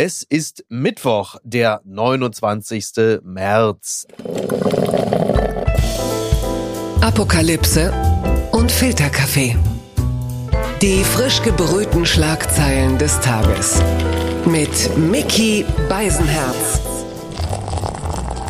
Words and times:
Es 0.00 0.22
ist 0.22 0.64
Mittwoch, 0.68 1.38
der 1.42 1.80
29. 1.84 3.20
März. 3.24 4.06
Apokalypse 7.00 7.92
und 8.52 8.70
Filterkaffee. 8.70 9.56
Die 10.80 11.02
frisch 11.02 11.42
gebrühten 11.42 12.06
Schlagzeilen 12.06 12.96
des 12.98 13.18
Tages. 13.18 13.82
Mit 14.46 14.96
Mickey 14.96 15.64
Beisenherz. 15.88 16.80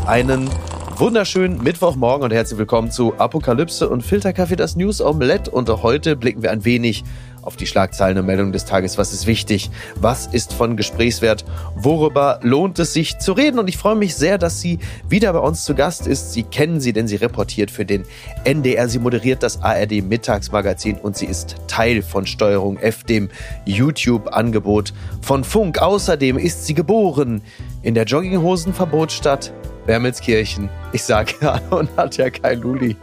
Einen 0.04 0.50
wunderschönen 0.98 1.62
Mittwochmorgen 1.62 2.24
und 2.24 2.32
herzlich 2.32 2.58
willkommen 2.58 2.90
zu 2.90 3.14
Apokalypse 3.16 3.88
und 3.88 4.02
Filterkaffee, 4.02 4.56
das 4.56 4.76
News 4.76 5.00
Omelette. 5.00 5.50
Und 5.50 5.70
heute 5.82 6.14
blicken 6.14 6.42
wir 6.42 6.50
ein 6.50 6.66
wenig 6.66 7.04
auf 7.48 7.56
die 7.56 7.66
Schlagzeilen 7.66 8.18
und 8.18 8.26
Meldungen 8.26 8.52
des 8.52 8.66
Tages. 8.66 8.98
Was 8.98 9.14
ist 9.14 9.26
wichtig? 9.26 9.70
Was 9.96 10.26
ist 10.26 10.52
von 10.52 10.76
Gesprächswert? 10.76 11.46
Worüber 11.76 12.40
lohnt 12.42 12.78
es 12.78 12.92
sich 12.92 13.18
zu 13.18 13.32
reden? 13.32 13.58
Und 13.58 13.68
ich 13.68 13.78
freue 13.78 13.96
mich 13.96 14.14
sehr, 14.16 14.36
dass 14.36 14.60
sie 14.60 14.78
wieder 15.08 15.32
bei 15.32 15.38
uns 15.38 15.64
zu 15.64 15.74
Gast 15.74 16.06
ist. 16.06 16.34
Sie 16.34 16.42
kennen 16.42 16.78
sie, 16.78 16.92
denn 16.92 17.08
sie 17.08 17.16
reportiert 17.16 17.70
für 17.70 17.86
den 17.86 18.04
NDR. 18.44 18.86
Sie 18.90 18.98
moderiert 18.98 19.42
das 19.42 19.62
ARD 19.62 20.02
Mittagsmagazin 20.02 20.98
und 20.98 21.16
sie 21.16 21.24
ist 21.24 21.56
Teil 21.68 22.02
von 22.02 22.26
Steuerung 22.26 22.76
F, 22.76 23.04
dem 23.04 23.30
YouTube-Angebot 23.64 24.92
von 25.22 25.42
Funk. 25.42 25.78
Außerdem 25.80 26.36
ist 26.36 26.66
sie 26.66 26.74
geboren 26.74 27.40
in 27.80 27.94
der 27.94 28.04
Jogginghosenverbotsstadt 28.04 29.54
Wermelskirchen. 29.86 30.68
Ich 30.92 31.02
sage 31.02 31.34
Hallo 31.42 31.82
Nadja 31.96 32.30
Kailuli. 32.30 32.96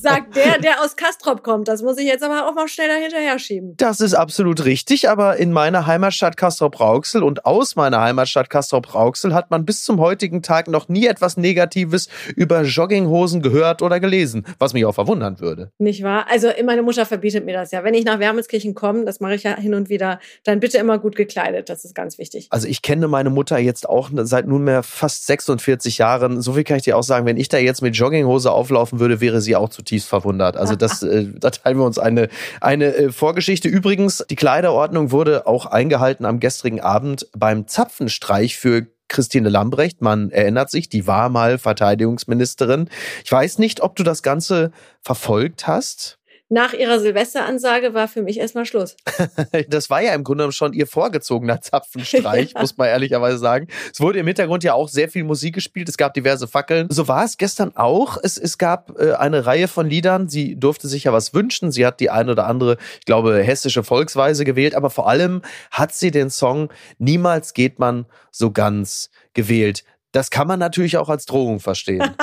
Sagt 0.00 0.36
der, 0.36 0.58
der 0.58 0.82
aus 0.82 0.96
Kastrop 0.96 1.42
kommt. 1.42 1.68
Das 1.68 1.82
muss 1.82 1.98
ich 1.98 2.06
jetzt 2.06 2.22
aber 2.22 2.48
auch 2.48 2.54
mal 2.54 2.68
schneller 2.68 2.94
hinterher 2.94 3.38
schieben. 3.38 3.74
Das 3.76 4.00
ist 4.00 4.14
absolut 4.14 4.64
richtig, 4.64 5.08
aber 5.08 5.36
in 5.36 5.52
meiner 5.52 5.86
Heimatstadt 5.86 6.36
Kastrop-Rauxel 6.36 7.22
und 7.22 7.44
aus 7.44 7.76
meiner 7.76 8.00
Heimatstadt 8.00 8.48
Kastrop-Rauxel 8.50 9.34
hat 9.34 9.50
man 9.50 9.64
bis 9.64 9.84
zum 9.84 10.00
heutigen 10.00 10.42
Tag 10.42 10.68
noch 10.68 10.88
nie 10.88 11.06
etwas 11.06 11.36
Negatives 11.36 12.08
über 12.36 12.62
Jogginghosen 12.62 13.42
gehört 13.42 13.82
oder 13.82 14.00
gelesen, 14.00 14.46
was 14.58 14.72
mich 14.72 14.84
auch 14.86 14.94
verwundern 14.94 15.40
würde. 15.40 15.70
Nicht 15.78 16.02
wahr? 16.02 16.26
Also 16.30 16.48
meine 16.64 16.82
Mutter 16.82 17.04
verbietet 17.04 17.44
mir 17.44 17.54
das 17.54 17.70
ja. 17.70 17.84
Wenn 17.84 17.94
ich 17.94 18.04
nach 18.04 18.18
Wermelskirchen 18.18 18.74
komme, 18.74 19.04
das 19.04 19.20
mache 19.20 19.34
ich 19.34 19.42
ja 19.42 19.56
hin 19.56 19.74
und 19.74 19.88
wieder, 19.88 20.20
dann 20.44 20.60
bitte 20.60 20.78
immer 20.78 20.98
gut 20.98 21.16
gekleidet. 21.16 21.68
Das 21.68 21.84
ist 21.84 21.94
ganz 21.94 22.18
wichtig. 22.18 22.46
Also 22.50 22.66
ich 22.66 22.82
kenne 22.82 23.08
meine 23.08 23.30
Mutter 23.30 23.58
jetzt 23.58 23.88
auch 23.88 24.10
seit 24.14 24.46
nunmehr 24.46 24.82
fast 24.82 25.26
46 25.26 25.68
40 25.68 25.98
Jahren, 25.98 26.40
so 26.40 26.54
viel 26.54 26.64
kann 26.64 26.77
ich 26.78 26.84
dir 26.84 26.96
auch 26.96 27.02
sagen, 27.02 27.26
wenn 27.26 27.36
ich 27.36 27.48
da 27.48 27.58
jetzt 27.58 27.82
mit 27.82 27.96
Jogginghose 27.96 28.50
auflaufen 28.50 29.00
würde, 29.00 29.20
wäre 29.20 29.40
sie 29.40 29.56
auch 29.56 29.68
zutiefst 29.68 30.08
verwundert. 30.08 30.56
Also 30.56 30.76
das, 30.76 31.02
äh, 31.02 31.26
da 31.34 31.50
teilen 31.50 31.78
wir 31.78 31.84
uns 31.84 31.98
eine, 31.98 32.28
eine 32.60 32.94
äh, 32.94 33.12
Vorgeschichte. 33.12 33.68
Übrigens, 33.68 34.24
die 34.30 34.36
Kleiderordnung 34.36 35.12
wurde 35.12 35.46
auch 35.46 35.66
eingehalten 35.66 36.24
am 36.24 36.40
gestrigen 36.40 36.80
Abend 36.80 37.28
beim 37.36 37.66
Zapfenstreich 37.66 38.56
für 38.56 38.86
Christine 39.08 39.48
Lambrecht, 39.48 40.02
man 40.02 40.30
erinnert 40.30 40.70
sich, 40.70 40.90
die 40.90 41.06
war 41.06 41.30
mal 41.30 41.56
Verteidigungsministerin. 41.56 42.90
Ich 43.24 43.32
weiß 43.32 43.58
nicht, 43.58 43.80
ob 43.80 43.96
du 43.96 44.02
das 44.02 44.22
Ganze 44.22 44.70
verfolgt 45.00 45.66
hast 45.66 46.17
nach 46.50 46.72
ihrer 46.72 46.98
Silvesteransage 46.98 47.92
war 47.92 48.08
für 48.08 48.22
mich 48.22 48.38
erstmal 48.38 48.64
Schluss. 48.64 48.96
das 49.68 49.90
war 49.90 50.00
ja 50.00 50.14
im 50.14 50.24
Grunde 50.24 50.50
schon 50.52 50.72
ihr 50.72 50.86
vorgezogener 50.86 51.60
Zapfenstreich, 51.60 52.52
ja. 52.54 52.60
muss 52.60 52.76
man 52.76 52.88
ehrlicherweise 52.88 53.38
sagen. 53.38 53.68
Es 53.92 54.00
wurde 54.00 54.18
im 54.18 54.26
Hintergrund 54.26 54.64
ja 54.64 54.74
auch 54.74 54.88
sehr 54.88 55.08
viel 55.08 55.24
Musik 55.24 55.54
gespielt. 55.54 55.88
Es 55.88 55.96
gab 55.96 56.14
diverse 56.14 56.48
Fackeln. 56.48 56.88
So 56.90 57.06
war 57.06 57.24
es 57.24 57.36
gestern 57.36 57.76
auch. 57.76 58.16
Es, 58.22 58.38
es 58.38 58.56
gab 58.56 58.98
äh, 58.98 59.12
eine 59.12 59.44
Reihe 59.44 59.68
von 59.68 59.88
Liedern. 59.88 60.28
Sie 60.28 60.56
durfte 60.56 60.88
sich 60.88 61.04
ja 61.04 61.12
was 61.12 61.34
wünschen. 61.34 61.70
Sie 61.70 61.84
hat 61.84 62.00
die 62.00 62.10
eine 62.10 62.32
oder 62.32 62.46
andere, 62.46 62.78
ich 62.98 63.04
glaube, 63.04 63.42
hessische 63.42 63.82
Volksweise 63.82 64.44
gewählt. 64.44 64.74
Aber 64.74 64.88
vor 64.90 65.08
allem 65.08 65.42
hat 65.70 65.92
sie 65.92 66.10
den 66.10 66.30
Song 66.30 66.70
Niemals 66.98 67.52
geht 67.52 67.78
man 67.78 68.06
so 68.30 68.50
ganz 68.50 69.10
gewählt. 69.34 69.84
Das 70.12 70.30
kann 70.30 70.46
man 70.46 70.58
natürlich 70.58 70.96
auch 70.96 71.10
als 71.10 71.26
Drohung 71.26 71.60
verstehen. 71.60 72.14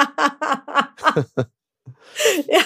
ja, 2.48 2.62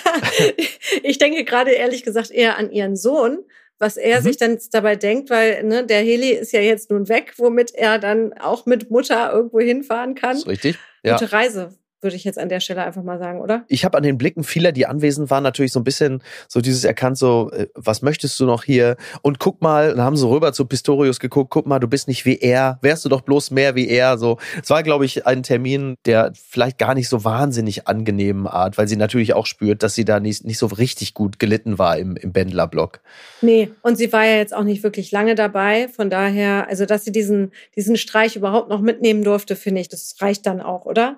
ich 1.03 1.17
denke 1.17 1.43
gerade 1.43 1.71
ehrlich 1.71 2.03
gesagt 2.03 2.31
eher 2.31 2.57
an 2.57 2.71
ihren 2.71 2.95
Sohn, 2.95 3.39
was 3.77 3.97
er 3.97 4.19
mhm. 4.19 4.23
sich 4.23 4.37
dann 4.37 4.59
dabei 4.71 4.95
denkt, 4.95 5.29
weil 5.29 5.63
ne, 5.63 5.85
der 5.85 5.99
Heli 5.99 6.31
ist 6.31 6.51
ja 6.51 6.61
jetzt 6.61 6.91
nun 6.91 7.09
weg, 7.09 7.33
womit 7.37 7.73
er 7.73 7.99
dann 7.99 8.33
auch 8.33 8.65
mit 8.65 8.91
Mutter 8.91 9.31
irgendwo 9.31 9.59
hinfahren 9.59 10.15
kann. 10.15 10.37
Richtig. 10.37 10.77
Ja. 11.03 11.17
Gute 11.17 11.31
Reise 11.31 11.73
würde 12.01 12.15
ich 12.15 12.23
jetzt 12.23 12.39
an 12.39 12.49
der 12.49 12.59
Stelle 12.59 12.83
einfach 12.83 13.03
mal 13.03 13.19
sagen, 13.19 13.41
oder? 13.41 13.63
Ich 13.67 13.85
habe 13.85 13.97
an 13.97 14.03
den 14.03 14.17
Blicken 14.17 14.43
vieler, 14.43 14.71
die 14.71 14.85
anwesend 14.85 15.29
waren, 15.29 15.43
natürlich 15.43 15.71
so 15.71 15.79
ein 15.79 15.83
bisschen 15.83 16.21
so 16.47 16.61
dieses 16.61 16.83
erkannt, 16.83 17.17
so, 17.17 17.51
äh, 17.51 17.67
was 17.75 18.01
möchtest 18.01 18.39
du 18.39 18.45
noch 18.45 18.63
hier? 18.63 18.97
Und 19.21 19.39
guck 19.39 19.61
mal, 19.61 19.89
dann 19.95 20.01
haben 20.01 20.17
sie 20.17 20.27
rüber 20.27 20.53
zu 20.53 20.65
Pistorius 20.65 21.19
geguckt, 21.19 21.49
guck 21.49 21.67
mal, 21.67 21.79
du 21.79 21.87
bist 21.87 22.07
nicht 22.07 22.25
wie 22.25 22.37
er, 22.37 22.79
wärst 22.81 23.05
du 23.05 23.09
doch 23.09 23.21
bloß 23.21 23.51
mehr 23.51 23.75
wie 23.75 23.87
er. 23.87 24.17
So, 24.17 24.37
es 24.61 24.69
war, 24.69 24.83
glaube 24.83 25.05
ich, 25.05 25.25
ein 25.25 25.43
Termin, 25.43 25.95
der 26.05 26.31
vielleicht 26.33 26.77
gar 26.77 26.95
nicht 26.95 27.09
so 27.09 27.23
wahnsinnig 27.23 27.87
angenehmen 27.87 28.47
Art, 28.47 28.77
weil 28.77 28.87
sie 28.87 28.95
natürlich 28.95 29.33
auch 29.33 29.45
spürt, 29.45 29.83
dass 29.83 29.95
sie 29.95 30.05
da 30.05 30.19
nicht, 30.19 30.45
nicht 30.45 30.57
so 30.57 30.67
richtig 30.67 31.13
gut 31.13 31.39
gelitten 31.39 31.77
war 31.77 31.97
im, 31.97 32.15
im 32.15 32.31
Bändlerblock. 32.31 33.01
Nee, 33.41 33.71
und 33.81 33.97
sie 33.97 34.11
war 34.13 34.25
ja 34.25 34.37
jetzt 34.37 34.53
auch 34.53 34.63
nicht 34.63 34.83
wirklich 34.83 35.11
lange 35.11 35.35
dabei. 35.35 35.87
Von 35.89 36.09
daher, 36.09 36.67
also 36.67 36.85
dass 36.85 37.05
sie 37.05 37.11
diesen, 37.11 37.51
diesen 37.75 37.97
Streich 37.97 38.35
überhaupt 38.35 38.69
noch 38.69 38.81
mitnehmen 38.81 39.23
durfte, 39.23 39.55
finde 39.55 39.81
ich, 39.81 39.89
das 39.89 40.15
reicht 40.19 40.45
dann 40.45 40.61
auch, 40.61 40.85
oder? 40.85 41.17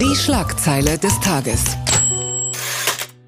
Die 0.00 0.05
die 0.08 0.14
Schlagzeile 0.14 0.98
des 0.98 1.18
Tages. 1.18 1.64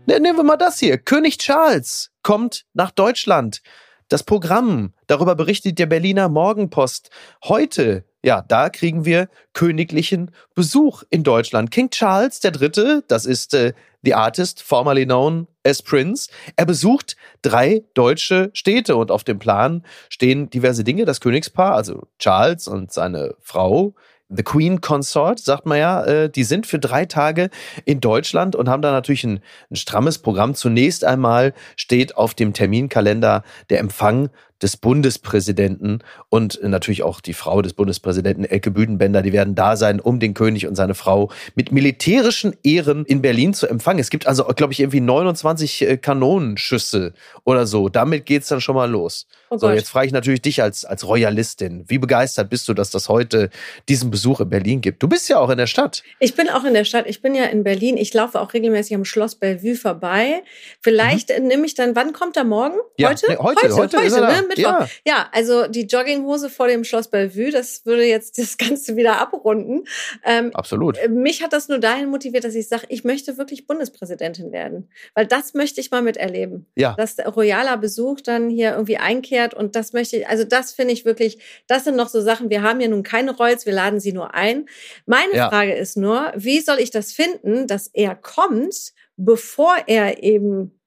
Ne, 0.06 0.21
nehmen 0.21 0.39
wir 0.39 0.44
mal 0.44 0.56
das 0.56 0.78
hier. 0.78 0.97
König 0.97 1.39
Charles 1.39 2.12
kommt 2.22 2.66
nach 2.72 2.93
Deutschland. 2.93 3.62
Das 4.09 4.22
Programm, 4.22 4.93
darüber 5.09 5.34
berichtet 5.34 5.81
der 5.81 5.87
Berliner 5.87 6.28
Morgenpost. 6.28 7.11
Heute, 7.44 8.05
ja, 8.25 8.43
da 8.47 8.71
kriegen 8.71 9.05
wir 9.05 9.28
königlichen 9.55 10.31
Besuch 10.55 11.03
in 11.11 11.25
Deutschland. 11.25 11.72
King 11.72 11.91
Charles 11.91 12.41
III., 12.44 13.00
das 13.09 13.27
ist 13.27 13.55
äh, 13.55 13.72
the 14.03 14.15
artist 14.15 14.62
formerly 14.62 15.05
known 15.05 15.49
as 15.65 15.83
Prince. 15.83 16.31
Er 16.55 16.67
besucht 16.67 17.17
drei 17.43 17.83
deutsche 17.94 18.50
Städte 18.53 18.94
und 18.94 19.11
auf 19.11 19.25
dem 19.25 19.41
Plan 19.41 19.84
stehen 20.11 20.49
diverse 20.49 20.84
Dinge. 20.84 21.06
Das 21.06 21.21
Königspaar, 21.21 21.75
also 21.75 22.06
Charles 22.21 22.69
und 22.69 22.93
seine 22.93 23.34
Frau 23.41 23.97
The 24.31 24.43
Queen 24.43 24.81
Consort, 24.83 25.39
sagt 25.39 25.65
man 25.65 25.78
ja, 25.78 26.05
äh, 26.05 26.31
die 26.31 26.44
sind 26.44 26.66
für 26.66 26.78
drei 26.78 27.06
Tage 27.06 27.49
in 27.87 28.00
Deutschland 28.00 28.55
und 28.56 28.69
haben 28.69 28.83
da 28.83 28.93
natürlich 28.93 29.25
ein, 29.25 29.41
ein 29.71 29.77
strammes 29.77 30.19
Programm. 30.19 30.55
Zunächst 30.55 31.05
einmal 31.05 31.55
steht 31.77 32.16
auf 32.16 32.34
dem 32.34 32.53
Terminkalender 32.53 33.43
der 33.71 33.81
Empfang 33.81 34.28
des 34.62 34.76
Bundespräsidenten 34.76 36.02
und 36.28 36.60
natürlich 36.62 37.02
auch 37.02 37.20
die 37.20 37.34
Frau 37.34 37.62
des 37.62 37.72
Bundespräsidenten 37.72 38.44
Elke 38.44 38.70
Büdenbender, 38.70 39.22
die 39.22 39.32
werden 39.32 39.54
da 39.54 39.76
sein, 39.76 40.00
um 40.00 40.20
den 40.20 40.34
König 40.34 40.66
und 40.66 40.74
seine 40.74 40.94
Frau 40.94 41.30
mit 41.54 41.72
militärischen 41.72 42.56
Ehren 42.62 43.04
in 43.04 43.22
Berlin 43.22 43.54
zu 43.54 43.66
empfangen. 43.69 44.00
Es 44.00 44.10
gibt 44.10 44.26
also, 44.26 44.44
glaube 44.44 44.72
ich, 44.72 44.80
irgendwie 44.80 45.00
29 45.00 45.82
äh, 45.82 45.96
Kanonenschüsse 45.96 47.12
oder 47.44 47.66
so. 47.66 47.88
Damit 47.88 48.26
geht's 48.26 48.48
dann 48.48 48.60
schon 48.60 48.74
mal 48.74 48.91
los. 48.91 49.26
Oh 49.50 49.56
so, 49.56 49.70
jetzt 49.70 49.88
frage 49.88 50.06
ich 50.06 50.12
natürlich 50.12 50.42
dich 50.42 50.62
als, 50.62 50.84
als 50.84 51.06
Royalistin. 51.06 51.84
Wie 51.88 51.98
begeistert 51.98 52.50
bist 52.50 52.69
du, 52.69 52.75
dass 52.75 52.90
das 52.90 53.08
heute 53.08 53.50
diesen 53.88 54.10
Besuch 54.10 54.40
in 54.40 54.50
Berlin 54.50 54.80
gibt? 54.80 55.02
Du 55.02 55.08
bist 55.08 55.28
ja 55.28 55.38
auch 55.38 55.48
in 55.48 55.56
der 55.56 55.66
Stadt. 55.66 56.02
Ich 56.19 56.34
bin 56.34 56.48
auch 56.50 56.64
in 56.64 56.75
der 56.75 56.84
Stadt. 56.84 57.06
Ich 57.06 57.22
bin 57.22 57.34
ja 57.34 57.44
in 57.44 57.64
Berlin. 57.64 57.96
Ich 57.96 58.12
laufe 58.12 58.40
auch 58.40 58.52
regelmäßig 58.52 58.94
am 58.94 59.04
Schloss 59.04 59.36
Bellevue 59.36 59.75
vorbei. 59.75 60.42
Vielleicht 60.82 61.30
mhm. 61.30 61.46
nehme 61.46 61.66
ich 61.66 61.75
dann, 61.75 61.96
wann 61.96 62.12
kommt 62.12 62.36
er 62.36 62.44
morgen? 62.44 62.76
Ja, 62.98 63.08
heute? 63.08 63.26
Nee, 63.28 63.36
heute? 63.38 63.62
Heute, 63.62 63.76
heute, 63.76 63.98
heute 63.98 64.20
ne? 64.20 64.47
Mittwoch. 64.48 64.64
Ja. 64.64 64.88
ja, 65.06 65.28
also 65.32 65.66
die 65.66 65.82
Jogginghose 65.86 66.50
vor 66.50 66.69
dem 66.69 66.84
Schloss 66.84 67.09
Bellevue, 67.09 67.50
das 67.50 67.86
würde 67.86 68.04
jetzt 68.04 68.38
das 68.38 68.56
Ganze 68.56 68.97
wieder 68.97 69.20
abrunden. 69.20 69.84
Ähm, 70.25 70.50
Absolut. 70.54 70.98
Mich 71.09 71.42
hat 71.42 71.53
das 71.53 71.69
nur 71.69 71.78
dahin 71.78 72.09
motiviert, 72.09 72.44
dass 72.44 72.54
ich 72.54 72.69
sage, 72.69 72.87
ich 72.88 73.04
möchte 73.04 73.38
wirklich 73.38 73.66
Bundespräsidentin 73.66 74.53
werden. 74.53 74.91
Weil 75.14 75.26
das 75.26 75.54
möchte 75.54 75.81
ich 75.81 75.91
mal 75.91 76.03
miterleben. 76.03 76.66
Ja. 76.76 76.94
Dass 76.97 77.16
der 77.16 77.28
royaler 77.28 77.76
Besuch 77.76 78.20
dann 78.20 78.50
hier 78.50 78.72
irgendwie 78.72 78.98
einkehrt 78.98 79.54
und 79.54 79.76
das 79.76 79.92
möchte 79.92 80.16
ich, 80.16 80.28
also 80.28 80.44
das 80.44 80.72
finde 80.72 80.92
ich 80.92 81.04
wirklich, 81.04 81.38
das 81.66 81.84
sind 81.84 81.97
noch 81.97 82.08
so 82.08 82.20
Sachen, 82.20 82.50
wir 82.50 82.62
haben 82.62 82.81
ja 82.81 82.88
nun 82.88 83.03
keine 83.03 83.37
Rolls, 83.37 83.67
wir 83.67 83.73
laden 83.73 84.00
sie 84.00 84.12
nur 84.12 84.34
ein. 84.34 84.67
Meine 85.06 85.34
ja. 85.34 85.49
Frage 85.49 85.75
ist 85.75 85.96
nur, 85.96 86.32
wie 86.34 86.61
soll 86.61 86.78
ich 86.78 86.90
das 86.90 87.12
finden, 87.12 87.67
dass 87.67 87.88
er 87.88 88.14
kommt, 88.14 88.93
bevor 89.17 89.76
er 89.87 90.23
eben 90.23 90.77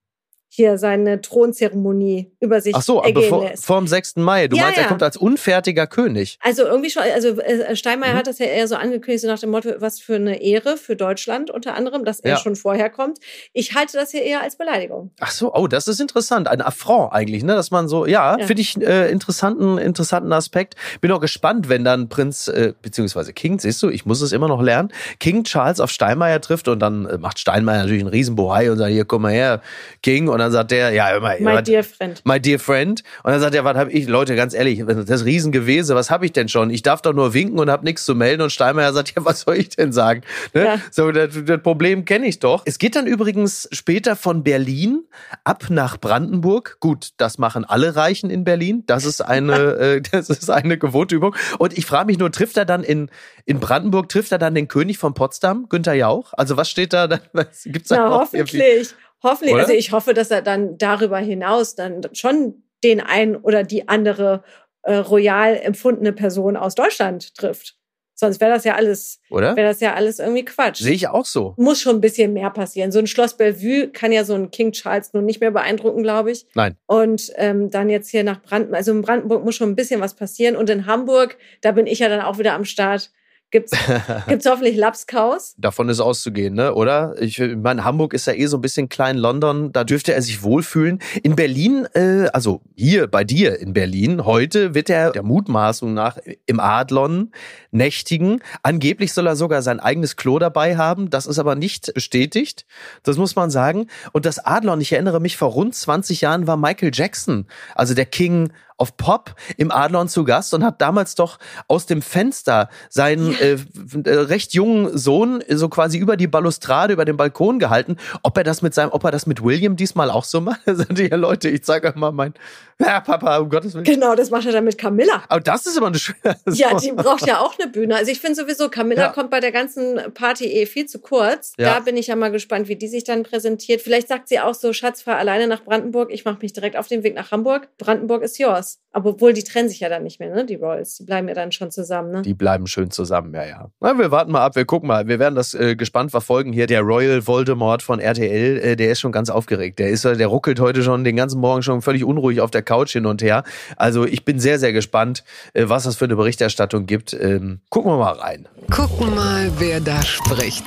hier 0.53 0.77
seine 0.77 1.21
Thronzeremonie 1.21 2.29
über 2.41 2.59
sich 2.59 2.75
Ach 2.75 2.81
so, 2.81 3.01
ergehen 3.01 3.29
vor, 3.29 3.49
vor 3.55 3.77
dem 3.77 3.87
6. 3.87 4.17
Mai. 4.17 4.49
Du 4.49 4.57
ja, 4.57 4.63
meinst, 4.63 4.79
er 4.79 4.85
kommt 4.85 5.01
als 5.01 5.15
unfertiger 5.15 5.87
König. 5.87 6.37
Also 6.41 6.63
irgendwie 6.63 6.89
schon, 6.89 7.03
also 7.03 7.39
äh, 7.39 7.73
Steinmeier 7.73 8.11
mhm. 8.11 8.17
hat 8.17 8.27
das 8.27 8.39
ja 8.39 8.47
eher 8.47 8.67
so 8.67 8.75
angekündigt, 8.75 9.21
so 9.21 9.29
nach 9.29 9.39
dem 9.39 9.49
Motto, 9.49 9.69
was 9.77 10.01
für 10.01 10.15
eine 10.15 10.41
Ehre 10.41 10.75
für 10.75 10.97
Deutschland 10.97 11.51
unter 11.51 11.75
anderem, 11.75 12.03
dass 12.03 12.19
er 12.19 12.31
ja. 12.31 12.37
schon 12.37 12.57
vorher 12.57 12.89
kommt. 12.89 13.19
Ich 13.53 13.75
halte 13.75 13.95
das 13.95 14.11
hier 14.11 14.23
eher 14.23 14.41
als 14.41 14.57
Beleidigung. 14.57 15.11
Ach 15.21 15.31
so, 15.31 15.53
oh, 15.53 15.67
das 15.67 15.87
ist 15.87 16.01
interessant. 16.01 16.49
Ein 16.49 16.59
Affront 16.59 17.13
eigentlich, 17.13 17.45
ne? 17.45 17.55
Dass 17.55 17.71
man 17.71 17.87
so, 17.87 18.05
ja, 18.05 18.37
ja. 18.37 18.45
finde 18.45 18.61
ich 18.61 18.75
äh, 18.81 19.09
interessanten, 19.09 19.77
interessanten 19.77 20.33
Aspekt. 20.33 20.75
Bin 20.99 21.13
auch 21.13 21.21
gespannt, 21.21 21.69
wenn 21.69 21.85
dann 21.85 22.09
Prinz, 22.09 22.49
äh, 22.49 22.73
beziehungsweise 22.81 23.31
King, 23.31 23.57
siehst 23.57 23.81
du, 23.83 23.89
ich 23.89 24.05
muss 24.05 24.19
es 24.19 24.33
immer 24.33 24.49
noch 24.49 24.61
lernen, 24.61 24.91
King 25.21 25.45
Charles 25.45 25.79
auf 25.79 25.91
Steinmeier 25.91 26.41
trifft 26.41 26.67
und 26.67 26.79
dann 26.79 27.05
äh, 27.05 27.17
macht 27.17 27.39
Steinmeier 27.39 27.83
natürlich 27.83 28.01
einen 28.01 28.09
Riesenbohai 28.09 28.69
und 28.69 28.79
sagt, 28.79 28.91
hier, 28.91 29.05
komm 29.05 29.21
mal 29.21 29.31
her, 29.31 29.61
King, 30.03 30.27
und 30.27 30.40
dann 30.41 30.51
sagt 30.51 30.71
der, 30.71 30.91
ja, 30.91 31.09
immer, 31.15 31.35
My 31.39 31.57
was, 31.57 31.63
dear 31.63 31.83
friend. 31.83 32.21
My 32.25 32.39
dear 32.39 32.59
friend. 32.59 33.03
Und 33.23 33.31
dann 33.31 33.39
sagt 33.39 33.55
er, 33.55 33.63
was 33.63 33.77
habe 33.77 33.91
ich, 33.91 34.07
Leute, 34.07 34.35
ganz 34.35 34.53
ehrlich, 34.53 34.83
das 34.85 35.25
Riesengewese, 35.25 35.95
was 35.95 36.11
habe 36.11 36.25
ich 36.25 36.33
denn 36.33 36.49
schon? 36.49 36.69
Ich 36.69 36.81
darf 36.81 37.01
doch 37.01 37.13
nur 37.13 37.33
winken 37.33 37.59
und 37.59 37.69
habe 37.69 37.85
nichts 37.85 38.05
zu 38.05 38.15
melden. 38.15 38.41
Und 38.41 38.51
Steinmeier 38.51 38.93
sagt, 38.93 39.15
ja, 39.15 39.23
was 39.25 39.41
soll 39.41 39.57
ich 39.57 39.69
denn 39.69 39.91
sagen? 39.91 40.21
Ne? 40.53 40.65
Ja. 40.65 40.81
So, 40.91 41.11
das, 41.11 41.29
das 41.45 41.61
Problem 41.61 42.05
kenne 42.05 42.27
ich 42.27 42.39
doch. 42.39 42.63
Es 42.65 42.79
geht 42.79 42.95
dann 42.95 43.07
übrigens 43.07 43.69
später 43.71 44.15
von 44.15 44.43
Berlin 44.43 45.03
ab 45.43 45.65
nach 45.69 45.97
Brandenburg. 45.97 46.77
Gut, 46.79 47.11
das 47.17 47.37
machen 47.37 47.65
alle 47.65 47.95
Reichen 47.95 48.29
in 48.29 48.43
Berlin. 48.43 48.83
Das 48.87 49.05
ist 49.05 49.21
eine, 49.21 49.53
äh, 49.97 50.01
das 50.01 50.29
ist 50.29 50.49
eine 50.49 50.77
gewohnte 50.77 51.15
Übung. 51.15 51.35
Und 51.59 51.77
ich 51.77 51.85
frage 51.85 52.07
mich 52.07 52.17
nur, 52.17 52.31
trifft 52.31 52.57
er 52.57 52.65
dann 52.65 52.83
in, 52.83 53.09
in 53.45 53.59
Brandenburg, 53.59 54.09
trifft 54.09 54.31
er 54.31 54.37
dann 54.37 54.55
den 54.55 54.67
König 54.67 54.97
von 54.97 55.13
Potsdam, 55.13 55.67
Günther 55.69 55.93
Jauch? 55.93 56.33
Also 56.33 56.57
was 56.57 56.69
steht 56.69 56.93
da? 56.93 57.07
Gibt's 57.65 57.89
da 57.89 57.97
Na, 57.97 58.09
hoffentlich. 58.09 58.93
Hoffentlich. 59.23 59.53
Oder? 59.53 59.63
Also 59.63 59.73
ich 59.73 59.91
hoffe, 59.91 60.13
dass 60.13 60.31
er 60.31 60.41
dann 60.41 60.77
darüber 60.77 61.17
hinaus 61.17 61.75
dann 61.75 62.01
schon 62.13 62.63
den 62.83 62.99
einen 62.99 63.35
oder 63.35 63.63
die 63.63 63.87
andere 63.87 64.43
äh, 64.83 64.95
royal 64.95 65.55
empfundene 65.55 66.13
Person 66.13 66.57
aus 66.57 66.75
Deutschland 66.75 67.35
trifft. 67.35 67.77
Sonst 68.21 68.39
wäre 68.39 68.51
das 68.51 68.65
ja 68.65 68.75
alles, 68.75 69.19
Oder? 69.31 69.55
wäre 69.55 69.67
das 69.69 69.79
ja 69.79 69.95
alles 69.95 70.19
irgendwie 70.19 70.45
Quatsch. 70.45 70.77
Sehe 70.77 70.93
ich 70.93 71.07
auch 71.07 71.25
so. 71.25 71.55
Muss 71.57 71.81
schon 71.81 71.95
ein 71.95 72.01
bisschen 72.01 72.33
mehr 72.33 72.51
passieren. 72.51 72.91
So 72.91 72.99
ein 72.99 73.07
Schloss 73.07 73.35
Bellevue 73.35 73.87
kann 73.87 74.11
ja 74.11 74.23
so 74.23 74.35
ein 74.35 74.51
King 74.51 74.73
Charles 74.73 75.13
nun 75.13 75.25
nicht 75.25 75.41
mehr 75.41 75.49
beeindrucken, 75.49 76.03
glaube 76.03 76.29
ich. 76.29 76.45
Nein. 76.53 76.77
Und 76.85 77.31
ähm, 77.37 77.71
dann 77.71 77.89
jetzt 77.89 78.09
hier 78.09 78.23
nach 78.23 78.39
Brandenburg, 78.43 78.77
also 78.77 78.91
in 78.91 79.01
Brandenburg 79.01 79.43
muss 79.43 79.55
schon 79.55 79.69
ein 79.69 79.75
bisschen 79.75 80.01
was 80.01 80.13
passieren. 80.13 80.55
Und 80.55 80.69
in 80.69 80.85
Hamburg, 80.85 81.35
da 81.61 81.71
bin 81.71 81.87
ich 81.87 81.97
ja 81.97 82.09
dann 82.09 82.21
auch 82.21 82.37
wieder 82.37 82.53
am 82.53 82.63
Start, 82.63 83.09
gibt's 83.51 83.71
gibt's 84.27 84.45
hoffentlich 84.45 84.77
Lapskaus. 84.77 85.55
Davon 85.57 85.89
ist 85.89 85.99
auszugehen, 85.99 86.55
ne? 86.55 86.73
Oder? 86.73 87.15
Ich 87.19 87.39
meine, 87.39 87.83
Hamburg 87.83 88.13
ist 88.13 88.27
ja 88.27 88.33
eh 88.33 88.47
so 88.47 88.57
ein 88.57 88.61
bisschen 88.61 88.89
klein 88.89 89.17
London, 89.17 89.71
da 89.71 89.83
dürfte 89.83 90.13
er 90.13 90.21
sich 90.21 90.41
wohlfühlen. 90.41 90.99
In 91.21 91.35
Berlin, 91.35 91.85
äh, 91.93 92.27
also 92.33 92.61
hier 92.75 93.07
bei 93.07 93.23
dir 93.23 93.59
in 93.59 93.73
Berlin, 93.73 94.25
heute 94.25 94.73
wird 94.73 94.89
er 94.89 95.11
der 95.11 95.23
Mutmaßung 95.23 95.93
nach 95.93 96.17
im 96.45 96.59
Adlon 96.59 97.31
nächtigen. 97.71 98.41
Angeblich 98.63 99.13
soll 99.13 99.27
er 99.27 99.35
sogar 99.35 99.61
sein 99.61 99.79
eigenes 99.79 100.15
Klo 100.15 100.39
dabei 100.39 100.77
haben. 100.77 101.09
Das 101.09 101.27
ist 101.27 101.39
aber 101.39 101.55
nicht 101.55 101.93
bestätigt. 101.93 102.65
Das 103.03 103.17
muss 103.17 103.35
man 103.35 103.51
sagen. 103.51 103.87
Und 104.13 104.25
das 104.25 104.39
Adlon, 104.39 104.81
ich 104.81 104.93
erinnere 104.93 105.19
mich, 105.19 105.37
vor 105.37 105.49
rund 105.49 105.75
20 105.75 106.21
Jahren 106.21 106.47
war 106.47 106.57
Michael 106.57 106.91
Jackson, 106.93 107.45
also 107.75 107.93
der 107.93 108.05
King 108.05 108.51
of 108.81 108.97
Pop 108.97 109.35
im 109.57 109.71
Adlon 109.71 110.09
zu 110.09 110.23
Gast 110.23 110.53
und 110.55 110.63
hat 110.63 110.81
damals 110.81 111.13
doch 111.13 111.37
aus 111.67 111.85
dem 111.85 112.01
Fenster 112.01 112.69
seinen 112.89 113.35
äh, 113.39 113.57
äh, 114.03 114.09
recht 114.11 114.53
jungen 114.53 114.97
Sohn 114.97 115.43
so 115.47 115.69
quasi 115.69 115.99
über 115.99 116.17
die 116.17 116.27
Balustrade, 116.27 116.93
über 116.93 117.05
den 117.05 117.15
Balkon 117.15 117.59
gehalten. 117.59 117.97
Ob 118.23 118.37
er 118.37 118.43
das 118.43 118.63
mit 118.63 118.73
seinem, 118.73 118.91
ob 118.91 119.03
er 119.03 119.11
das 119.11 119.27
mit 119.27 119.43
William 119.43 119.75
diesmal 119.75 120.09
auch 120.09 120.25
so 120.25 120.41
macht? 120.41 120.61
Er 120.71 120.75
sagte, 120.75 121.07
ja 121.07 121.17
Leute, 121.17 121.49
ich 121.49 121.63
zeige 121.63 121.89
euch 121.89 121.95
mal 121.95 122.11
mein, 122.11 122.33
ja 122.81 122.99
Papa, 122.99 123.37
um 123.37 123.49
Gottes 123.49 123.73
Willen. 123.73 123.83
Genau, 123.83 124.15
das 124.15 124.29
macht 124.29 124.45
er 124.45 124.51
dann 124.51 124.63
mit 124.63 124.77
Camilla. 124.77 125.23
Aber 125.29 125.39
das 125.41 125.65
ist 125.65 125.77
immer 125.77 125.87
eine 125.87 125.97
schöne. 125.99 126.17
Ja, 126.51 126.77
die 126.77 126.91
braucht 126.91 127.25
ja 127.25 127.39
auch 127.39 127.57
eine 127.59 127.71
Bühne. 127.71 127.95
Also 127.95 128.11
ich 128.11 128.19
finde 128.19 128.35
sowieso, 128.41 128.69
Camilla 128.69 129.03
Ja. 129.03 129.07
kommt 129.09 129.29
bei 129.29 129.39
der 129.39 129.51
ganzen 129.51 129.99
Party 130.13 130.45
eh 130.45 130.65
viel 130.65 130.85
zu 130.85 130.99
kurz. 130.99 131.53
Ja. 131.57 131.73
Da 131.75 131.79
bin 131.81 131.97
ich 131.97 132.07
ja 132.07 132.15
mal 132.15 132.31
gespannt, 132.31 132.67
wie 132.67 132.75
die 132.75 132.87
sich 132.87 133.03
dann 133.03 133.23
präsentiert. 133.23 133.81
Vielleicht 133.81 134.07
sagt 134.07 134.27
sie 134.29 134.39
auch 134.39 134.53
so, 134.53 134.73
Schatz, 134.73 135.01
fahr 135.01 135.17
alleine 135.17 135.47
nach 135.47 135.63
Brandenburg. 135.63 136.11
Ich 136.11 136.25
mache 136.25 136.39
mich 136.41 136.53
direkt 136.53 136.77
auf 136.77 136.87
den 136.87 137.03
Weg 137.03 137.15
nach 137.15 137.31
Hamburg. 137.31 137.69
Brandenburg 137.77 138.23
ist 138.23 138.37
yours. 138.37 138.79
Aber 138.93 139.11
obwohl, 139.11 139.31
die 139.33 139.43
trennen 139.43 139.69
sich 139.69 139.79
ja 139.79 139.87
dann 139.87 140.03
nicht 140.03 140.19
mehr, 140.19 140.29
ne? 140.35 140.45
Die 140.45 140.55
Royals. 140.55 140.97
Die 140.97 141.03
bleiben 141.05 141.27
ja 141.29 141.33
dann 141.33 141.51
schon 141.53 141.71
zusammen, 141.71 142.11
ne? 142.11 142.21
Die 142.23 142.33
bleiben 142.33 142.67
schön 142.67 142.91
zusammen, 142.91 143.33
ja, 143.33 143.45
ja. 143.45 143.69
Na, 143.79 143.97
wir 143.97 144.11
warten 144.11 144.31
mal 144.31 144.41
ab, 144.43 144.55
wir 144.55 144.65
gucken 144.65 144.87
mal. 144.87 145.07
Wir 145.07 145.17
werden 145.17 145.35
das 145.35 145.53
äh, 145.53 145.75
gespannt 145.77 146.11
verfolgen 146.11 146.51
hier. 146.51 146.67
Der 146.67 146.81
Royal 146.81 147.25
Voldemort 147.25 147.81
von 147.83 147.99
RTL, 148.01 148.57
äh, 148.57 148.75
der 148.75 148.91
ist 148.91 148.99
schon 148.99 149.13
ganz 149.13 149.29
aufgeregt. 149.29 149.79
Der 149.79 149.89
ist, 149.89 150.03
äh, 150.03 150.17
der 150.17 150.27
ruckelt 150.27 150.59
heute 150.59 150.83
schon 150.83 151.05
den 151.05 151.15
ganzen 151.15 151.39
Morgen 151.39 151.63
schon 151.63 151.81
völlig 151.81 152.03
unruhig 152.03 152.41
auf 152.41 152.51
der 152.51 152.63
Couch 152.71 152.93
hin 152.93 153.05
und 153.05 153.21
her. 153.21 153.43
Also 153.75 154.05
ich 154.05 154.23
bin 154.23 154.39
sehr, 154.39 154.57
sehr 154.57 154.71
gespannt, 154.71 155.25
äh, 155.53 155.65
was 155.67 155.83
das 155.83 155.97
für 155.97 156.05
eine 156.05 156.15
Berichterstattung 156.15 156.85
gibt. 156.85 157.11
Ähm, 157.11 157.59
gucken 157.69 157.91
wir 157.91 157.97
mal 157.97 158.13
rein. 158.13 158.47
Gucken 158.69 159.13
mal, 159.13 159.51
wer 159.57 159.81
da 159.81 160.01
spricht. 160.01 160.63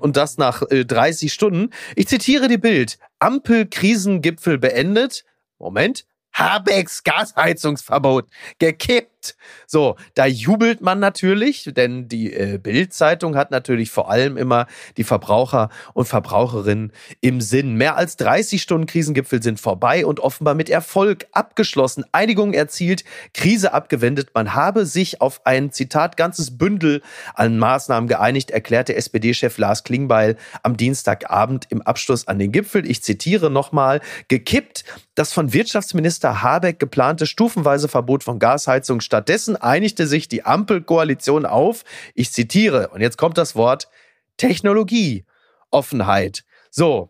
Und 0.00 0.16
das 0.16 0.36
nach 0.36 0.62
äh, 0.68 0.84
30 0.84 1.32
Stunden. 1.32 1.70
Ich 1.94 2.08
zitiere 2.08 2.48
die 2.48 2.58
Bild. 2.58 2.98
Ampel-Krisengipfel 3.20 4.58
beendet. 4.58 5.24
Moment. 5.60 6.06
Habecks 6.32 7.04
Gasheizungsverbot 7.04 8.26
gekippt. 8.58 9.15
So, 9.66 9.96
da 10.14 10.26
jubelt 10.26 10.80
man 10.80 10.98
natürlich, 10.98 11.70
denn 11.76 12.08
die 12.08 12.32
äh, 12.32 12.58
Bild-Zeitung 12.58 13.36
hat 13.36 13.50
natürlich 13.50 13.90
vor 13.90 14.10
allem 14.10 14.36
immer 14.36 14.66
die 14.96 15.04
Verbraucher 15.04 15.70
und 15.94 16.06
Verbraucherinnen 16.06 16.92
im 17.20 17.40
Sinn. 17.40 17.74
Mehr 17.74 17.96
als 17.96 18.16
30 18.16 18.62
Stunden 18.62 18.86
Krisengipfel 18.86 19.42
sind 19.42 19.60
vorbei 19.60 20.06
und 20.06 20.20
offenbar 20.20 20.54
mit 20.54 20.70
Erfolg 20.70 21.26
abgeschlossen. 21.32 22.04
Einigung 22.12 22.52
erzielt, 22.52 23.04
Krise 23.34 23.72
abgewendet. 23.72 24.30
Man 24.34 24.54
habe 24.54 24.86
sich 24.86 25.20
auf 25.20 25.40
ein 25.44 25.72
Zitat 25.72 26.16
ganzes 26.16 26.56
Bündel 26.58 27.02
an 27.34 27.58
Maßnahmen 27.58 28.08
geeinigt, 28.08 28.50
erklärte 28.50 28.94
SPD-Chef 28.94 29.58
Lars 29.58 29.84
Klingbeil 29.84 30.36
am 30.62 30.76
Dienstagabend 30.76 31.66
im 31.70 31.82
Abschluss 31.82 32.28
an 32.28 32.38
den 32.38 32.52
Gipfel. 32.52 32.88
Ich 32.88 33.02
zitiere 33.02 33.50
nochmal, 33.50 34.00
gekippt 34.28 34.84
das 35.16 35.32
von 35.32 35.54
Wirtschaftsminister 35.54 36.42
Habeck 36.42 36.78
geplante 36.78 37.26
stufenweise 37.26 37.88
Verbot 37.88 38.22
von 38.22 38.38
Gasheizung. 38.38 39.00
Stattdessen 39.16 39.56
einigte 39.56 40.06
sich 40.06 40.28
die 40.28 40.44
Ampelkoalition 40.44 41.46
auf, 41.46 41.84
ich 42.14 42.32
zitiere, 42.32 42.88
und 42.88 43.00
jetzt 43.00 43.16
kommt 43.16 43.38
das 43.38 43.56
Wort 43.56 43.88
Technologie, 44.36 45.24
Offenheit. 45.70 46.44
So, 46.70 47.08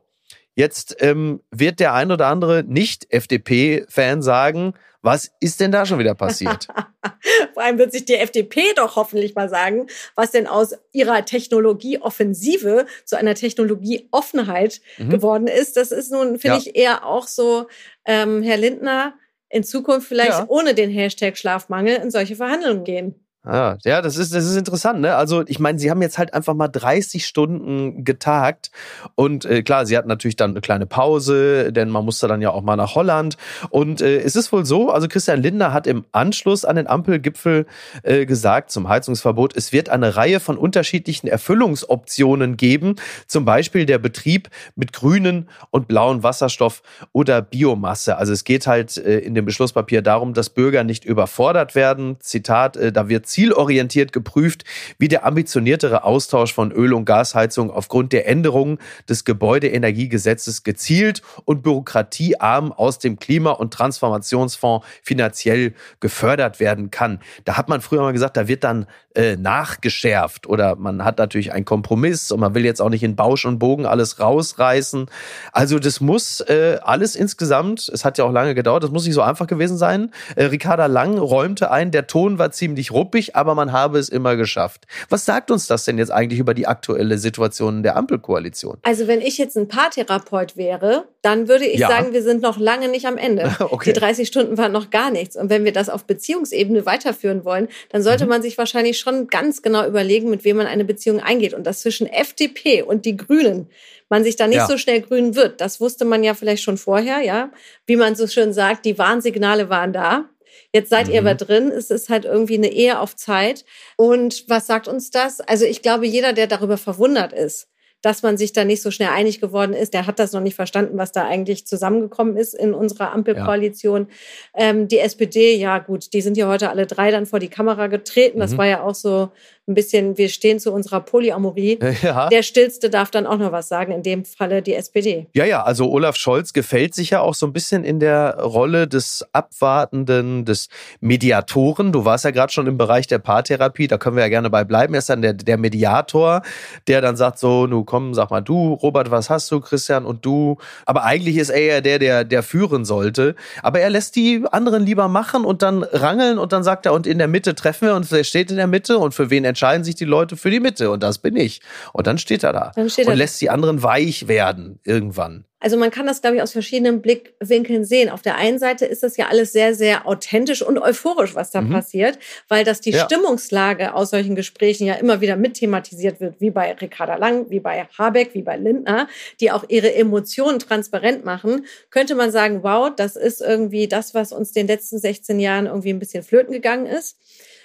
jetzt 0.54 0.98
ähm, 1.00 1.40
wird 1.50 1.80
der 1.80 1.94
ein 1.94 2.12
oder 2.12 2.28
andere 2.28 2.62
Nicht-FDP-Fan 2.62 4.22
sagen, 4.22 4.74
was 5.02 5.32
ist 5.40 5.58
denn 5.58 5.72
da 5.72 5.84
schon 5.84 5.98
wieder 5.98 6.14
passiert? 6.14 6.68
Vor 7.54 7.62
allem 7.64 7.78
wird 7.78 7.90
sich 7.90 8.04
die 8.04 8.14
FDP 8.14 8.62
doch 8.76 8.94
hoffentlich 8.94 9.34
mal 9.34 9.48
sagen, 9.48 9.88
was 10.14 10.30
denn 10.30 10.46
aus 10.46 10.74
ihrer 10.92 11.24
Technologieoffensive 11.24 12.86
zu 13.04 13.16
einer 13.16 13.34
Technologieoffenheit 13.34 14.80
Mhm. 14.98 15.10
geworden 15.10 15.46
ist. 15.48 15.76
Das 15.76 15.90
ist 15.90 16.12
nun, 16.12 16.38
finde 16.38 16.58
Ja. 16.58 16.58
ich, 16.58 16.76
eher 16.76 17.04
auch 17.04 17.26
so, 17.26 17.66
ähm, 18.04 18.42
Herr 18.44 18.58
Lindner, 18.58 19.14
in 19.48 19.64
Zukunft 19.64 20.08
vielleicht 20.08 20.30
Ja. 20.30 20.44
ohne 20.48 20.74
den 20.74 20.90
Hashtag 20.90 21.36
Schlafmangel 21.36 21.96
in 21.96 22.10
solche 22.10 22.36
Verhandlungen 22.36 22.84
gehen. 22.84 23.25
Ah, 23.48 23.78
ja, 23.84 24.02
das 24.02 24.16
ist, 24.16 24.34
das 24.34 24.44
ist 24.44 24.56
interessant, 24.56 25.00
ne? 25.00 25.14
Also, 25.14 25.44
ich 25.46 25.60
meine, 25.60 25.78
sie 25.78 25.88
haben 25.88 26.02
jetzt 26.02 26.18
halt 26.18 26.34
einfach 26.34 26.54
mal 26.54 26.66
30 26.66 27.24
Stunden 27.24 28.02
getagt. 28.02 28.72
Und 29.14 29.44
äh, 29.44 29.62
klar, 29.62 29.86
sie 29.86 29.96
hatten 29.96 30.08
natürlich 30.08 30.34
dann 30.34 30.50
eine 30.50 30.60
kleine 30.60 30.84
Pause, 30.84 31.72
denn 31.72 31.88
man 31.88 32.04
musste 32.04 32.26
dann 32.26 32.42
ja 32.42 32.50
auch 32.50 32.62
mal 32.62 32.74
nach 32.74 32.96
Holland. 32.96 33.36
Und 33.70 34.00
äh, 34.00 34.18
es 34.18 34.34
ist 34.34 34.50
wohl 34.50 34.66
so, 34.66 34.90
also 34.90 35.06
Christian 35.06 35.40
Lindner 35.40 35.72
hat 35.72 35.86
im 35.86 36.04
Anschluss 36.10 36.64
an 36.64 36.74
den 36.74 36.88
Ampelgipfel 36.88 37.66
äh, 38.02 38.26
gesagt 38.26 38.72
zum 38.72 38.88
Heizungsverbot, 38.88 39.56
es 39.56 39.70
wird 39.72 39.90
eine 39.90 40.16
Reihe 40.16 40.40
von 40.40 40.58
unterschiedlichen 40.58 41.28
Erfüllungsoptionen 41.28 42.56
geben. 42.56 42.96
Zum 43.28 43.44
Beispiel 43.44 43.86
der 43.86 43.98
Betrieb 43.98 44.48
mit 44.74 44.92
grünen 44.92 45.48
und 45.70 45.86
blauen 45.86 46.24
Wasserstoff 46.24 46.82
oder 47.12 47.42
Biomasse. 47.42 48.16
Also 48.16 48.32
es 48.32 48.42
geht 48.42 48.66
halt 48.66 48.96
äh, 48.96 49.18
in 49.18 49.36
dem 49.36 49.44
Beschlusspapier 49.44 50.02
darum, 50.02 50.34
dass 50.34 50.50
Bürger 50.50 50.82
nicht 50.82 51.04
überfordert 51.04 51.76
werden. 51.76 52.16
Zitat, 52.18 52.76
äh, 52.76 52.90
da 52.90 53.08
wird 53.08 53.28
zielorientiert 53.36 54.14
geprüft, 54.14 54.64
wie 54.96 55.08
der 55.08 55.26
ambitioniertere 55.26 56.04
Austausch 56.04 56.54
von 56.54 56.72
Öl- 56.72 56.94
und 56.94 57.04
Gasheizung 57.04 57.70
aufgrund 57.70 58.14
der 58.14 58.26
Änderungen 58.26 58.78
des 59.10 59.26
Gebäudeenergiegesetzes 59.26 60.62
gezielt 60.62 61.20
und 61.44 61.62
bürokratiearm 61.62 62.72
aus 62.72 62.98
dem 62.98 63.18
Klima- 63.18 63.50
und 63.50 63.74
Transformationsfonds 63.74 64.86
finanziell 65.02 65.74
gefördert 66.00 66.60
werden 66.60 66.90
kann. 66.90 67.20
Da 67.44 67.58
hat 67.58 67.68
man 67.68 67.82
früher 67.82 68.00
mal 68.00 68.14
gesagt, 68.14 68.38
da 68.38 68.48
wird 68.48 68.64
dann 68.64 68.86
äh, 69.16 69.36
nachgeschärft 69.36 70.46
oder 70.46 70.76
man 70.76 71.04
hat 71.04 71.18
natürlich 71.18 71.52
einen 71.52 71.64
Kompromiss 71.64 72.30
und 72.30 72.40
man 72.40 72.54
will 72.54 72.64
jetzt 72.64 72.80
auch 72.80 72.90
nicht 72.90 73.02
in 73.02 73.16
Bausch 73.16 73.44
und 73.44 73.58
Bogen 73.58 73.86
alles 73.86 74.20
rausreißen. 74.20 75.06
Also 75.52 75.78
das 75.78 76.00
muss 76.00 76.40
äh, 76.40 76.78
alles 76.82 77.16
insgesamt, 77.16 77.90
es 77.92 78.04
hat 78.04 78.18
ja 78.18 78.24
auch 78.24 78.32
lange 78.32 78.54
gedauert, 78.54 78.82
das 78.82 78.90
muss 78.90 79.04
nicht 79.04 79.14
so 79.14 79.22
einfach 79.22 79.46
gewesen 79.46 79.78
sein. 79.78 80.10
Äh, 80.36 80.44
Ricarda 80.44 80.86
Lang 80.86 81.18
räumte 81.18 81.70
ein, 81.70 81.90
der 81.90 82.06
Ton 82.06 82.38
war 82.38 82.50
ziemlich 82.50 82.92
ruppig, 82.92 83.25
aber 83.34 83.54
man 83.56 83.72
habe 83.72 83.98
es 83.98 84.08
immer 84.08 84.36
geschafft. 84.36 84.86
Was 85.08 85.24
sagt 85.24 85.50
uns 85.50 85.66
das 85.66 85.84
denn 85.84 85.98
jetzt 85.98 86.10
eigentlich 86.12 86.38
über 86.38 86.54
die 86.54 86.66
aktuelle 86.66 87.18
Situation 87.18 87.82
der 87.82 87.96
Ampelkoalition? 87.96 88.78
Also 88.82 89.08
wenn 89.08 89.20
ich 89.20 89.38
jetzt 89.38 89.56
ein 89.56 89.66
Paartherapeut 89.68 90.56
wäre, 90.56 91.08
dann 91.22 91.48
würde 91.48 91.64
ich 91.66 91.80
Ja. 91.80 91.88
sagen, 91.88 92.12
wir 92.12 92.22
sind 92.22 92.42
noch 92.42 92.58
lange 92.58 92.88
nicht 92.88 93.06
am 93.06 93.16
Ende. 93.16 93.54
Okay. 93.76 93.92
Die 93.92 93.98
30 93.98 94.28
Stunden 94.28 94.56
waren 94.58 94.70
noch 94.72 94.90
gar 94.90 95.10
nichts. 95.10 95.34
Und 95.36 95.50
wenn 95.50 95.64
wir 95.64 95.72
das 95.72 95.88
auf 95.88 96.04
Beziehungsebene 96.04 96.86
weiterführen 96.86 97.44
wollen, 97.44 97.68
dann 97.90 98.02
sollte 98.02 98.24
Mhm. 98.24 98.30
man 98.30 98.42
sich 98.42 98.56
wahrscheinlich 98.58 98.98
schon 99.00 99.26
ganz 99.28 99.62
genau 99.62 99.84
überlegen, 99.86 100.30
mit 100.30 100.44
wem 100.44 100.58
man 100.58 100.66
eine 100.66 100.84
Beziehung 100.84 101.20
eingeht. 101.20 101.54
Und 101.54 101.64
das 101.66 101.80
zwischen 101.80 102.06
FDP 102.06 102.82
und 102.82 103.04
die 103.04 103.16
Grünen, 103.16 103.68
man 104.08 104.22
sich 104.22 104.36
da 104.36 104.46
nicht 104.46 104.56
Ja. 104.58 104.66
so 104.66 104.76
schnell 104.78 105.00
grün 105.00 105.34
wird. 105.34 105.60
Das 105.60 105.80
wusste 105.80 106.04
man 106.04 106.22
ja 106.22 106.34
vielleicht 106.34 106.62
schon 106.62 106.76
vorher, 106.76 107.20
ja. 107.22 107.50
Wie 107.86 107.96
man 107.96 108.14
so 108.14 108.26
schön 108.28 108.52
sagt, 108.52 108.84
die 108.84 108.98
Warnsignale 108.98 109.68
waren 109.68 109.92
da. 109.92 110.26
Jetzt 110.72 110.90
seid 110.90 111.08
ihr 111.08 111.20
Mhm. 111.20 111.26
aber 111.26 111.34
drin. 111.36 111.70
Es 111.70 111.90
ist 111.90 112.08
halt 112.08 112.24
irgendwie 112.24 112.54
eine 112.56 112.72
Ehe 112.72 113.00
auf 113.00 113.16
Zeit. 113.16 113.64
Und 113.96 114.44
was 114.48 114.66
sagt 114.66 114.88
uns 114.88 115.10
das? 115.10 115.40
Also 115.40 115.64
ich 115.64 115.82
glaube, 115.82 116.06
jeder, 116.06 116.32
der 116.32 116.46
darüber 116.46 116.76
verwundert 116.78 117.32
ist, 117.32 117.68
dass 118.02 118.22
man 118.22 118.36
sich 118.36 118.52
da 118.52 118.64
nicht 118.64 118.82
so 118.82 118.90
schnell 118.90 119.08
einig 119.08 119.40
geworden 119.40 119.72
ist. 119.72 119.94
Der 119.94 120.06
hat 120.06 120.18
das 120.18 120.32
noch 120.32 120.40
nicht 120.40 120.54
verstanden, 120.54 120.98
was 120.98 121.12
da 121.12 121.26
eigentlich 121.26 121.66
zusammengekommen 121.66 122.36
ist 122.36 122.54
in 122.54 122.74
unserer 122.74 123.12
Ampelkoalition. 123.12 124.08
Ja. 124.54 124.70
Ähm, 124.70 124.86
die 124.86 124.98
SPD, 124.98 125.56
ja 125.56 125.78
gut, 125.78 126.12
die 126.12 126.20
sind 126.20 126.36
ja 126.36 126.46
heute 126.46 126.70
alle 126.70 126.86
drei 126.86 127.10
dann 127.10 127.26
vor 127.26 127.38
die 127.40 127.48
Kamera 127.48 127.86
getreten. 127.88 128.38
Das 128.38 128.52
mhm. 128.52 128.58
war 128.58 128.66
ja 128.66 128.82
auch 128.82 128.94
so 128.94 129.30
ein 129.68 129.74
bisschen, 129.74 130.16
wir 130.16 130.28
stehen 130.28 130.60
zu 130.60 130.72
unserer 130.72 131.00
Polyamorie. 131.00 131.78
Ja. 132.02 132.28
Der 132.28 132.42
Stillste 132.42 132.90
darf 132.90 133.10
dann 133.10 133.26
auch 133.26 133.38
noch 133.38 133.52
was 133.52 133.68
sagen, 133.68 133.90
in 133.90 134.02
dem 134.02 134.24
Falle 134.24 134.60
die 134.60 134.74
SPD. 134.74 135.26
Ja, 135.32 135.44
ja, 135.44 135.62
also 135.62 135.90
Olaf 135.90 136.16
Scholz 136.16 136.52
gefällt 136.52 136.94
sich 136.94 137.10
ja 137.10 137.20
auch 137.20 137.34
so 137.34 137.46
ein 137.46 137.52
bisschen 137.52 137.84
in 137.84 138.00
der 138.00 138.36
Rolle 138.38 138.86
des 138.86 139.24
Abwartenden, 139.32 140.44
des 140.44 140.68
Mediatoren. 141.00 141.92
Du 141.92 142.04
warst 142.04 142.24
ja 142.24 142.32
gerade 142.32 142.52
schon 142.52 142.66
im 142.66 142.76
Bereich 142.76 143.06
der 143.06 143.18
Paartherapie, 143.18 143.88
da 143.88 143.96
können 143.96 144.16
wir 144.16 144.22
ja 144.24 144.28
gerne 144.28 144.50
bei 144.50 144.62
bleiben. 144.62 144.94
Er 144.94 144.98
ist 144.98 145.08
dann 145.08 145.22
der, 145.22 145.32
der 145.32 145.56
Mediator, 145.56 146.42
der 146.86 147.00
dann 147.00 147.16
sagt 147.16 147.38
so, 147.38 147.66
nu 147.66 147.84
komm, 147.84 148.12
sag 148.14 148.30
mal 148.30 148.42
du, 148.42 148.74
Robert, 148.74 149.10
was 149.10 149.30
hast 149.30 149.50
du, 149.50 149.60
Christian 149.60 150.04
und 150.04 150.24
du. 150.24 150.58
Aber 150.84 151.04
eigentlich 151.04 151.36
ist 151.36 151.50
er 151.50 151.62
ja 151.62 151.80
der, 151.80 151.98
der, 151.98 152.24
der 152.24 152.42
führen 152.42 152.84
sollte. 152.84 153.34
Aber 153.62 153.80
er 153.80 153.90
lässt 153.90 154.16
die 154.16 154.44
anderen 154.52 154.84
lieber 154.84 155.08
machen 155.08 155.44
und 155.44 155.62
dann 155.62 155.82
rangeln 155.82 156.38
und 156.38 156.52
dann 156.52 156.62
sagt 156.62 156.86
er, 156.86 156.92
und 156.92 157.06
in 157.06 157.18
der 157.18 157.28
Mitte 157.28 157.54
treffen 157.54 157.88
wir 157.88 157.94
und 157.94 158.10
wer 158.12 158.24
steht 158.24 158.50
in 158.50 158.58
der 158.58 158.66
Mitte 158.66 158.98
und 158.98 159.14
für 159.14 159.30
wen 159.30 159.44
entscheiden 159.56 159.84
sich 159.84 159.94
die 159.94 160.04
Leute 160.04 160.36
für 160.36 160.50
die 160.50 160.60
Mitte 160.60 160.90
und 160.90 161.02
das 161.02 161.16
bin 161.16 161.34
ich. 161.34 161.62
Und 161.94 162.06
dann 162.06 162.18
steht 162.18 162.44
er 162.44 162.52
da 162.52 162.72
steht 162.88 163.06
und 163.06 163.12
er 163.12 163.16
lässt 163.16 163.40
die 163.40 163.48
anderen 163.48 163.82
weich 163.82 164.28
werden 164.28 164.80
irgendwann. 164.84 165.46
Also 165.60 165.78
man 165.78 165.90
kann 165.90 166.06
das, 166.06 166.20
glaube 166.20 166.36
ich, 166.36 166.42
aus 166.42 166.52
verschiedenen 166.52 167.00
Blickwinkeln 167.00 167.86
sehen. 167.86 168.10
Auf 168.10 168.20
der 168.20 168.36
einen 168.36 168.58
Seite 168.58 168.84
ist 168.84 169.02
das 169.02 169.16
ja 169.16 169.28
alles 169.28 169.52
sehr, 169.52 169.74
sehr 169.74 170.06
authentisch 170.06 170.60
und 170.60 170.78
euphorisch, 170.78 171.34
was 171.34 171.50
da 171.50 171.62
mhm. 171.62 171.70
passiert, 171.72 172.18
weil 172.48 172.64
das 172.64 172.82
die 172.82 172.90
ja. 172.90 173.06
Stimmungslage 173.06 173.94
aus 173.94 174.10
solchen 174.10 174.36
Gesprächen 174.36 174.86
ja 174.86 174.94
immer 174.94 175.22
wieder 175.22 175.36
mit 175.36 175.54
thematisiert 175.54 176.20
wird, 176.20 176.38
wie 176.38 176.50
bei 176.50 176.74
Ricarda 176.74 177.16
Lang, 177.16 177.48
wie 177.48 177.60
bei 177.60 177.88
Habeck, 177.96 178.34
wie 178.34 178.42
bei 178.42 178.58
Lindner, 178.58 179.08
die 179.40 179.50
auch 179.50 179.64
ihre 179.68 179.94
Emotionen 179.94 180.58
transparent 180.58 181.24
machen. 181.24 181.64
Könnte 181.88 182.14
man 182.14 182.30
sagen, 182.30 182.62
wow, 182.62 182.90
das 182.94 183.16
ist 183.16 183.40
irgendwie 183.40 183.88
das, 183.88 184.12
was 184.12 184.32
uns 184.32 184.52
den 184.52 184.66
letzten 184.66 184.98
16 184.98 185.40
Jahren 185.40 185.64
irgendwie 185.64 185.90
ein 185.90 185.98
bisschen 185.98 186.22
flöten 186.22 186.52
gegangen 186.52 186.84
ist. 186.84 187.16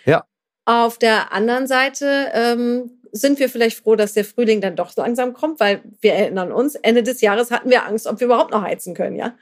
Ja. 0.06 0.24
Auf 0.66 0.98
der 0.98 1.34
anderen 1.34 1.68
Seite 1.68 2.32
ähm, 2.34 2.92
sind 3.12 3.40
wir 3.40 3.50
vielleicht 3.50 3.78
froh, 3.78 3.96
dass 3.96 4.14
der 4.14 4.26
Frühling 4.26 4.62
dann 4.62 4.76
doch 4.76 4.92
so 4.92 5.02
langsam 5.02 5.34
kommt, 5.34 5.60
weil 5.60 5.82
wir 6.02 6.14
erinnern 6.14 6.52
uns, 6.52 6.76
Ende 6.76 7.04
des 7.04 7.22
Jahres 7.22 7.52
hatten 7.52 7.70
wir 7.70 7.86
Angst, 7.86 8.08
ob 8.08 8.20
wir 8.20 8.26
überhaupt 8.26 8.52
noch 8.52 8.62
heizen 8.62 8.94
können, 8.94 9.16
ja. 9.16 9.34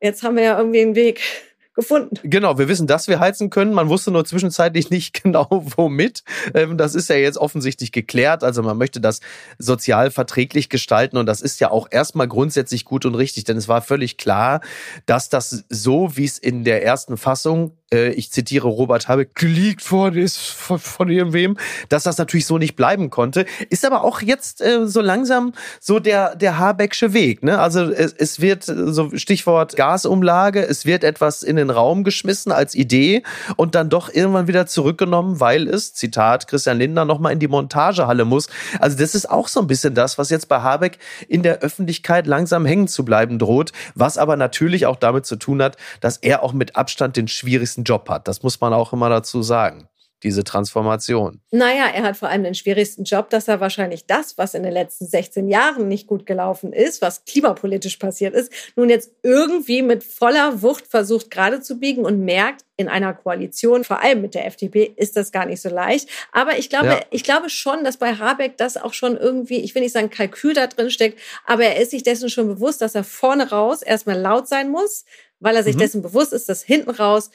Jetzt 0.00 0.24
haben 0.24 0.36
wir 0.36 0.42
ja 0.42 0.58
irgendwie 0.58 0.80
einen 0.80 0.96
Weg 0.96 1.20
gefunden. 1.74 2.16
Genau, 2.24 2.58
wir 2.58 2.68
wissen, 2.68 2.86
dass 2.86 3.06
wir 3.08 3.20
heizen 3.20 3.48
können. 3.48 3.72
Man 3.72 3.88
wusste 3.88 4.10
nur 4.10 4.24
zwischenzeitlich 4.24 4.90
nicht 4.90 5.22
genau, 5.22 5.46
womit. 5.76 6.24
Ähm, 6.54 6.76
das 6.76 6.94
ist 6.94 7.08
ja 7.08 7.16
jetzt 7.16 7.38
offensichtlich 7.38 7.92
geklärt. 7.92 8.42
Also 8.42 8.62
man 8.62 8.76
möchte 8.76 9.00
das 9.00 9.20
sozial 9.58 10.10
verträglich 10.10 10.68
gestalten 10.68 11.16
und 11.16 11.26
das 11.26 11.40
ist 11.40 11.60
ja 11.60 11.70
auch 11.70 11.86
erstmal 11.90 12.28
grundsätzlich 12.28 12.84
gut 12.84 13.06
und 13.06 13.14
richtig, 13.14 13.44
denn 13.44 13.56
es 13.56 13.68
war 13.68 13.82
völlig 13.82 14.16
klar, 14.16 14.60
dass 15.06 15.28
das 15.28 15.64
so, 15.68 16.16
wie 16.16 16.24
es 16.24 16.38
in 16.38 16.64
der 16.64 16.84
ersten 16.84 17.16
Fassung 17.16 17.76
ich 17.92 18.30
zitiere 18.30 18.68
Robert 18.68 19.08
Habeck, 19.08 19.34
geleakt 19.34 19.90
worden 19.90 20.22
ist 20.22 20.38
von, 20.38 20.78
von 20.78 21.08
irgendwem, 21.08 21.56
dass 21.88 22.04
das 22.04 22.18
natürlich 22.18 22.46
so 22.46 22.58
nicht 22.58 22.76
bleiben 22.76 23.10
konnte. 23.10 23.46
Ist 23.70 23.84
aber 23.84 24.04
auch 24.04 24.22
jetzt 24.22 24.60
äh, 24.60 24.86
so 24.86 25.00
langsam 25.00 25.52
so 25.80 25.98
der, 25.98 26.36
der 26.36 26.58
Habecksche 26.58 27.12
Weg. 27.12 27.42
Ne? 27.42 27.58
Also 27.58 27.90
es, 27.90 28.12
es 28.12 28.40
wird, 28.40 28.64
so 28.64 29.10
Stichwort 29.16 29.76
Gasumlage, 29.76 30.66
es 30.66 30.86
wird 30.86 31.04
etwas 31.04 31.42
in 31.42 31.56
den 31.56 31.70
Raum 31.70 32.04
geschmissen 32.04 32.52
als 32.52 32.74
Idee 32.74 33.22
und 33.56 33.74
dann 33.74 33.90
doch 33.90 34.12
irgendwann 34.12 34.48
wieder 34.48 34.66
zurückgenommen, 34.66 35.40
weil 35.40 35.68
es, 35.68 35.94
Zitat 35.94 36.48
Christian 36.48 36.78
Lindner, 36.78 37.04
nochmal 37.04 37.32
in 37.32 37.38
die 37.38 37.48
Montagehalle 37.48 38.24
muss. 38.24 38.48
Also 38.78 38.96
das 38.96 39.14
ist 39.14 39.30
auch 39.30 39.48
so 39.48 39.60
ein 39.60 39.66
bisschen 39.66 39.94
das, 39.94 40.18
was 40.18 40.30
jetzt 40.30 40.48
bei 40.48 40.60
Habeck 40.60 40.98
in 41.28 41.42
der 41.42 41.60
Öffentlichkeit 41.60 42.26
langsam 42.26 42.64
hängen 42.64 42.88
zu 42.88 43.04
bleiben 43.04 43.38
droht, 43.38 43.72
was 43.94 44.18
aber 44.18 44.36
natürlich 44.36 44.86
auch 44.86 44.96
damit 44.96 45.26
zu 45.26 45.36
tun 45.36 45.62
hat, 45.62 45.76
dass 46.00 46.16
er 46.18 46.42
auch 46.42 46.52
mit 46.52 46.76
Abstand 46.76 47.16
den 47.16 47.28
schwierigsten 47.28 47.81
schwierigsten 47.82 47.84
Job 47.84 48.08
hat. 48.08 48.28
Das 48.28 48.42
muss 48.42 48.60
man 48.60 48.72
auch 48.72 48.92
immer 48.92 49.08
dazu 49.08 49.42
sagen 49.42 49.88
diese 50.22 50.44
Transformation? 50.44 51.40
Naja, 51.50 51.86
er 51.92 52.04
hat 52.04 52.16
vor 52.16 52.28
allem 52.28 52.44
den 52.44 52.54
schwierigsten 52.54 53.04
Job, 53.04 53.30
dass 53.30 53.48
er 53.48 53.60
wahrscheinlich 53.60 54.06
das, 54.06 54.38
was 54.38 54.54
in 54.54 54.62
den 54.62 54.72
letzten 54.72 55.06
16 55.06 55.48
Jahren 55.48 55.88
nicht 55.88 56.06
gut 56.06 56.26
gelaufen 56.26 56.72
ist, 56.72 57.02
was 57.02 57.24
klimapolitisch 57.24 57.96
passiert 57.96 58.34
ist, 58.34 58.52
nun 58.76 58.88
jetzt 58.88 59.10
irgendwie 59.22 59.82
mit 59.82 60.04
voller 60.04 60.62
Wucht 60.62 60.86
versucht 60.86 61.30
gerade 61.30 61.60
zu 61.60 61.78
biegen 61.78 62.04
und 62.04 62.24
merkt, 62.24 62.64
in 62.76 62.88
einer 62.88 63.14
Koalition, 63.14 63.84
vor 63.84 64.00
allem 64.00 64.22
mit 64.22 64.34
der 64.34 64.46
FDP, 64.46 64.92
ist 64.96 65.16
das 65.16 65.30
gar 65.30 65.46
nicht 65.46 65.60
so 65.60 65.68
leicht. 65.68 66.08
Aber 66.32 66.56
ich 66.58 66.70
glaube, 66.70 66.86
ja. 66.86 67.00
ich 67.10 67.22
glaube 67.22 67.50
schon, 67.50 67.84
dass 67.84 67.96
bei 67.96 68.14
Habeck 68.14 68.56
das 68.56 68.76
auch 68.76 68.94
schon 68.94 69.16
irgendwie, 69.16 69.58
ich 69.58 69.74
will 69.74 69.82
nicht 69.82 69.92
sagen 69.92 70.10
Kalkül 70.10 70.54
da 70.54 70.66
drin 70.68 70.90
steckt, 70.90 71.18
aber 71.46 71.64
er 71.64 71.80
ist 71.80 71.90
sich 71.90 72.02
dessen 72.02 72.30
schon 72.30 72.48
bewusst, 72.48 72.80
dass 72.80 72.94
er 72.94 73.04
vorne 73.04 73.50
raus 73.50 73.82
erstmal 73.82 74.18
laut 74.18 74.48
sein 74.48 74.70
muss, 74.70 75.04
weil 75.38 75.56
er 75.56 75.62
sich 75.64 75.74
mhm. 75.74 75.80
dessen 75.80 76.02
bewusst 76.02 76.32
ist, 76.32 76.48
dass 76.48 76.62
hinten 76.62 76.90
raus 76.90 77.30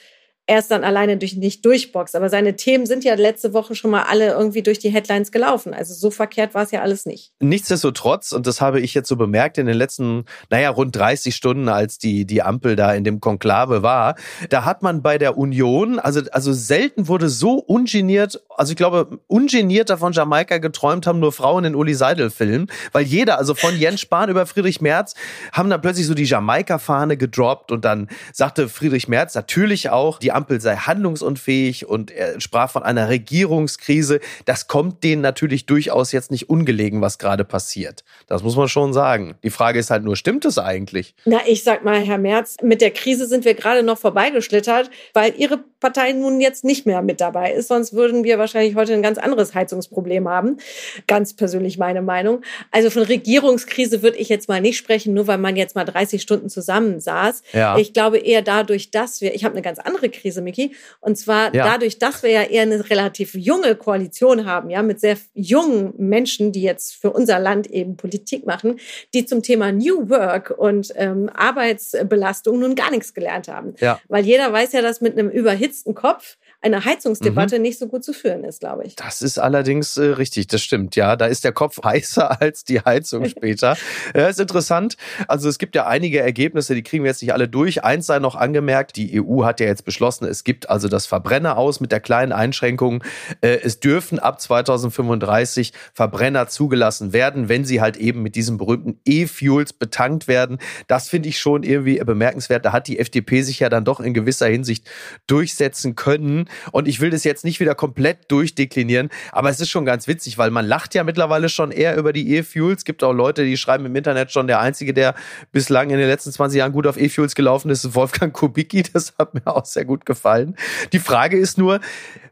er 0.48 0.60
ist 0.60 0.70
dann 0.70 0.82
alleine 0.82 1.18
durch, 1.18 1.36
nicht 1.36 1.62
durchboxt. 1.66 2.16
Aber 2.16 2.30
seine 2.30 2.56
Themen 2.56 2.86
sind 2.86 3.04
ja 3.04 3.14
letzte 3.14 3.52
Woche 3.52 3.74
schon 3.74 3.90
mal 3.90 4.04
alle 4.04 4.30
irgendwie 4.30 4.62
durch 4.62 4.78
die 4.78 4.88
Headlines 4.88 5.30
gelaufen. 5.30 5.74
Also 5.74 5.92
so 5.92 6.10
verkehrt 6.10 6.54
war 6.54 6.62
es 6.62 6.70
ja 6.70 6.80
alles 6.80 7.04
nicht. 7.04 7.32
Nichtsdestotrotz, 7.38 8.32
und 8.32 8.46
das 8.46 8.62
habe 8.62 8.80
ich 8.80 8.94
jetzt 8.94 9.10
so 9.10 9.16
bemerkt 9.16 9.58
in 9.58 9.66
den 9.66 9.76
letzten, 9.76 10.24
naja, 10.48 10.70
rund 10.70 10.96
30 10.96 11.36
Stunden, 11.36 11.68
als 11.68 11.98
die, 11.98 12.24
die 12.24 12.40
Ampel 12.40 12.76
da 12.76 12.94
in 12.94 13.04
dem 13.04 13.20
Konklave 13.20 13.82
war, 13.82 14.16
da 14.48 14.64
hat 14.64 14.82
man 14.82 15.02
bei 15.02 15.18
der 15.18 15.36
Union, 15.36 15.98
also, 15.98 16.22
also 16.32 16.54
selten 16.54 17.08
wurde 17.08 17.28
so 17.28 17.56
ungeniert, 17.56 18.40
also 18.56 18.70
ich 18.70 18.76
glaube, 18.78 19.20
ungenierter 19.26 19.98
von 19.98 20.14
Jamaika 20.14 20.56
geträumt 20.56 21.06
haben 21.06 21.20
nur 21.20 21.32
Frauen 21.32 21.66
in 21.66 21.74
Uli 21.74 21.92
Seidel-Filmen, 21.92 22.68
weil 22.92 23.04
jeder, 23.04 23.36
also 23.36 23.54
von 23.54 23.78
Jens 23.78 24.00
Spahn 24.00 24.30
über 24.30 24.46
Friedrich 24.46 24.80
Merz, 24.80 25.14
haben 25.52 25.68
dann 25.68 25.82
plötzlich 25.82 26.06
so 26.06 26.14
die 26.14 26.24
Jamaika-Fahne 26.24 27.18
gedroppt 27.18 27.70
und 27.70 27.84
dann 27.84 28.08
sagte 28.32 28.70
Friedrich 28.70 29.08
Merz 29.08 29.34
natürlich 29.34 29.90
auch, 29.90 30.18
die 30.18 30.37
Ampel 30.38 30.60
sei 30.60 30.76
handlungsunfähig 30.76 31.86
und 31.86 32.12
er 32.12 32.40
sprach 32.40 32.70
von 32.70 32.84
einer 32.84 33.08
Regierungskrise. 33.08 34.20
Das 34.44 34.68
kommt 34.68 35.02
denen 35.02 35.20
natürlich 35.20 35.66
durchaus 35.66 36.12
jetzt 36.12 36.30
nicht 36.30 36.48
ungelegen, 36.48 37.00
was 37.00 37.18
gerade 37.18 37.44
passiert. 37.44 38.04
Das 38.28 38.44
muss 38.44 38.56
man 38.56 38.68
schon 38.68 38.92
sagen. 38.92 39.34
Die 39.42 39.50
Frage 39.50 39.80
ist 39.80 39.90
halt 39.90 40.04
nur, 40.04 40.14
stimmt 40.14 40.44
es 40.44 40.58
eigentlich? 40.58 41.16
Na, 41.24 41.40
ich 41.46 41.64
sag 41.64 41.84
mal, 41.84 42.00
Herr 42.00 42.18
Merz, 42.18 42.56
mit 42.62 42.80
der 42.80 42.92
Krise 42.92 43.26
sind 43.26 43.44
wir 43.44 43.54
gerade 43.54 43.82
noch 43.82 43.98
vorbeigeschlittert, 43.98 44.90
weil 45.12 45.34
Ihre 45.36 45.58
Partei 45.80 46.12
nun 46.12 46.40
jetzt 46.40 46.64
nicht 46.64 46.86
mehr 46.86 47.02
mit 47.02 47.20
dabei 47.20 47.52
ist. 47.52 47.68
Sonst 47.68 47.92
würden 47.92 48.24
wir 48.24 48.38
wahrscheinlich 48.38 48.74
heute 48.74 48.94
ein 48.94 49.02
ganz 49.02 49.18
anderes 49.18 49.54
Heizungsproblem 49.54 50.28
haben. 50.28 50.58
Ganz 51.06 51.34
persönlich 51.34 51.78
meine 51.78 52.02
Meinung. 52.02 52.42
Also 52.70 52.90
von 52.90 53.02
Regierungskrise 53.02 54.02
würde 54.02 54.18
ich 54.18 54.28
jetzt 54.28 54.48
mal 54.48 54.60
nicht 54.60 54.76
sprechen, 54.76 55.14
nur 55.14 55.26
weil 55.26 55.38
man 55.38 55.56
jetzt 55.56 55.74
mal 55.74 55.84
30 55.84 56.20
Stunden 56.20 56.48
zusammensaß. 56.48 57.42
Ja. 57.52 57.78
Ich 57.78 57.92
glaube 57.92 58.18
eher 58.18 58.42
dadurch, 58.42 58.90
dass 58.90 59.20
wir, 59.20 59.34
ich 59.34 59.44
habe 59.44 59.54
eine 59.54 59.62
ganz 59.62 59.78
andere 59.78 60.08
Krise 60.08 60.42
Miki. 60.42 60.74
Und 61.00 61.16
zwar 61.16 61.54
ja. 61.54 61.64
dadurch, 61.64 61.98
dass 61.98 62.22
wir 62.22 62.30
ja 62.30 62.42
eher 62.42 62.62
eine 62.62 62.88
relativ 62.90 63.34
junge 63.34 63.74
Koalition 63.76 64.44
haben, 64.44 64.70
ja, 64.70 64.82
mit 64.82 65.00
sehr 65.00 65.16
jungen 65.34 65.94
Menschen, 65.96 66.52
die 66.52 66.62
jetzt 66.62 66.94
für 66.94 67.10
unser 67.10 67.38
Land 67.38 67.68
eben 67.68 67.96
Politik 67.96 68.46
machen, 68.46 68.80
die 69.14 69.24
zum 69.24 69.42
Thema 69.42 69.72
New 69.72 70.10
Work 70.10 70.54
und 70.56 70.92
ähm, 70.96 71.30
Arbeitsbelastung 71.32 72.58
nun 72.58 72.74
gar 72.74 72.90
nichts 72.90 73.14
gelernt 73.14 73.48
haben. 73.48 73.74
Ja. 73.80 74.00
Weil 74.08 74.24
jeder 74.24 74.52
weiß 74.52 74.72
ja, 74.72 74.82
dass 74.82 75.00
mit 75.00 75.18
einem 75.18 75.30
überhitzten 75.68 75.94
Kopf 75.94 76.38
eine 76.60 76.84
Heizungsdebatte 76.84 77.56
mhm. 77.56 77.62
nicht 77.62 77.78
so 77.78 77.86
gut 77.86 78.02
zu 78.02 78.12
führen 78.12 78.42
ist, 78.42 78.60
glaube 78.60 78.84
ich. 78.84 78.96
Das 78.96 79.22
ist 79.22 79.38
allerdings 79.38 79.96
äh, 79.96 80.06
richtig, 80.06 80.48
das 80.48 80.60
stimmt, 80.60 80.96
ja. 80.96 81.14
Da 81.14 81.26
ist 81.26 81.44
der 81.44 81.52
Kopf 81.52 81.78
heißer 81.84 82.40
als 82.40 82.64
die 82.64 82.80
Heizung 82.80 83.24
später. 83.28 83.76
ja, 84.14 84.26
ist 84.26 84.40
interessant. 84.40 84.96
Also 85.28 85.48
es 85.48 85.58
gibt 85.58 85.76
ja 85.76 85.86
einige 85.86 86.20
Ergebnisse, 86.20 86.74
die 86.74 86.82
kriegen 86.82 87.04
wir 87.04 87.10
jetzt 87.10 87.22
nicht 87.22 87.32
alle 87.32 87.48
durch. 87.48 87.84
Eins 87.84 88.06
sei 88.06 88.18
noch 88.18 88.34
angemerkt, 88.34 88.96
die 88.96 89.22
EU 89.22 89.44
hat 89.44 89.60
ja 89.60 89.66
jetzt 89.66 89.84
beschlossen, 89.84 90.24
es 90.24 90.42
gibt 90.42 90.68
also 90.68 90.88
das 90.88 91.06
Verbrenner 91.06 91.56
aus 91.56 91.78
mit 91.80 91.92
der 91.92 92.00
kleinen 92.00 92.32
Einschränkung. 92.32 93.04
Äh, 93.40 93.58
es 93.62 93.78
dürfen 93.78 94.18
ab 94.18 94.40
2035 94.40 95.72
Verbrenner 95.94 96.48
zugelassen 96.48 97.12
werden, 97.12 97.48
wenn 97.48 97.64
sie 97.64 97.80
halt 97.80 97.96
eben 97.96 98.22
mit 98.22 98.34
diesen 98.34 98.58
berühmten 98.58 98.98
E-Fuels 99.04 99.74
betankt 99.74 100.26
werden. 100.26 100.58
Das 100.88 101.08
finde 101.08 101.28
ich 101.28 101.38
schon 101.38 101.62
irgendwie 101.62 101.98
bemerkenswert. 101.98 102.64
Da 102.64 102.72
hat 102.72 102.88
die 102.88 102.98
FDP 102.98 103.42
sich 103.42 103.60
ja 103.60 103.68
dann 103.68 103.84
doch 103.84 104.00
in 104.00 104.12
gewisser 104.12 104.48
Hinsicht 104.48 104.90
durchsetzen 105.28 105.94
können. 105.94 106.47
Und 106.72 106.88
ich 106.88 107.00
will 107.00 107.10
das 107.10 107.24
jetzt 107.24 107.44
nicht 107.44 107.60
wieder 107.60 107.74
komplett 107.74 108.30
durchdeklinieren, 108.30 109.10
aber 109.32 109.50
es 109.50 109.60
ist 109.60 109.70
schon 109.70 109.84
ganz 109.84 110.08
witzig, 110.08 110.38
weil 110.38 110.50
man 110.50 110.66
lacht 110.66 110.94
ja 110.94 111.04
mittlerweile 111.04 111.48
schon 111.48 111.70
eher 111.70 111.96
über 111.96 112.12
die 112.12 112.36
E-Fuels. 112.36 112.78
Es 112.78 112.84
gibt 112.84 113.02
auch 113.04 113.12
Leute, 113.12 113.44
die 113.44 113.56
schreiben 113.56 113.86
im 113.86 113.96
Internet 113.96 114.32
schon, 114.32 114.46
der 114.46 114.60
Einzige, 114.60 114.94
der 114.94 115.14
bislang 115.52 115.90
in 115.90 115.98
den 115.98 116.08
letzten 116.08 116.32
20 116.32 116.58
Jahren 116.58 116.72
gut 116.72 116.86
auf 116.86 116.98
E-Fuels 116.98 117.34
gelaufen 117.34 117.70
ist, 117.70 117.84
ist 117.84 117.94
Wolfgang 117.94 118.32
Kubicki. 118.32 118.82
Das 118.98 119.14
hat 119.18 119.34
mir 119.34 119.46
auch 119.46 119.64
sehr 119.64 119.84
gut 119.84 120.06
gefallen. 120.06 120.56
Die 120.92 120.98
Frage 120.98 121.38
ist 121.38 121.58
nur, 121.58 121.80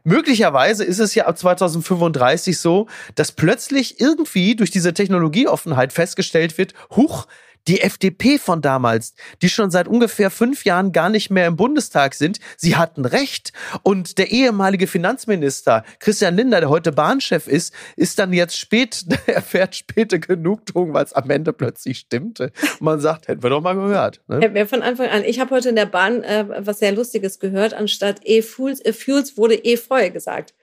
möglicherweise 0.03 0.83
ist 0.83 0.99
es 0.99 1.13
ja 1.15 1.25
ab 1.25 1.37
2035 1.37 2.57
so, 2.57 2.87
dass 3.15 3.31
plötzlich 3.31 3.99
irgendwie 3.99 4.55
durch 4.55 4.71
diese 4.71 4.93
Technologieoffenheit 4.93 5.93
festgestellt 5.93 6.57
wird, 6.57 6.73
huch, 6.95 7.27
Die 7.67 7.81
FDP 7.81 8.37
von 8.37 8.61
damals, 8.61 9.13
die 9.41 9.49
schon 9.49 9.71
seit 9.71 9.87
ungefähr 9.87 10.29
fünf 10.31 10.63
Jahren 10.63 10.91
gar 10.93 11.09
nicht 11.09 11.29
mehr 11.29 11.47
im 11.47 11.57
Bundestag 11.57 12.13
sind, 12.13 12.39
sie 12.55 12.75
hatten 12.75 13.05
recht. 13.05 13.51
Und 13.83 14.17
der 14.17 14.31
ehemalige 14.31 14.87
Finanzminister 14.87 15.83
Christian 15.99 16.35
Linder, 16.35 16.61
der 16.61 16.69
heute 16.69 16.91
Bahnchef 16.91 17.47
ist, 17.47 17.73
ist 17.95 18.19
dann 18.19 18.31
jetzt 18.31 18.57
spät, 18.57 19.05
erfährt 19.27 19.75
späte 19.75 20.19
Genugtuung, 20.19 20.93
weil 20.93 21.03
es 21.03 21.13
am 21.13 21.29
Ende 21.29 21.51
plötzlich 21.51 21.99
stimmte. 21.99 22.51
Und 22.79 22.81
man 22.81 22.99
sagt, 22.99 23.27
hätten 23.27 23.43
wir 23.43 23.49
doch 23.49 23.61
mal 23.61 23.73
gehört. 23.73 24.21
Ne? 24.27 24.39
Hätten 24.39 24.67
von 24.67 24.81
Anfang 24.81 25.09
an. 25.09 25.23
Ich 25.25 25.39
habe 25.39 25.53
heute 25.53 25.69
in 25.69 25.75
der 25.75 25.85
Bahn 25.85 26.23
äh, 26.23 26.45
was 26.65 26.79
sehr 26.79 26.93
Lustiges 26.93 27.39
gehört. 27.39 27.73
Anstatt 27.73 28.21
E-Fuels 28.23 28.83
e 28.83 28.93
wurde 29.37 29.55
E-Feu 29.55 30.09
gesagt. 30.09 30.53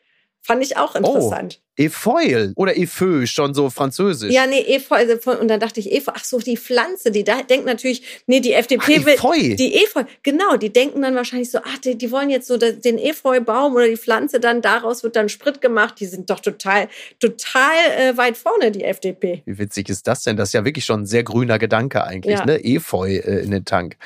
Fand 0.46 0.62
ich 0.62 0.76
auch 0.76 0.94
interessant. 0.94 1.58
Oh, 1.58 1.82
Efeuil 1.82 2.52
oder 2.54 2.76
Efeu, 2.76 3.24
schon 3.24 3.54
so 3.54 3.70
französisch. 3.70 4.30
Ja, 4.30 4.46
nee, 4.46 4.60
Efeu. 4.60 4.94
Also 4.94 5.30
und 5.40 5.48
dann 5.48 5.58
dachte 5.58 5.80
ich, 5.80 5.90
Efeu, 5.90 6.12
ach 6.14 6.22
so, 6.22 6.38
die 6.38 6.58
Pflanze, 6.58 7.10
die 7.10 7.24
da 7.24 7.42
denkt 7.42 7.64
natürlich, 7.64 8.02
nee, 8.26 8.40
die 8.40 8.52
FDP 8.52 9.00
ach, 9.00 9.24
will. 9.24 9.56
Die 9.56 9.74
Efeu, 9.82 10.04
genau, 10.22 10.58
die 10.58 10.70
denken 10.70 11.00
dann 11.00 11.14
wahrscheinlich 11.14 11.50
so, 11.50 11.60
ach, 11.64 11.78
die, 11.78 11.96
die 11.96 12.10
wollen 12.10 12.28
jetzt 12.28 12.46
so 12.46 12.58
den 12.58 12.98
Efeubaum 12.98 13.74
oder 13.74 13.88
die 13.88 13.96
Pflanze 13.96 14.38
dann, 14.38 14.60
daraus 14.60 15.02
wird 15.02 15.16
dann 15.16 15.30
Sprit 15.30 15.62
gemacht. 15.62 15.94
Die 15.98 16.06
sind 16.06 16.28
doch 16.28 16.40
total, 16.40 16.88
total 17.20 17.72
äh, 17.96 18.16
weit 18.18 18.36
vorne, 18.36 18.70
die 18.70 18.84
FDP. 18.84 19.42
Wie 19.46 19.58
witzig 19.58 19.88
ist 19.88 20.06
das 20.06 20.24
denn? 20.24 20.36
Das 20.36 20.50
ist 20.50 20.52
ja 20.52 20.66
wirklich 20.66 20.84
schon 20.84 21.04
ein 21.04 21.06
sehr 21.06 21.24
grüner 21.24 21.58
Gedanke 21.58 22.04
eigentlich, 22.04 22.38
ja. 22.38 22.44
ne? 22.44 22.62
Efeu 22.62 23.14
äh, 23.14 23.42
in 23.42 23.50
den 23.50 23.64
Tank. 23.64 23.96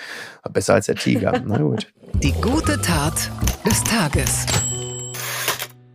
Besser 0.48 0.74
als 0.74 0.86
der 0.86 0.94
Tiger. 0.94 1.42
Na 1.44 1.58
gut. 1.58 1.88
Die 2.22 2.32
gute 2.40 2.80
Tat 2.80 3.28
des 3.66 3.82
Tages. 3.82 4.46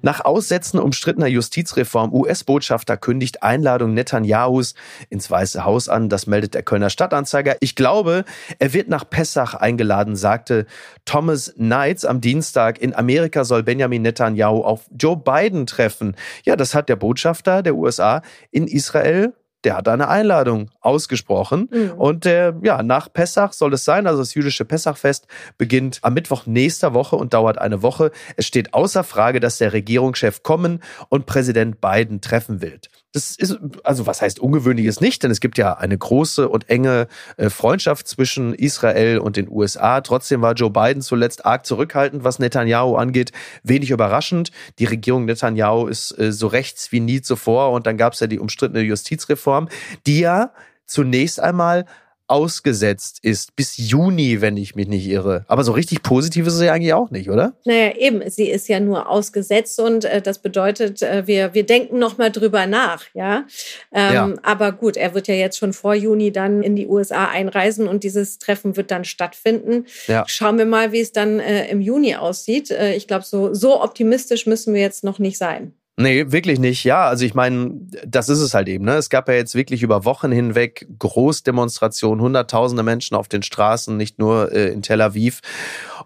Nach 0.05 0.25
Aussetzen 0.25 0.79
umstrittener 0.79 1.27
Justizreform 1.27 2.13
US-Botschafter 2.13 2.97
kündigt 2.97 3.41
Einladung 3.41 3.93
Netanyahus 3.93 4.75
ins 5.09 5.31
Weiße 5.31 5.63
Haus 5.63 5.87
an. 5.87 6.09
Das 6.09 6.27
meldet 6.27 6.55
der 6.55 6.63
Kölner 6.63 6.89
Stadtanzeiger. 6.89 7.55
Ich 7.61 7.77
glaube, 7.77 8.25
er 8.59 8.73
wird 8.73 8.89
nach 8.89 9.09
Pessach 9.09 9.53
eingeladen, 9.53 10.17
sagte 10.17 10.65
Thomas 11.05 11.53
Knights 11.55 12.03
am 12.03 12.19
Dienstag. 12.19 12.81
In 12.81 12.93
Amerika 12.93 13.45
soll 13.45 13.63
Benjamin 13.63 14.01
Netanyahu 14.01 14.65
auf 14.65 14.81
Joe 14.91 15.15
Biden 15.15 15.67
treffen. 15.67 16.17
Ja, 16.43 16.57
das 16.57 16.75
hat 16.75 16.89
der 16.89 16.97
Botschafter 16.97 17.63
der 17.63 17.75
USA 17.75 18.23
in 18.51 18.67
Israel 18.67 19.33
der 19.63 19.77
hat 19.77 19.87
eine 19.87 20.07
Einladung 20.07 20.69
ausgesprochen. 20.81 21.69
Mhm. 21.71 21.91
Und 21.91 22.25
der, 22.25 22.55
ja, 22.63 22.83
nach 22.83 23.11
Pessach 23.11 23.53
soll 23.53 23.73
es 23.73 23.85
sein. 23.85 24.07
Also 24.07 24.21
das 24.21 24.33
jüdische 24.33 24.65
Pessachfest 24.65 25.27
beginnt 25.57 25.99
am 26.01 26.13
Mittwoch 26.13 26.45
nächster 26.45 26.93
Woche 26.93 27.15
und 27.15 27.33
dauert 27.33 27.57
eine 27.57 27.81
Woche. 27.81 28.11
Es 28.37 28.45
steht 28.45 28.73
außer 28.73 29.03
Frage, 29.03 29.39
dass 29.39 29.57
der 29.57 29.73
Regierungschef 29.73 30.43
kommen 30.43 30.81
und 31.09 31.25
Präsident 31.25 31.81
Biden 31.81 32.21
treffen 32.21 32.61
will. 32.61 32.79
Das 33.13 33.35
ist, 33.35 33.57
also 33.83 34.07
was 34.07 34.21
heißt 34.21 34.39
ungewöhnliches 34.39 34.99
nicht, 34.99 35.23
denn 35.23 35.29
es 35.29 35.39
gibt 35.39 35.59
ja 35.59 35.75
eine 35.75 35.97
große 35.97 36.49
und 36.49 36.69
enge 36.69 37.07
äh, 37.37 37.49
Freundschaft 37.49 38.07
zwischen 38.07 38.53
Israel 38.55 39.19
und 39.19 39.37
den 39.37 39.47
USA. 39.49 40.01
Trotzdem 40.01 40.41
war 40.41 40.53
Joe 40.53 40.71
Biden 40.71 41.01
zuletzt 41.03 41.45
arg 41.45 41.65
zurückhaltend, 41.65 42.23
was 42.23 42.39
Netanyahu 42.39 42.95
angeht. 42.95 43.31
Wenig 43.61 43.91
überraschend. 43.91 44.51
Die 44.79 44.85
Regierung 44.85 45.25
Netanyahu 45.25 45.85
ist 45.87 46.17
äh, 46.17 46.31
so 46.31 46.47
rechts 46.47 46.91
wie 46.91 46.99
nie 46.99 47.21
zuvor 47.21 47.71
und 47.71 47.85
dann 47.85 47.97
gab 47.97 48.13
es 48.13 48.19
ja 48.19 48.27
die 48.27 48.39
umstrittene 48.39 48.81
Justizreform, 48.81 49.69
die 50.07 50.19
ja 50.19 50.51
zunächst 50.87 51.39
einmal 51.39 51.85
ausgesetzt 52.27 53.19
ist 53.21 53.55
bis 53.55 53.77
Juni, 53.77 54.41
wenn 54.41 54.57
ich 54.57 54.75
mich 54.75 54.87
nicht 54.87 55.07
irre. 55.07 55.45
Aber 55.47 55.63
so 55.63 55.71
richtig 55.71 56.03
positiv 56.03 56.47
ist 56.47 56.61
ja 56.61 56.73
eigentlich 56.73 56.93
auch 56.93 57.11
nicht, 57.11 57.29
oder? 57.29 57.53
Naja, 57.65 57.95
eben. 57.97 58.27
Sie 58.29 58.49
ist 58.49 58.67
ja 58.69 58.79
nur 58.79 59.09
ausgesetzt 59.09 59.79
und 59.79 60.05
äh, 60.05 60.21
das 60.21 60.39
bedeutet, 60.39 61.01
äh, 61.01 61.27
wir, 61.27 61.53
wir 61.53 61.65
denken 61.65 61.99
nochmal 61.99 62.31
drüber 62.31 62.65
nach, 62.65 63.03
ja? 63.13 63.45
Ähm, 63.93 64.13
ja. 64.13 64.33
Aber 64.41 64.71
gut, 64.71 64.97
er 64.97 65.13
wird 65.13 65.27
ja 65.27 65.35
jetzt 65.35 65.57
schon 65.57 65.73
vor 65.73 65.93
Juni 65.93 66.31
dann 66.31 66.63
in 66.63 66.75
die 66.75 66.87
USA 66.87 67.27
einreisen 67.27 67.87
und 67.87 68.03
dieses 68.03 68.39
Treffen 68.39 68.77
wird 68.77 68.91
dann 68.91 69.05
stattfinden. 69.05 69.85
Ja. 70.07 70.23
Schauen 70.27 70.57
wir 70.57 70.65
mal, 70.65 70.91
wie 70.91 71.01
es 71.01 71.11
dann 71.11 71.39
äh, 71.39 71.67
im 71.69 71.81
Juni 71.81 72.15
aussieht. 72.15 72.71
Äh, 72.71 72.95
ich 72.95 73.07
glaube, 73.07 73.25
so, 73.25 73.53
so 73.53 73.81
optimistisch 73.81 74.45
müssen 74.45 74.73
wir 74.73 74.81
jetzt 74.81 75.03
noch 75.03 75.19
nicht 75.19 75.37
sein. 75.37 75.73
Nee, 75.95 76.31
wirklich 76.31 76.59
nicht. 76.59 76.83
Ja, 76.85 77.05
also 77.05 77.23
ich 77.23 77.35
meine, 77.35 77.71
das 78.03 78.27
ist 78.27 78.39
es 78.39 78.55
halt 78.55 78.67
eben. 78.67 78.83
Ne? 78.83 78.95
Es 78.95 79.11
gab 79.11 79.27
ja 79.27 79.35
jetzt 79.35 79.53
wirklich 79.53 79.83
über 79.83 80.05
Wochen 80.05 80.31
hinweg 80.31 80.87
Großdemonstrationen, 80.97 82.19
hunderttausende 82.19 82.81
Menschen 82.81 83.15
auf 83.15 83.27
den 83.27 83.43
Straßen, 83.43 83.95
nicht 83.95 84.17
nur 84.17 84.51
äh, 84.51 84.69
in 84.69 84.81
Tel 84.81 85.01
Aviv. 85.01 85.41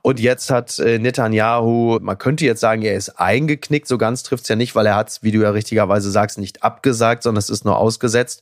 Und 0.01 0.20
jetzt 0.20 0.51
hat 0.51 0.77
äh, 0.79 1.00
Netanyahu, 1.00 2.00
man 2.01 2.17
könnte 2.17 2.44
jetzt 2.46 2.60
sagen, 2.60 2.82
er 2.82 2.96
ist 2.96 3.17
eingeknickt. 3.17 3.88
So 3.88 3.98
ganz 3.98 4.24
trifft's 4.24 4.50
ja 4.50 4.58
nicht, 4.58 4.75
weil 4.75 4.86
er 4.86 4.96
hat, 4.96 5.20
wie 5.22 5.32
du 5.32 5.41
ja 5.41 5.51
richtigerweise 5.51 6.12
sagst, 6.12 6.38
nicht 6.38 6.63
abgesagt, 6.63 7.23
sondern 7.23 7.39
es 7.39 7.50
ist 7.50 7.63
nur 7.63 7.78
ausgesetzt. 7.78 8.41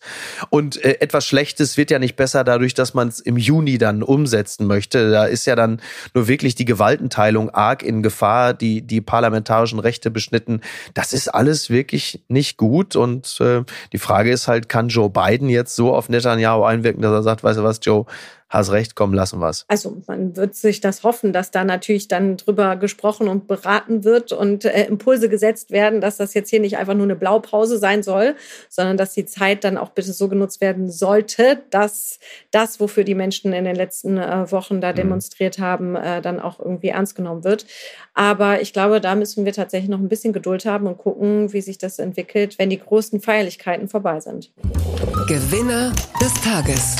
Und 0.50 0.84
äh, 0.84 0.98
etwas 1.00 1.28
Schlechtes 1.28 1.78
wird 1.78 1.92
ja 1.92 2.00
nicht 2.00 2.16
besser 2.16 2.44
dadurch, 2.44 2.74
dass 2.74 2.96
man 2.96 3.10
es 3.10 3.20
im 3.20 3.38
Juni 3.38 3.78
dann 3.78 4.02
umsetzen 4.02 4.66
möchte. 4.66 5.12
Da 5.12 5.26
ist 5.26 5.46
ja 5.46 5.56
dann 5.56 5.80
nur 6.16 6.28
wirklich 6.28 6.56
die 6.56 6.66
Gewaltenteilung 6.66 7.52
arg 7.52 7.84
in 7.84 8.02
Gefahr, 8.02 8.56
die 8.56 8.82
die 8.82 9.02
parlamentarischen 9.02 9.78
Rechte 9.78 10.10
beschnitten. 10.10 10.62
Das 10.96 11.14
ist 11.14 11.35
alles 11.36 11.70
wirklich 11.70 12.24
nicht 12.28 12.58
gut. 12.58 12.96
Und 12.96 13.40
äh, 13.40 13.64
die 13.94 13.98
Frage 13.98 14.32
ist 14.32 14.48
halt, 14.48 14.70
kann 14.70 14.90
Joe 14.90 15.10
Biden 15.10 15.50
jetzt 15.50 15.76
so 15.76 15.94
auf 15.94 16.10
Netanyahu 16.10 16.64
einwirken, 16.64 17.02
dass 17.02 17.12
er 17.12 17.24
sagt, 17.24 17.44
weißt 17.44 17.60
du 17.60 17.64
was, 17.64 17.80
Joe, 17.82 18.06
hast 18.50 18.72
recht, 18.72 18.96
komm, 18.96 19.14
lassen 19.14 19.40
wir's. 19.40 19.66
Also 19.68 19.98
man 20.08 20.36
wird 20.36 20.56
sich 20.56 20.82
das 20.82 21.04
hoffen, 21.04 21.34
dass 21.34 21.52
da 21.52 21.64
natürlich 21.64 22.08
dann 22.08 22.38
drüber 22.38 22.76
gesprochen 22.76 23.28
und 23.28 23.48
beraten 23.48 24.04
wird 24.04 24.32
und 24.32 24.66
äh, 24.66 24.86
Impulse 24.86 25.30
gesetzt 25.30 25.72
werden, 25.72 26.02
dass 26.02 26.18
das 26.18 26.34
jetzt 26.34 26.50
hier 26.50 26.60
nicht 26.60 26.78
einfach 26.78 26.94
nur 26.94 27.06
eine 27.06 27.16
Blaupause 27.16 27.78
sein 27.78 28.04
soll, 28.04 28.36
sondern 28.70 28.98
dass 28.98 29.14
die 29.14 29.26
Zeit 29.26 29.64
dann 29.64 29.78
auch 29.78 29.90
bitte 29.90 30.14
so 30.14 30.28
genutzt 30.28 30.62
werden 30.62 30.92
sollte, 30.92 31.64
dass 31.72 32.20
das, 32.52 32.80
wofür 32.80 33.04
die 33.04 33.16
Menschen 33.16 33.54
in 33.54 33.66
den 33.66 33.76
letzten 33.76 34.18
äh, 34.18 34.52
Wochen 34.52 34.80
da 34.80 34.92
mhm. 34.92 34.98
demonstriert 34.98 35.60
haben, 35.60 35.96
äh, 35.96 36.22
dann 36.22 36.40
auch 36.40 36.60
irgendwie 36.60 36.90
ernst 36.90 37.16
genommen 37.16 37.44
wird. 37.44 37.66
Aber 38.14 38.62
ich 38.62 38.74
glaube, 38.74 39.02
da 39.02 39.16
müssen 39.16 39.46
wir 39.46 39.54
tatsächlich 39.54 39.90
noch 39.90 40.00
ein 40.00 40.10
bisschen 40.10 40.34
Geduld 40.34 40.66
haben 40.66 40.88
und 40.88 40.98
gucken, 40.98 41.52
wie 41.52 41.62
sich 41.62 41.78
das 41.78 42.00
entwickelt, 42.00 42.60
wenn 42.60 42.70
die 42.70 42.80
großen 42.80 43.20
Feierlichkeiten 43.22 43.88
vorbei 43.90 44.20
sind. 44.20 44.52
Gewinner 45.28 45.94
des 46.22 46.34
Tages 46.42 46.96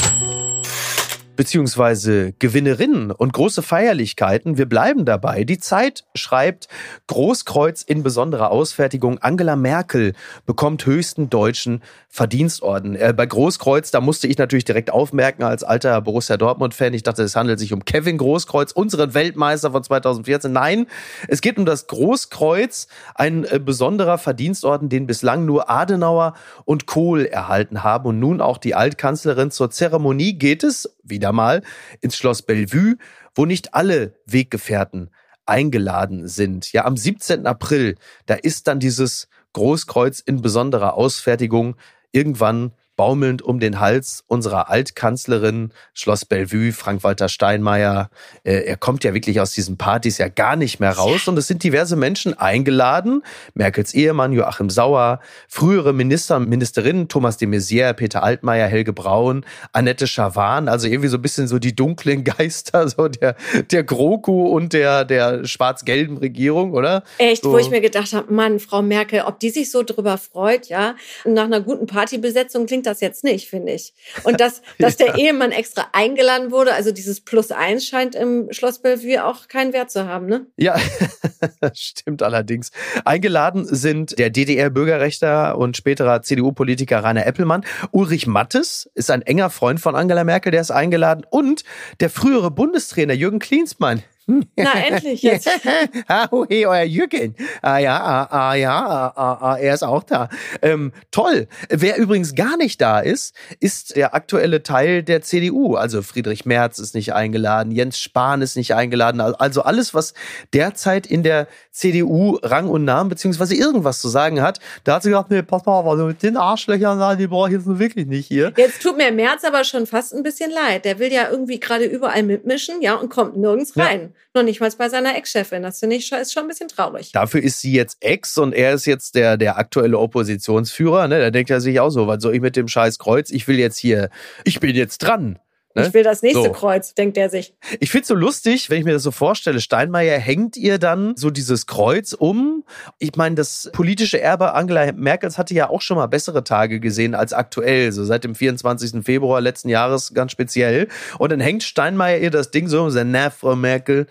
beziehungsweise 1.36 2.34
Gewinnerinnen 2.40 3.12
und 3.12 3.34
große 3.34 3.62
Feierlichkeiten. 3.62 4.58
Wir 4.58 4.68
bleiben 4.68 5.06
dabei. 5.06 5.44
Die 5.44 5.58
Zeit 5.58 6.06
schreibt 6.16 6.68
Großkreuz 7.08 7.82
in 7.82 8.04
besonderer 8.04 8.52
Ausfertigung. 8.52 9.20
Angela 9.20 9.56
Merkel 9.56 10.14
bekommt 10.46 10.86
höchsten 10.86 11.30
deutschen 11.30 11.82
Verdienstorden. 12.10 12.96
Äh, 12.96 13.14
bei 13.16 13.26
Großkreuz, 13.26 13.92
da 13.92 14.00
musste 14.00 14.28
ich 14.28 14.38
natürlich 14.38 14.66
direkt 14.66 14.92
aufmerken 14.92 15.44
als 15.44 15.64
alter 15.64 16.00
Borussia 16.02 16.38
Dortmund-Fan. 16.38 16.94
Ich 16.94 17.04
dachte, 17.04 17.24
es 17.24 17.36
handelt 17.36 17.60
sich 17.60 17.74
um 17.74 17.84
Kevin 17.84 18.18
Großkreuz, 18.18 18.72
unseren 18.72 19.14
Weltmeister 19.14 19.72
von 19.72 19.84
2014. 19.84 20.52
Nein, 20.52 20.88
es 21.28 21.42
geht 21.42 21.58
um 21.58 21.66
das 21.66 21.88
Großkreuz, 21.88 22.88
ein 23.16 23.44
äh, 23.44 23.60
besonderer 23.60 24.18
Verdienstorden, 24.18 24.88
den 24.90 25.08
bislang 25.08 25.46
nur 25.46 25.70
Adenauer 25.70 26.36
und 26.64 26.86
Kohl 26.86 27.26
erhalten 27.26 27.84
haben. 27.84 28.08
Und 28.08 28.20
nun 28.20 28.40
auch 28.40 28.58
die 28.58 28.76
Altkanzlerin 28.76 29.52
zur 29.52 29.70
Zeremonie 29.70 30.34
geht 30.34 30.64
es 30.64 30.96
wieder 31.04 31.25
wieder 31.26 31.34
mal 31.34 31.64
ins 32.02 32.18
Schloss 32.18 32.44
Bellevue, 32.44 32.98
wo 33.34 33.46
nicht 33.46 33.74
alle 33.74 34.14
Weggefährten 34.28 35.10
eingeladen 35.48 36.28
sind. 36.28 36.72
Ja, 36.72 36.86
am 36.86 36.98
17. 36.98 37.48
April, 37.48 37.96
da 38.28 38.36
ist 38.36 38.68
dann 38.68 38.80
dieses 38.80 39.28
Großkreuz 39.54 40.20
in 40.20 40.42
besonderer 40.42 40.94
Ausfertigung 40.94 41.78
irgendwann 42.12 42.74
baumelnd 42.96 43.42
um 43.42 43.60
den 43.60 43.80
Hals 43.80 44.24
unserer 44.28 44.70
Altkanzlerin 44.70 45.72
Schloss 45.94 46.26
Bellevue, 46.26 46.72
Frank-Walter 46.72 47.30
Steinmeier. 47.30 48.10
Äh, 48.44 48.64
er 48.66 48.78
kommt 48.78 49.04
ja 49.04 49.14
wirklich 49.14 49.40
aus 49.40 49.52
diesen 49.52 49.78
Partys 49.78 50.18
ja 50.18 50.28
gar 50.28 50.56
nicht 50.56 50.80
mehr 50.80 50.92
raus 50.92 51.28
und 51.28 51.38
es 51.38 51.48
sind 51.48 51.64
diverse 51.64 51.96
Menschen 51.96 52.34
eingeladen. 52.34 53.24
Merkels 53.54 53.94
Ehemann 53.94 54.34
Joachim 54.34 54.70
Sauer, 54.70 55.20
frühere 55.48 55.94
Minister 55.94 56.38
und 56.38 56.50
Ministerinnen 56.50 57.08
Thomas 57.08 57.38
de 57.38 57.48
Maizière, 57.48 57.94
Peter 57.94 58.24
Altmaier, 58.24 58.68
Helge 58.68 58.94
Braun, 58.94 59.46
Annette 59.74 60.08
Schawan, 60.08 60.68
also 60.68 60.88
irgendwie 60.88 61.10
so 61.10 61.18
ein 61.18 61.22
bisschen 61.22 61.48
so 61.48 61.60
die 61.60 61.76
dunklen 61.76 62.24
Geister, 62.24 62.88
so 62.88 63.08
der, 63.08 63.36
der 63.72 63.84
GroKo 63.84 64.48
und 64.48 64.74
der, 64.74 65.06
der 65.06 65.46
schwarz-gelben 65.46 66.18
Regierung, 66.18 66.74
oder? 66.74 67.04
Echt, 67.18 67.44
so. 67.44 67.52
wo 67.52 67.58
ich 67.58 67.70
mir 67.70 67.82
gedacht 67.82 68.14
habe, 68.14 68.34
Mann, 68.34 68.60
Frau 68.60 68.82
Merkel, 68.82 69.22
ob 69.22 69.40
die 69.40 69.50
sich 69.50 69.72
so 69.72 69.84
drüber 69.84 70.18
freut, 70.18 70.68
ja. 70.68 70.96
nach 71.26 71.46
einer 71.46 71.62
guten 71.62 71.88
Partybesetzung 71.88 72.66
klingt 72.66 72.85
das 72.86 73.02
jetzt 73.02 73.24
nicht, 73.24 73.50
finde 73.50 73.74
ich. 73.74 73.94
Und 74.24 74.40
dass, 74.40 74.62
dass 74.80 74.98
ja. 74.98 75.08
der 75.08 75.16
Ehemann 75.16 75.52
extra 75.52 75.88
eingeladen 75.94 76.52
wurde, 76.52 76.74
also 76.74 76.92
dieses 76.92 77.22
Plus 77.22 77.52
eins 77.52 77.86
scheint 77.86 78.16
im 78.16 78.52
Schloss 78.52 78.80
Bellevue 78.80 79.24
auch 79.24 79.48
keinen 79.48 79.74
Wert 79.74 79.92
zu 79.92 80.08
haben, 80.08 80.26
ne? 80.28 80.46
Ja, 80.58 80.78
stimmt 81.74 82.24
allerdings. 82.24 82.72
Eingeladen 83.04 83.66
sind 83.66 84.18
der 84.18 84.30
DDR-Bürgerrechter 84.30 85.58
und 85.58 85.78
späterer 85.78 86.22
CDU-Politiker 86.22 87.04
Rainer 87.04 87.26
Eppelmann. 87.26 87.66
Ulrich 87.92 88.28
Mattes 88.28 88.90
ist 88.94 89.12
ein 89.12 89.22
enger 89.22 89.50
Freund 89.50 89.80
von 89.80 89.96
Angela 89.96 90.24
Merkel, 90.24 90.52
der 90.52 90.62
ist 90.62 90.72
eingeladen. 90.72 91.26
Und 91.30 91.64
der 92.00 92.10
frühere 92.10 92.52
Bundestrainer 92.52 93.14
Jürgen 93.14 93.40
Klinsmann 93.40 94.04
Na, 94.56 94.74
endlich 94.74 95.22
jetzt. 95.22 95.50
ah, 96.08 96.28
oh, 96.32 96.46
hey, 96.50 96.66
euer 96.66 96.84
Jürgen. 96.84 97.36
Ah 97.62 97.78
ja, 97.78 98.00
ah, 98.00 98.28
ah 98.32 98.54
ja, 98.56 98.86
ah, 98.86 99.14
ah, 99.16 99.38
ah, 99.40 99.58
er 99.58 99.74
ist 99.74 99.84
auch 99.84 100.04
da. 100.04 100.30
Ähm, 100.64 100.94
toll. 101.12 101.48
Wer 101.70 101.98
übrigens 101.98 102.34
gar 102.34 102.58
nicht 102.58 102.82
da 102.82 103.00
ist, 103.00 103.36
ist 103.60 103.96
der 103.96 104.16
aktuelle 104.16 104.64
Teil 104.64 105.04
der 105.04 105.22
CDU. 105.22 105.76
Also 105.76 106.02
Friedrich 106.02 106.46
Merz 106.46 106.80
ist 106.80 106.96
nicht 106.96 107.14
eingeladen, 107.14 107.72
Jens 107.72 108.00
Spahn 108.00 108.42
ist 108.42 108.58
nicht 108.58 108.74
eingeladen. 108.74 109.22
Also 109.22 109.62
alles, 109.62 109.94
was 109.94 110.16
derzeit 110.54 111.06
in 111.06 111.22
der 111.22 111.48
CDU 111.76 112.40
Rang 112.42 112.70
und 112.70 112.86
Namen 112.86 113.10
beziehungsweise 113.10 113.54
irgendwas 113.54 114.00
zu 114.00 114.08
sagen 114.08 114.42
hat, 114.42 114.60
da 114.86 114.96
hat 114.96 115.04
sie 115.04 115.10
gesagt, 115.10 115.30
nee, 115.30 115.42
pass 115.42 115.66
mal 115.66 115.74
auf, 115.74 115.86
also 115.86 116.06
mit 116.06 116.24
den 116.24 116.38
Arschlöchern, 116.38 117.18
die 117.18 117.28
brauche 117.28 117.50
ich 117.50 117.56
jetzt 117.56 117.68
wirklich 117.68 118.08
nicht 118.08 118.28
hier. 118.28 118.54
Jetzt 118.56 118.82
tut 118.82 118.98
mir 118.98 119.12
Merz 119.12 119.44
aber 119.44 119.64
schon 119.66 119.86
fast 119.86 120.14
ein 120.14 120.24
bisschen 120.24 120.52
leid. 120.52 120.86
Der 120.86 121.00
will 121.00 121.12
ja 121.12 121.30
irgendwie 121.30 121.60
gerade 121.60 121.84
überall 121.84 122.24
mitmischen, 122.24 122.82
ja, 122.82 122.96
und 122.96 123.10
kommt 123.10 123.36
nirgends 123.36 123.76
rein. 123.78 124.02
Ja. 124.02 124.42
Noch 124.42 124.44
nicht 124.44 124.62
mal 124.62 124.72
bei 124.78 124.90
seiner 124.90 125.16
Ex-Chefin. 125.18 125.64
Das 125.64 125.80
finde 125.80 125.98
ich 125.98 126.12
ist 126.12 126.34
schon 126.34 126.44
ein 126.44 126.48
bisschen 126.48 126.68
traurig. 126.68 127.12
Dafür 127.12 127.42
ist 127.42 127.62
sie 127.62 127.74
jetzt 127.74 127.98
Ex 128.02 128.38
und 128.38 128.54
er 128.54 128.74
ist 128.74 128.86
jetzt 128.86 129.16
der, 129.16 129.38
der 129.38 129.58
aktuelle 129.58 129.98
Oppositionsführer. 129.98 131.08
Ne? 131.08 131.20
Da 131.20 131.32
denkt 131.32 131.50
er 131.50 131.62
sich 131.62 131.80
auch 131.80 131.90
so, 131.90 132.08
was 132.08 132.22
soll 132.22 132.36
ich 132.36 132.42
mit 132.42 132.56
dem 132.56 132.68
scheiß 132.68 133.00
Kreuz? 133.00 133.30
Ich 133.32 133.48
will 133.48 133.60
jetzt 133.60 133.78
hier, 133.78 134.10
ich 134.44 134.60
bin 134.60 134.76
jetzt 134.76 135.00
dran. 135.00 135.40
Ne? 135.76 135.88
Ich 135.88 135.94
will 135.94 136.04
das 136.04 136.22
nächste 136.22 136.44
so. 136.44 136.52
Kreuz, 136.52 136.94
denkt 136.94 137.18
er 137.18 137.30
sich. 137.30 137.54
Ich 137.82 137.92
find's 137.92 138.08
so 138.08 138.16
lustig, 138.16 138.70
wenn 138.70 138.80
ich 138.80 138.86
mir 138.86 138.94
das 138.94 139.04
so 139.04 139.12
vorstelle. 139.12 139.60
Steinmeier 139.60 140.18
hängt 140.18 140.56
ihr 140.56 140.80
dann 140.80 141.18
so 141.18 141.30
dieses 141.30 141.68
Kreuz 141.68 142.14
um. 142.14 142.64
Ich 142.98 143.16
meine, 143.18 143.36
das 143.36 143.70
politische 143.74 144.22
Erbe 144.22 144.54
Angela 144.54 144.94
Merkels 144.94 145.38
hatte 145.38 145.54
ja 145.54 145.70
auch 145.70 145.82
schon 145.82 145.98
mal 145.98 146.08
bessere 146.08 146.46
Tage 146.46 146.80
gesehen 146.80 147.14
als 147.14 147.34
aktuell, 147.34 147.92
so 147.92 148.06
seit 148.06 148.24
dem 148.24 148.36
24. 148.36 149.04
Februar 149.04 149.42
letzten 149.42 149.68
Jahres 149.68 150.14
ganz 150.14 150.32
speziell. 150.32 150.88
Und 151.20 151.32
dann 151.34 151.42
hängt 151.42 151.64
Steinmeier 151.64 152.20
ihr 152.20 152.32
das 152.32 152.52
Ding 152.52 152.70
so 152.70 152.82
um, 152.84 152.90
sagt, 152.90 153.08
na, 153.10 153.30
Frau 153.30 153.58
Merkel, 153.58 154.08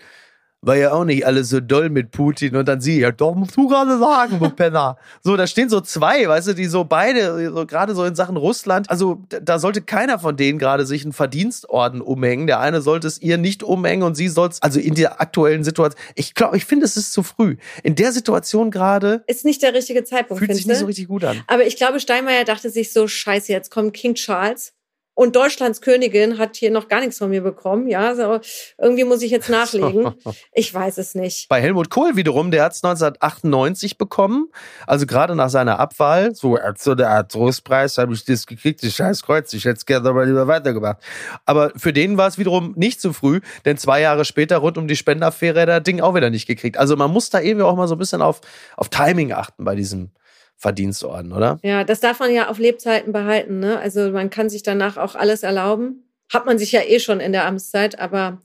war 0.65 0.75
ja 0.75 0.91
auch 0.91 1.05
nicht 1.05 1.25
alles 1.25 1.49
so 1.49 1.59
doll 1.59 1.89
mit 1.89 2.11
Putin 2.11 2.55
und 2.55 2.67
dann 2.67 2.81
sie, 2.81 2.99
ja, 2.99 3.11
doch 3.11 3.35
musst 3.35 3.55
du 3.55 3.67
gerade 3.67 3.97
sagen, 3.99 4.39
du 4.39 4.49
Penner. 4.49 4.97
so, 5.23 5.37
da 5.37 5.47
stehen 5.47 5.69
so 5.69 5.81
zwei, 5.81 6.27
weißt 6.27 6.49
du, 6.49 6.53
die 6.53 6.65
so 6.65 6.83
beide, 6.83 7.51
so, 7.51 7.65
gerade 7.65 7.93
so 7.95 8.03
in 8.03 8.15
Sachen 8.15 8.37
Russland, 8.37 8.89
also 8.89 9.21
da 9.29 9.59
sollte 9.59 9.81
keiner 9.81 10.19
von 10.19 10.37
denen 10.37 10.59
gerade 10.59 10.85
sich 10.85 11.03
einen 11.03 11.13
Verdienstorden 11.13 12.01
umhängen. 12.01 12.47
Der 12.47 12.59
eine 12.59 12.81
sollte 12.81 13.07
es 13.07 13.21
ihr 13.21 13.37
nicht 13.37 13.63
umhängen 13.63 14.03
und 14.03 14.15
sie 14.15 14.27
soll 14.27 14.49
es, 14.49 14.61
also 14.61 14.79
in 14.79 14.95
der 14.95 15.21
aktuellen 15.21 15.63
Situation, 15.63 15.99
ich 16.15 16.33
glaube, 16.33 16.57
ich 16.57 16.65
finde, 16.65 16.85
es 16.85 16.97
ist 16.97 17.13
zu 17.13 17.23
früh. 17.23 17.57
In 17.83 17.95
der 17.95 18.11
Situation 18.11 18.71
gerade. 18.71 19.23
Ist 19.27 19.45
nicht 19.45 19.61
der 19.61 19.73
richtige 19.73 20.03
Zeitpunkt. 20.03 20.39
Fühlt 20.43 20.55
sich 20.55 20.65
nicht 20.65 20.79
so 20.79 20.85
richtig 20.85 21.07
gut 21.07 21.23
an. 21.23 21.43
Aber 21.47 21.65
ich 21.65 21.77
glaube, 21.77 21.99
Steinmeier 21.99 22.45
dachte 22.45 22.69
sich 22.69 22.91
so, 22.91 23.07
scheiße, 23.07 23.51
jetzt 23.51 23.71
kommt 23.71 23.93
King 23.93 24.15
Charles 24.15 24.74
und 25.15 25.35
Deutschlands 25.35 25.81
Königin 25.81 26.37
hat 26.37 26.57
hier 26.57 26.71
noch 26.71 26.89
gar 26.89 26.99
nichts 26.99 27.17
von 27.17 27.29
mir 27.29 27.41
bekommen. 27.41 27.87
Ja, 27.87 28.13
so, 28.15 28.39
irgendwie 28.77 29.05
muss 29.05 29.21
ich 29.21 29.31
jetzt 29.31 29.49
nachlegen. 29.55 30.13
Ich 30.53 30.73
weiß 30.73 30.97
es 30.97 31.15
nicht. 31.15 31.47
Bei 31.47 31.61
Helmut 31.61 31.89
Kohl 31.89 32.15
wiederum, 32.15 32.51
der 32.51 32.63
hat 32.65 32.73
es 32.73 32.83
1998 32.83 33.97
bekommen. 33.97 34.49
Also 34.85 35.05
gerade 35.05 35.35
nach 35.35 35.49
seiner 35.49 35.79
Abwahl. 35.79 36.35
So, 36.35 36.59
so 36.77 36.95
der 36.95 37.27
Trostpreis 37.27 37.97
habe 37.97 38.13
ich 38.13 38.25
das 38.25 38.45
gekriegt, 38.45 38.83
das 38.83 38.93
scheiß 38.93 39.23
Kreuz. 39.23 39.53
Ich 39.53 39.63
hätte 39.63 39.77
es 39.77 39.85
gerne 39.85 40.09
aber 40.09 40.25
lieber 40.25 40.47
weitergemacht. 40.47 40.97
Aber 41.45 41.71
für 41.77 41.93
den 41.93 42.17
war 42.17 42.27
es 42.27 42.37
wiederum 42.37 42.73
nicht 42.75 42.99
zu 42.99 43.13
früh, 43.13 43.39
denn 43.63 43.77
zwei 43.77 44.01
Jahre 44.01 44.25
später 44.25 44.57
rund 44.57 44.77
um 44.77 44.87
die 44.87 44.97
Spendaffäre 44.97 45.61
hat 45.61 45.69
er 45.69 45.79
das 45.79 45.83
Ding 45.83 46.01
auch 46.01 46.13
wieder 46.13 46.29
nicht 46.29 46.45
gekriegt. 46.45 46.77
Also 46.77 46.97
man 46.97 47.09
muss 47.11 47.29
da 47.29 47.39
irgendwie 47.39 47.63
auch 47.63 47.77
mal 47.77 47.87
so 47.87 47.95
ein 47.95 47.99
bisschen 47.99 48.21
auf, 48.21 48.41
auf 48.75 48.89
Timing 48.89 49.31
achten 49.31 49.63
bei 49.63 49.75
diesem 49.75 50.11
Verdienstorden, 50.57 51.33
oder? 51.33 51.59
Ja, 51.63 51.83
das 51.83 51.99
darf 51.99 52.19
man 52.19 52.33
ja 52.33 52.49
auf 52.49 52.59
Lebzeiten 52.59 53.11
behalten. 53.11 53.59
Ne? 53.59 53.79
Also 53.79 54.11
man 54.11 54.29
kann 54.29 54.49
sich 54.49 54.63
danach 54.63 54.97
auch 54.97 55.15
alles 55.15 55.43
erlauben. 55.43 56.03
Hat 56.31 56.45
man 56.45 56.57
sich 56.57 56.71
ja 56.71 56.81
eh 56.81 56.99
schon 56.99 57.19
in 57.19 57.33
der 57.33 57.45
Amtszeit, 57.45 57.99
aber 57.99 58.41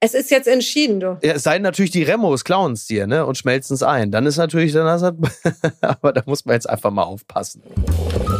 es 0.00 0.14
ist 0.14 0.32
jetzt 0.32 0.48
entschieden, 0.48 0.98
du. 0.98 1.18
Ja, 1.22 1.34
es 1.34 1.44
sei 1.44 1.60
natürlich 1.60 1.92
die 1.92 2.02
Remos 2.02 2.42
klauen 2.42 2.72
es 2.72 2.86
dir, 2.86 3.06
ne? 3.06 3.24
Und 3.24 3.38
schmelzen 3.38 3.74
es 3.74 3.84
ein. 3.84 4.10
Dann 4.10 4.26
ist 4.26 4.36
natürlich, 4.36 4.72
dann 4.72 4.88
hast 4.88 5.02
du, 5.02 5.12
aber 5.80 6.12
da 6.12 6.22
muss 6.26 6.44
man 6.44 6.54
jetzt 6.54 6.68
einfach 6.68 6.90
mal 6.90 7.04
aufpassen. 7.04 7.62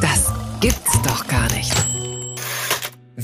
Das 0.00 0.32
gibt's 0.60 1.00
doch 1.04 1.24
gar 1.28 1.48
nicht. 1.52 1.72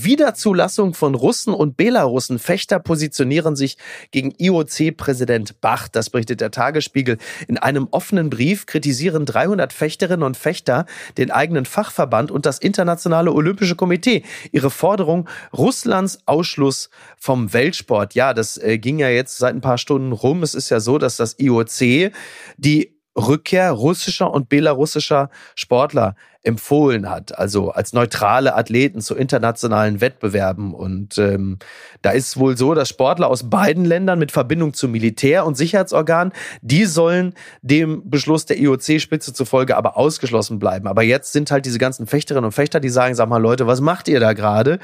Wiederzulassung 0.05 0.95
von 0.95 1.15
Russen 1.15 1.55
und 1.55 1.77
Belarussen. 1.77 2.39
Fechter 2.39 2.79
positionieren 2.79 3.57
sich 3.57 3.77
gegen 4.11 4.33
IOC-Präsident 4.37 5.61
Bach. 5.61 5.89
Das 5.89 6.11
berichtet 6.11 6.41
der 6.41 6.51
Tagesspiegel. 6.51 7.19
In 7.47 7.59
einem 7.59 7.89
offenen 7.91 8.31
Brief 8.31 8.67
kritisieren 8.67 9.27
300 9.27 9.73
Fechterinnen 9.73 10.23
und 10.23 10.37
Fechter 10.37 10.87
den 11.17 11.31
eigenen 11.31 11.65
Fachverband 11.65 12.31
und 12.31 12.47
das 12.47 12.59
Internationale 12.59 13.33
Olympische 13.33 13.77
Komitee. 13.77 14.25
Ihre 14.53 14.71
Forderung 14.71 15.29
Russlands 15.57 16.21
Ausschluss 16.27 16.91
vom 17.17 17.53
Weltsport. 17.53 18.15
Ja, 18.15 18.35
das 18.35 18.57
äh, 18.59 18.79
ging 18.79 18.99
ja 18.99 19.09
jetzt 19.09 19.39
seit 19.39 19.55
ein 19.55 19.61
paar 19.61 19.79
Stunden 19.79 20.13
rum. 20.13 20.43
Es 20.43 20.55
ist 20.55 20.71
ja 20.71 20.81
so, 20.81 20.99
dass 20.99 21.17
das 21.17 21.37
IOC 21.39 22.13
die 22.57 22.99
Rückkehr 23.19 23.73
russischer 23.73 24.31
und 24.31 24.49
belarussischer 24.49 25.31
Sportler 25.55 26.15
empfohlen 26.49 27.11
hat, 27.11 27.39
also 27.39 27.71
als 27.73 27.93
neutrale 27.93 28.57
Athleten 28.57 29.03
zu 29.03 29.15
internationalen 29.15 30.01
Wettbewerben. 30.01 30.73
Und 30.73 31.19
ähm, 31.19 31.59
da 32.01 32.11
ist 32.11 32.39
wohl 32.39 32.57
so, 32.57 32.73
dass 32.73 32.89
Sportler 32.89 33.29
aus 33.29 33.51
beiden 33.51 33.85
Ländern 33.85 34.19
mit 34.19 34.33
Verbindung 34.33 34.73
zu 34.73 34.89
Militär 34.89 35.45
und 35.45 35.57
Sicherheitsorganen, 35.57 36.33
die 36.63 36.87
sollen 36.87 37.35
dem 37.61 38.09
Beschluss 38.09 38.47
der 38.47 38.59
IOC-Spitze 38.59 39.35
zufolge 39.35 39.77
aber 39.77 39.99
ausgeschlossen 39.99 40.59
bleiben. 40.59 40.89
Aber 40.89 41.03
jetzt 41.03 41.33
sind 41.33 41.51
halt 41.51 41.67
diese 41.67 41.79
ganzen 41.79 42.07
Fechterinnen 42.07 42.47
und 42.47 42.53
Fechter, 42.53 42.81
die 42.81 42.89
sagen, 42.89 43.15
sag 43.15 43.29
mal 43.29 43.37
Leute, 43.37 43.67
was 43.67 43.83
macht 43.83 44.09
ihr 44.09 44.19
da 44.19 44.33
gerade? 44.33 44.79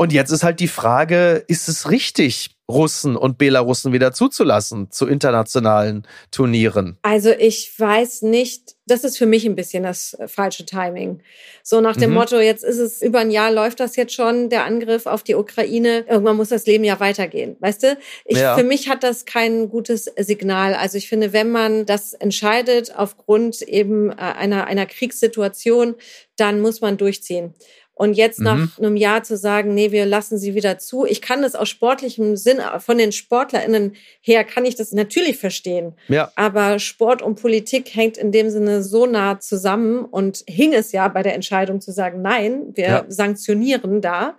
Und 0.00 0.14
jetzt 0.14 0.30
ist 0.30 0.42
halt 0.42 0.60
die 0.60 0.68
Frage, 0.68 1.44
ist 1.46 1.68
es 1.68 1.90
richtig, 1.90 2.56
Russen 2.70 3.16
und 3.16 3.36
Belarussen 3.36 3.92
wieder 3.92 4.12
zuzulassen 4.12 4.90
zu 4.90 5.06
internationalen 5.06 6.06
Turnieren? 6.30 6.96
Also 7.02 7.32
ich 7.32 7.78
weiß 7.78 8.22
nicht, 8.22 8.76
das 8.86 9.04
ist 9.04 9.18
für 9.18 9.26
mich 9.26 9.44
ein 9.44 9.56
bisschen 9.56 9.82
das 9.82 10.14
äh, 10.14 10.26
falsche 10.26 10.64
Timing. 10.64 11.20
So 11.62 11.82
nach 11.82 11.98
dem 11.98 12.10
mhm. 12.10 12.16
Motto, 12.16 12.40
jetzt 12.40 12.64
ist 12.64 12.78
es 12.78 13.02
über 13.02 13.18
ein 13.18 13.30
Jahr 13.30 13.52
läuft 13.52 13.78
das 13.78 13.94
jetzt 13.96 14.14
schon, 14.14 14.48
der 14.48 14.64
Angriff 14.64 15.04
auf 15.04 15.22
die 15.22 15.34
Ukraine. 15.34 16.06
Irgendwann 16.08 16.36
muss 16.36 16.48
das 16.48 16.64
Leben 16.64 16.84
ja 16.84 16.98
weitergehen. 16.98 17.56
Weißt 17.60 17.82
du? 17.82 17.98
Ich, 18.24 18.38
ja. 18.38 18.56
Für 18.56 18.64
mich 18.64 18.88
hat 18.88 19.02
das 19.02 19.26
kein 19.26 19.68
gutes 19.68 20.10
Signal. 20.16 20.72
Also 20.72 20.96
ich 20.96 21.10
finde, 21.10 21.34
wenn 21.34 21.50
man 21.50 21.84
das 21.84 22.14
entscheidet 22.14 22.96
aufgrund 22.96 23.60
eben 23.60 24.08
äh, 24.12 24.14
einer, 24.14 24.66
einer 24.66 24.86
Kriegssituation, 24.86 25.96
dann 26.36 26.62
muss 26.62 26.80
man 26.80 26.96
durchziehen. 26.96 27.52
Und 28.00 28.14
jetzt 28.14 28.38
mhm. 28.38 28.44
nach 28.46 28.78
einem 28.78 28.96
Jahr 28.96 29.24
zu 29.24 29.36
sagen, 29.36 29.74
nee, 29.74 29.90
wir 29.92 30.06
lassen 30.06 30.38
sie 30.38 30.54
wieder 30.54 30.78
zu. 30.78 31.04
Ich 31.04 31.20
kann 31.20 31.42
das 31.42 31.54
aus 31.54 31.68
sportlichem 31.68 32.34
Sinn, 32.34 32.58
von 32.78 32.96
den 32.96 33.12
SportlerInnen 33.12 33.94
her, 34.22 34.42
kann 34.44 34.64
ich 34.64 34.74
das 34.74 34.92
natürlich 34.92 35.36
verstehen. 35.36 35.92
Ja. 36.08 36.32
Aber 36.34 36.78
Sport 36.78 37.20
und 37.20 37.38
Politik 37.38 37.94
hängt 37.94 38.16
in 38.16 38.32
dem 38.32 38.48
Sinne 38.48 38.82
so 38.82 39.04
nah 39.04 39.38
zusammen 39.38 40.06
und 40.06 40.44
hing 40.48 40.72
es 40.72 40.92
ja 40.92 41.08
bei 41.08 41.22
der 41.22 41.34
Entscheidung 41.34 41.82
zu 41.82 41.92
sagen, 41.92 42.22
nein, 42.22 42.72
wir 42.74 42.86
ja. 42.86 43.04
sanktionieren 43.08 44.00
da 44.00 44.38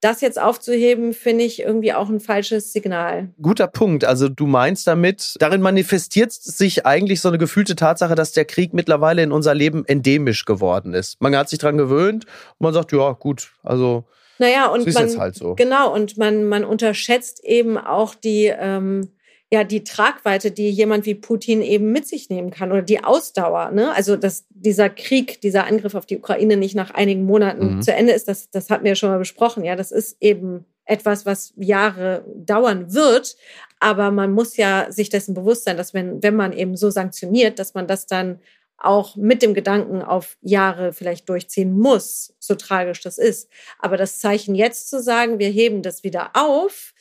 das 0.00 0.20
jetzt 0.22 0.40
aufzuheben, 0.40 1.12
finde 1.12 1.44
ich 1.44 1.60
irgendwie 1.60 1.92
auch 1.92 2.08
ein 2.08 2.20
falsches 2.20 2.72
Signal. 2.72 3.28
Guter 3.40 3.66
Punkt. 3.66 4.04
Also 4.04 4.28
du 4.28 4.46
meinst 4.46 4.86
damit, 4.86 5.34
darin 5.38 5.60
manifestiert 5.60 6.32
sich 6.32 6.86
eigentlich 6.86 7.20
so 7.20 7.28
eine 7.28 7.38
gefühlte 7.38 7.76
Tatsache, 7.76 8.14
dass 8.14 8.32
der 8.32 8.46
Krieg 8.46 8.72
mittlerweile 8.72 9.22
in 9.22 9.32
unser 9.32 9.54
Leben 9.54 9.84
endemisch 9.86 10.46
geworden 10.46 10.94
ist. 10.94 11.20
Man 11.20 11.36
hat 11.36 11.50
sich 11.50 11.58
dran 11.58 11.76
gewöhnt 11.76 12.24
und 12.24 12.64
man 12.64 12.72
sagt, 12.72 12.92
ja, 12.92 13.12
gut, 13.12 13.52
also 13.62 14.04
naja, 14.38 14.68
und 14.68 14.86
ist 14.86 14.94
man, 14.94 15.18
halt 15.18 15.34
so. 15.34 15.54
Genau, 15.54 15.92
und 15.92 16.16
man, 16.16 16.48
man 16.48 16.64
unterschätzt 16.64 17.44
eben 17.44 17.76
auch 17.76 18.14
die, 18.14 18.46
ähm, 18.46 19.10
ja 19.52 19.64
die 19.64 19.82
Tragweite, 19.82 20.52
die 20.52 20.70
jemand 20.70 21.06
wie 21.06 21.16
Putin 21.16 21.60
eben 21.60 21.90
mit 21.90 22.06
sich 22.06 22.30
nehmen 22.30 22.50
kann 22.50 22.70
oder 22.70 22.82
die 22.82 23.02
Ausdauer. 23.02 23.72
Ne? 23.72 23.92
Also 23.92 24.16
dass 24.16 24.46
dieser 24.50 24.88
Krieg, 24.88 25.40
dieser 25.40 25.66
Angriff 25.66 25.94
auf 25.94 26.06
die 26.06 26.18
Ukraine 26.18 26.56
nicht 26.56 26.76
nach 26.76 26.92
einigen 26.92 27.24
Monaten 27.24 27.76
mhm. 27.76 27.82
zu 27.82 27.92
Ende 27.92 28.12
ist, 28.12 28.28
das, 28.28 28.50
das 28.50 28.70
hatten 28.70 28.84
wir 28.84 28.92
ja 28.92 28.96
schon 28.96 29.10
mal 29.10 29.18
besprochen. 29.18 29.64
Ja, 29.64 29.74
das 29.74 29.90
ist 29.90 30.16
eben 30.20 30.64
etwas, 30.84 31.26
was 31.26 31.52
Jahre 31.56 32.24
dauern 32.36 32.94
wird. 32.94 33.36
Aber 33.80 34.10
man 34.10 34.32
muss 34.32 34.56
ja 34.56 34.90
sich 34.90 35.08
dessen 35.08 35.34
bewusst 35.34 35.64
sein, 35.64 35.76
dass 35.76 35.94
wenn, 35.94 36.22
wenn 36.22 36.36
man 36.36 36.52
eben 36.52 36.76
so 36.76 36.90
sanktioniert, 36.90 37.58
dass 37.58 37.74
man 37.74 37.88
das 37.88 38.06
dann 38.06 38.40
auch 38.76 39.16
mit 39.16 39.42
dem 39.42 39.52
Gedanken 39.52 40.00
auf 40.02 40.38
Jahre 40.42 40.92
vielleicht 40.92 41.28
durchziehen 41.28 41.78
muss, 41.78 42.34
so 42.38 42.54
tragisch 42.54 43.00
das 43.02 43.18
ist. 43.18 43.50
Aber 43.78 43.96
das 43.96 44.20
Zeichen 44.20 44.54
jetzt 44.54 44.88
zu 44.88 45.02
sagen, 45.02 45.38
wir 45.38 45.48
heben 45.48 45.82
das 45.82 46.02
wieder 46.02 46.30
auf, 46.34 46.94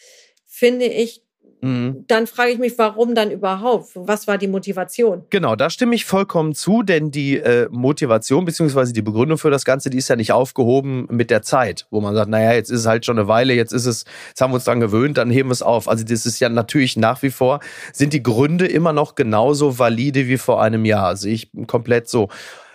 finde 0.46 0.86
ich 0.86 1.24
Mhm. 1.62 2.06
Dann 2.08 2.28
frage 2.28 2.52
ich 2.52 2.58
mich, 2.58 2.78
warum 2.78 3.16
dann 3.16 3.32
überhaupt? 3.32 3.90
Was 3.96 4.28
war 4.28 4.38
die 4.38 4.48
Motivation? 4.48 5.26
Genau, 5.30 5.56
da 5.56 5.70
stimme 5.70 5.96
ich 5.96 6.06
vollkommen 6.06 6.56
zu, 6.56 6.84
denn 6.84 7.12
die 7.12 7.38
äh, 7.38 7.68
Motivation 7.70 8.46
bzw. 8.46 8.94
die 8.94 9.02
Begründung 9.02 9.38
für 9.38 9.52
das 9.52 9.66
Ganze, 9.66 9.90
die 9.90 9.98
ist 9.98 10.08
ja 10.08 10.16
nicht 10.16 10.32
aufgehoben 10.32 11.08
mit 11.10 11.30
der 11.30 11.42
Zeit, 11.42 11.88
wo 11.90 12.00
man 12.02 12.16
sagt, 12.16 12.30
naja, 12.30 12.54
jetzt 12.54 12.70
ist 12.70 12.82
es 12.82 12.86
halt 12.86 13.06
schon 13.06 13.20
eine 13.20 13.28
Weile, 13.28 13.54
jetzt 13.54 13.74
ist 13.74 13.86
es, 13.86 14.06
jetzt 14.30 14.42
haben 14.42 14.52
wir 14.52 14.56
uns 14.56 14.64
dran 14.64 14.80
gewöhnt, 14.80 15.18
dann 15.18 15.30
heben 15.30 15.50
wir 15.50 15.54
es 15.54 15.62
auf. 15.62 15.90
Also 15.90 16.06
das 16.06 16.26
ist 16.26 16.40
ja 16.40 16.50
natürlich 16.50 16.96
nach 16.96 17.22
wie 17.24 17.32
vor, 17.32 17.60
sind 17.92 18.14
die 18.14 18.24
Gründe 18.24 18.66
immer 18.66 18.94
noch 18.94 19.16
genauso 19.16 19.80
valide 19.80 20.28
wie 20.28 20.38
vor 20.38 20.62
einem 20.62 20.86
Jahr. 20.86 21.16
Sehe 21.18 21.34
ich 21.34 21.52
komplett 21.68 22.08
so. 22.08 22.30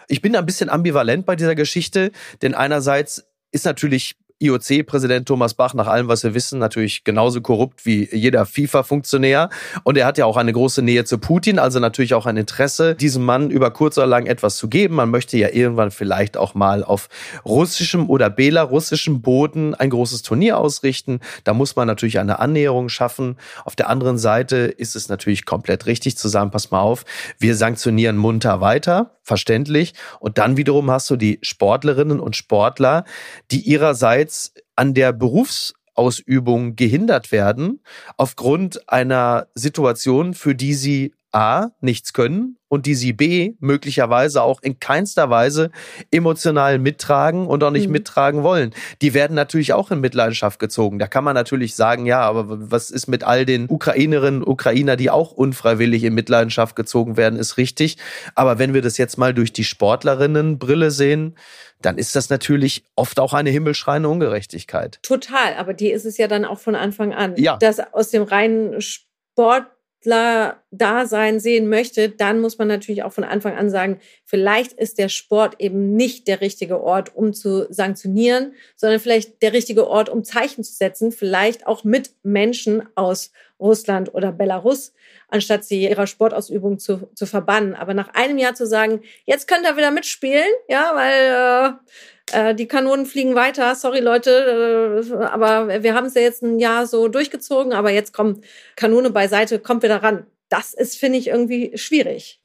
Ich 0.08 0.20
bin 0.20 0.36
ein 0.36 0.44
bisschen 0.44 0.68
ambivalent 0.68 1.24
bei 1.24 1.36
dieser 1.36 1.54
Geschichte, 1.54 2.10
denn 2.42 2.54
einerseits 2.54 3.26
ist 3.52 3.64
natürlich 3.64 4.16
IOC-Präsident 4.44 5.26
Thomas 5.26 5.54
Bach, 5.54 5.74
nach 5.74 5.86
allem, 5.86 6.08
was 6.08 6.22
wir 6.24 6.34
wissen, 6.34 6.58
natürlich 6.58 7.04
genauso 7.04 7.40
korrupt 7.40 7.86
wie 7.86 8.08
jeder 8.12 8.46
FIFA-Funktionär. 8.46 9.50
Und 9.82 9.96
er 9.96 10.06
hat 10.06 10.18
ja 10.18 10.26
auch 10.26 10.36
eine 10.36 10.52
große 10.52 10.82
Nähe 10.82 11.04
zu 11.04 11.18
Putin, 11.18 11.58
also 11.58 11.78
natürlich 11.78 12.14
auch 12.14 12.26
ein 12.26 12.36
Interesse, 12.36 12.94
diesem 12.94 13.24
Mann 13.24 13.50
über 13.50 13.70
kurz 13.70 13.98
oder 13.98 14.06
lang 14.06 14.26
etwas 14.26 14.56
zu 14.56 14.68
geben. 14.68 14.94
Man 14.96 15.10
möchte 15.10 15.36
ja 15.36 15.48
irgendwann 15.50 15.90
vielleicht 15.90 16.36
auch 16.36 16.54
mal 16.54 16.84
auf 16.84 17.08
russischem 17.44 18.08
oder 18.10 18.30
belarussischem 18.30 19.22
Boden 19.22 19.74
ein 19.74 19.90
großes 19.90 20.22
Turnier 20.22 20.58
ausrichten. 20.58 21.20
Da 21.44 21.54
muss 21.54 21.76
man 21.76 21.86
natürlich 21.86 22.18
eine 22.18 22.38
Annäherung 22.38 22.88
schaffen. 22.88 23.36
Auf 23.64 23.76
der 23.76 23.88
anderen 23.88 24.18
Seite 24.18 24.56
ist 24.56 24.96
es 24.96 25.08
natürlich 25.08 25.44
komplett 25.44 25.86
richtig 25.86 26.16
zu 26.16 26.28
sagen, 26.28 26.50
pass 26.50 26.70
mal 26.70 26.80
auf, 26.80 27.04
wir 27.38 27.56
sanktionieren 27.56 28.16
munter 28.16 28.60
weiter, 28.60 29.12
verständlich. 29.22 29.94
Und 30.20 30.38
dann 30.38 30.56
wiederum 30.56 30.90
hast 30.90 31.08
du 31.10 31.16
die 31.16 31.38
Sportlerinnen 31.42 32.20
und 32.20 32.36
Sportler, 32.36 33.04
die 33.50 33.60
ihrerseits 33.60 34.33
an 34.76 34.94
der 34.94 35.12
Berufsausübung 35.12 36.76
gehindert 36.76 37.32
werden 37.32 37.80
aufgrund 38.16 38.88
einer 38.88 39.48
Situation, 39.54 40.34
für 40.34 40.54
die 40.54 40.74
sie 40.74 41.14
A, 41.34 41.70
nichts 41.80 42.12
können 42.12 42.58
und 42.68 42.86
die 42.86 42.94
sie 42.94 43.12
B, 43.12 43.54
möglicherweise 43.58 44.42
auch 44.42 44.62
in 44.62 44.78
keinster 44.78 45.30
Weise 45.30 45.70
emotional 46.10 46.78
mittragen 46.78 47.46
und 47.46 47.62
auch 47.64 47.70
nicht 47.70 47.86
mhm. 47.86 47.92
mittragen 47.92 48.42
wollen. 48.42 48.72
Die 49.02 49.14
werden 49.14 49.34
natürlich 49.34 49.72
auch 49.72 49.90
in 49.90 50.00
Mitleidenschaft 50.00 50.58
gezogen. 50.58 50.98
Da 50.98 51.06
kann 51.06 51.24
man 51.24 51.34
natürlich 51.34 51.74
sagen, 51.74 52.06
ja, 52.06 52.20
aber 52.20 52.70
was 52.70 52.90
ist 52.90 53.06
mit 53.08 53.24
all 53.24 53.44
den 53.44 53.68
Ukrainerinnen 53.68 54.42
und 54.42 54.48
Ukrainer, 54.48 54.96
die 54.96 55.10
auch 55.10 55.32
unfreiwillig 55.32 56.04
in 56.04 56.14
Mitleidenschaft 56.14 56.76
gezogen 56.76 57.16
werden, 57.16 57.38
ist 57.38 57.56
richtig. 57.56 57.96
Aber 58.34 58.58
wenn 58.58 58.74
wir 58.74 58.82
das 58.82 58.96
jetzt 58.98 59.18
mal 59.18 59.34
durch 59.34 59.52
die 59.52 59.64
Sportlerinnenbrille 59.64 60.90
sehen, 60.90 61.36
dann 61.80 61.98
ist 61.98 62.16
das 62.16 62.30
natürlich 62.30 62.84
oft 62.96 63.20
auch 63.20 63.34
eine 63.34 63.50
himmelschreiende 63.50 64.08
Ungerechtigkeit. 64.08 65.00
Total, 65.02 65.54
aber 65.54 65.74
die 65.74 65.90
ist 65.90 66.06
es 66.06 66.16
ja 66.16 66.28
dann 66.28 66.44
auch 66.44 66.58
von 66.58 66.74
Anfang 66.74 67.12
an. 67.12 67.34
Ja. 67.36 67.56
Dass 67.56 67.80
aus 67.92 68.10
dem 68.10 68.22
reinen 68.22 68.80
Sport 68.80 69.66
Dasein 70.06 71.40
sehen 71.40 71.68
möchte, 71.68 72.08
dann 72.08 72.40
muss 72.40 72.58
man 72.58 72.68
natürlich 72.68 73.02
auch 73.02 73.12
von 73.12 73.24
Anfang 73.24 73.56
an 73.56 73.70
sagen, 73.70 74.00
vielleicht 74.24 74.72
ist 74.72 74.98
der 74.98 75.08
Sport 75.08 75.56
eben 75.60 75.94
nicht 75.94 76.28
der 76.28 76.40
richtige 76.40 76.82
Ort, 76.82 77.14
um 77.14 77.32
zu 77.32 77.66
sanktionieren, 77.72 78.54
sondern 78.76 79.00
vielleicht 79.00 79.42
der 79.42 79.52
richtige 79.52 79.88
Ort, 79.88 80.08
um 80.08 80.24
Zeichen 80.24 80.64
zu 80.64 80.72
setzen, 80.72 81.12
vielleicht 81.12 81.66
auch 81.66 81.84
mit 81.84 82.12
Menschen 82.22 82.82
aus 82.94 83.32
Russland 83.60 84.12
oder 84.14 84.32
Belarus, 84.32 84.92
anstatt 85.28 85.64
sie 85.64 85.82
ihrer 85.82 86.06
Sportausübung 86.06 86.78
zu, 86.78 87.08
zu 87.14 87.26
verbannen. 87.26 87.74
Aber 87.74 87.94
nach 87.94 88.12
einem 88.14 88.38
Jahr 88.38 88.54
zu 88.54 88.66
sagen, 88.66 89.02
jetzt 89.24 89.48
könnt 89.48 89.64
ihr 89.64 89.76
wieder 89.76 89.90
mitspielen, 89.90 90.48
ja, 90.68 90.92
weil 90.94 91.72
äh, 91.72 91.90
äh, 92.32 92.54
die 92.54 92.66
Kanonen 92.66 93.06
fliegen 93.06 93.34
weiter, 93.34 93.74
sorry 93.74 94.00
Leute, 94.00 95.04
äh, 95.10 95.24
aber 95.24 95.82
wir 95.82 95.94
haben 95.94 96.06
es 96.06 96.14
ja 96.14 96.22
jetzt 96.22 96.42
ein 96.42 96.58
Jahr 96.58 96.86
so 96.86 97.08
durchgezogen, 97.08 97.72
aber 97.72 97.90
jetzt 97.90 98.12
kommt 98.12 98.44
Kanone 98.76 99.10
beiseite, 99.10 99.58
kommt 99.58 99.82
wieder 99.82 100.02
ran. 100.02 100.26
Das 100.48 100.74
ist, 100.74 100.98
finde 100.98 101.18
ich, 101.18 101.28
irgendwie 101.28 101.76
schwierig. 101.76 102.40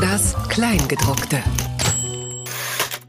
Das 0.00 0.34
Kleingedruckte. 0.48 1.42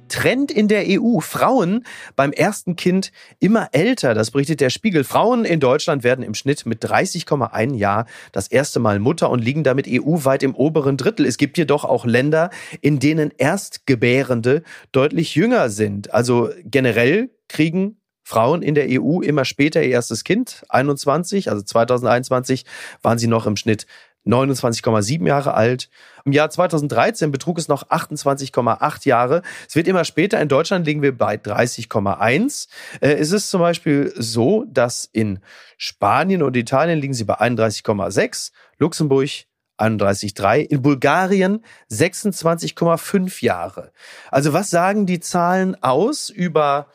Trend 0.07 0.51
in 0.51 0.67
der 0.67 0.85
EU. 0.87 1.19
Frauen 1.19 1.85
beim 2.15 2.31
ersten 2.31 2.75
Kind 2.75 3.11
immer 3.39 3.69
älter. 3.71 4.13
Das 4.13 4.31
berichtet 4.31 4.61
der 4.61 4.69
Spiegel. 4.69 5.03
Frauen 5.03 5.45
in 5.45 5.59
Deutschland 5.59 6.03
werden 6.03 6.23
im 6.23 6.33
Schnitt 6.33 6.65
mit 6.65 6.83
30,1 6.83 7.75
Jahr 7.75 8.05
das 8.31 8.47
erste 8.47 8.79
Mal 8.79 8.99
Mutter 8.99 9.29
und 9.29 9.43
liegen 9.43 9.63
damit 9.63 9.87
EU-weit 9.87 10.43
im 10.43 10.55
oberen 10.55 10.97
Drittel. 10.97 11.25
Es 11.25 11.37
gibt 11.37 11.57
jedoch 11.57 11.85
auch 11.85 12.05
Länder, 12.05 12.49
in 12.81 12.99
denen 12.99 13.31
Erstgebärende 13.37 14.63
deutlich 14.91 15.35
jünger 15.35 15.69
sind. 15.69 16.13
Also 16.13 16.49
generell 16.63 17.29
kriegen 17.47 17.97
Frauen 18.27 18.61
in 18.61 18.75
der 18.75 18.87
EU 18.89 19.21
immer 19.21 19.45
später 19.45 19.81
ihr 19.81 19.91
erstes 19.91 20.25
Kind. 20.25 20.65
21, 20.67 21.49
also 21.49 21.63
2021 21.63 22.65
waren 23.01 23.17
sie 23.17 23.27
noch 23.27 23.47
im 23.47 23.55
Schnitt 23.55 23.87
29,7 24.27 25.25
Jahre 25.25 25.53
alt. 25.53 25.89
Im 26.25 26.31
Jahr 26.31 26.49
2013 26.49 27.31
betrug 27.31 27.57
es 27.57 27.67
noch 27.67 27.89
28,8 27.89 29.07
Jahre. 29.07 29.41
Es 29.67 29.75
wird 29.75 29.87
immer 29.87 30.03
später. 30.03 30.41
In 30.41 30.49
Deutschland 30.49 30.85
liegen 30.85 31.01
wir 31.01 31.17
bei 31.17 31.35
30,1. 31.35 32.67
Äh, 33.01 33.13
es 33.13 33.31
ist 33.31 33.49
zum 33.49 33.61
Beispiel 33.61 34.13
so, 34.15 34.65
dass 34.67 35.09
in 35.11 35.39
Spanien 35.77 36.43
und 36.43 36.57
Italien 36.57 36.99
liegen 36.99 37.13
sie 37.13 37.23
bei 37.23 37.39
31,6, 37.39 38.51
Luxemburg 38.77 39.29
31,3, 39.77 40.59
in 40.61 40.81
Bulgarien 40.81 41.63
26,5 41.91 43.43
Jahre. 43.43 43.91
Also 44.31 44.53
was 44.53 44.69
sagen 44.69 45.05
die 45.05 45.19
Zahlen 45.19 45.81
aus 45.83 46.29
über 46.29 46.87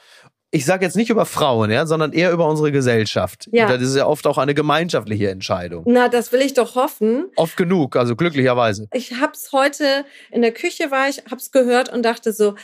ich 0.54 0.66
sage 0.66 0.84
jetzt 0.84 0.96
nicht 0.96 1.08
über 1.08 1.24
Frauen, 1.24 1.70
ja, 1.70 1.86
sondern 1.86 2.12
eher 2.12 2.30
über 2.30 2.46
unsere 2.46 2.70
Gesellschaft. 2.70 3.48
Ja. 3.52 3.66
Das 3.66 3.80
ist 3.80 3.96
ja 3.96 4.06
oft 4.06 4.26
auch 4.26 4.36
eine 4.36 4.52
gemeinschaftliche 4.52 5.30
Entscheidung. 5.30 5.84
Na, 5.86 6.08
das 6.08 6.30
will 6.30 6.42
ich 6.42 6.52
doch 6.52 6.74
hoffen. 6.74 7.30
Oft 7.36 7.56
genug, 7.56 7.96
also 7.96 8.14
glücklicherweise. 8.14 8.86
Ich 8.92 9.18
hab's 9.18 9.52
heute 9.52 10.04
in 10.30 10.42
der 10.42 10.52
Küche 10.52 10.90
war 10.90 11.08
ich, 11.08 11.22
hab's 11.30 11.52
gehört 11.52 11.90
und 11.90 12.02
dachte 12.02 12.34
so, 12.34 12.54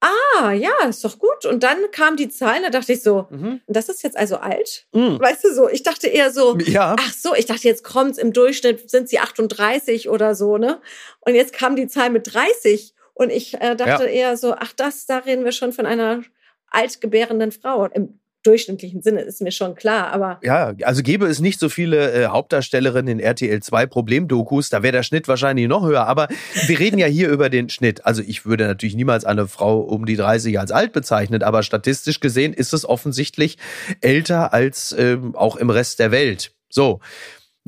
ah, 0.00 0.52
ja, 0.52 0.70
ist 0.88 1.04
doch 1.04 1.18
gut. 1.18 1.44
Und 1.44 1.64
dann 1.64 1.78
kam 1.90 2.16
die 2.16 2.28
Zahl, 2.28 2.62
da 2.62 2.70
dachte 2.70 2.92
ich 2.92 3.02
so, 3.02 3.26
mhm. 3.30 3.60
das 3.66 3.88
ist 3.88 4.04
jetzt 4.04 4.16
also 4.16 4.36
alt? 4.36 4.86
Mhm. 4.92 5.18
Weißt 5.18 5.42
du 5.42 5.52
so, 5.52 5.68
ich 5.68 5.82
dachte 5.82 6.06
eher 6.06 6.30
so, 6.30 6.56
ja. 6.58 6.94
ach 6.96 7.12
so, 7.12 7.34
ich 7.34 7.46
dachte, 7.46 7.66
jetzt 7.66 7.82
kommt's 7.82 8.18
im 8.18 8.32
Durchschnitt, 8.32 8.88
sind 8.88 9.08
sie 9.08 9.18
38 9.18 10.08
oder 10.08 10.36
so, 10.36 10.58
ne? 10.58 10.80
Und 11.20 11.34
jetzt 11.34 11.52
kam 11.52 11.74
die 11.74 11.88
Zahl 11.88 12.10
mit 12.10 12.32
30. 12.32 12.94
Und 13.14 13.30
ich 13.30 13.54
äh, 13.54 13.74
dachte 13.74 14.04
ja. 14.04 14.10
eher 14.10 14.36
so, 14.36 14.54
ach, 14.54 14.72
das, 14.76 15.06
da 15.06 15.18
reden 15.18 15.44
wir 15.44 15.52
schon 15.52 15.72
von 15.72 15.86
einer 15.86 16.22
altgebärenden 16.70 17.52
Frau. 17.52 17.86
Im 17.86 18.18
durchschnittlichen 18.46 19.02
Sinne 19.02 19.22
ist 19.22 19.42
mir 19.42 19.50
schon 19.50 19.74
klar, 19.74 20.12
aber. 20.12 20.38
Ja, 20.42 20.74
also 20.82 21.02
gäbe 21.02 21.26
es 21.26 21.40
nicht 21.40 21.58
so 21.58 21.68
viele 21.68 22.12
äh, 22.12 22.26
Hauptdarstellerinnen 22.26 23.18
in 23.18 23.20
RTL 23.20 23.60
2 23.60 23.86
Problemdokus, 23.86 24.68
da 24.68 24.82
wäre 24.82 24.92
der 24.92 25.02
Schnitt 25.02 25.28
wahrscheinlich 25.28 25.66
noch 25.66 25.84
höher. 25.84 26.06
Aber 26.06 26.28
wir 26.66 26.78
reden 26.78 26.98
ja 26.98 27.06
hier 27.06 27.28
über 27.30 27.50
den 27.50 27.68
Schnitt. 27.68 28.06
Also 28.06 28.22
ich 28.24 28.46
würde 28.46 28.66
natürlich 28.66 28.94
niemals 28.94 29.24
eine 29.24 29.48
Frau 29.48 29.80
um 29.80 30.06
die 30.06 30.16
30 30.16 30.58
als 30.58 30.70
alt 30.70 30.92
bezeichnen, 30.92 31.42
aber 31.42 31.62
statistisch 31.62 32.20
gesehen 32.20 32.52
ist 32.52 32.72
es 32.72 32.88
offensichtlich 32.88 33.58
älter 34.00 34.52
als 34.52 34.94
ähm, 34.96 35.34
auch 35.34 35.56
im 35.56 35.70
Rest 35.70 35.98
der 35.98 36.10
Welt. 36.10 36.52
So. 36.68 37.00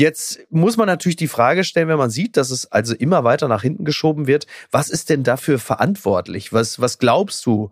Jetzt 0.00 0.46
muss 0.50 0.76
man 0.76 0.87
natürlich 0.87 1.16
die 1.16 1.26
Frage 1.26 1.64
stellen, 1.64 1.88
wenn 1.88 1.98
man 1.98 2.11
sieht, 2.11 2.37
dass 2.37 2.52
es 2.52 2.70
also 2.70 2.94
immer 2.94 3.24
weiter 3.24 3.48
nach 3.48 3.62
hinten 3.62 3.84
geschoben 3.84 4.28
wird, 4.28 4.46
was 4.70 4.90
ist 4.90 5.11
denn 5.11 5.24
dafür 5.24 5.58
verantwortlich? 5.58 6.52
Was, 6.52 6.80
was 6.80 6.98
glaubst 6.98 7.44
du? 7.46 7.70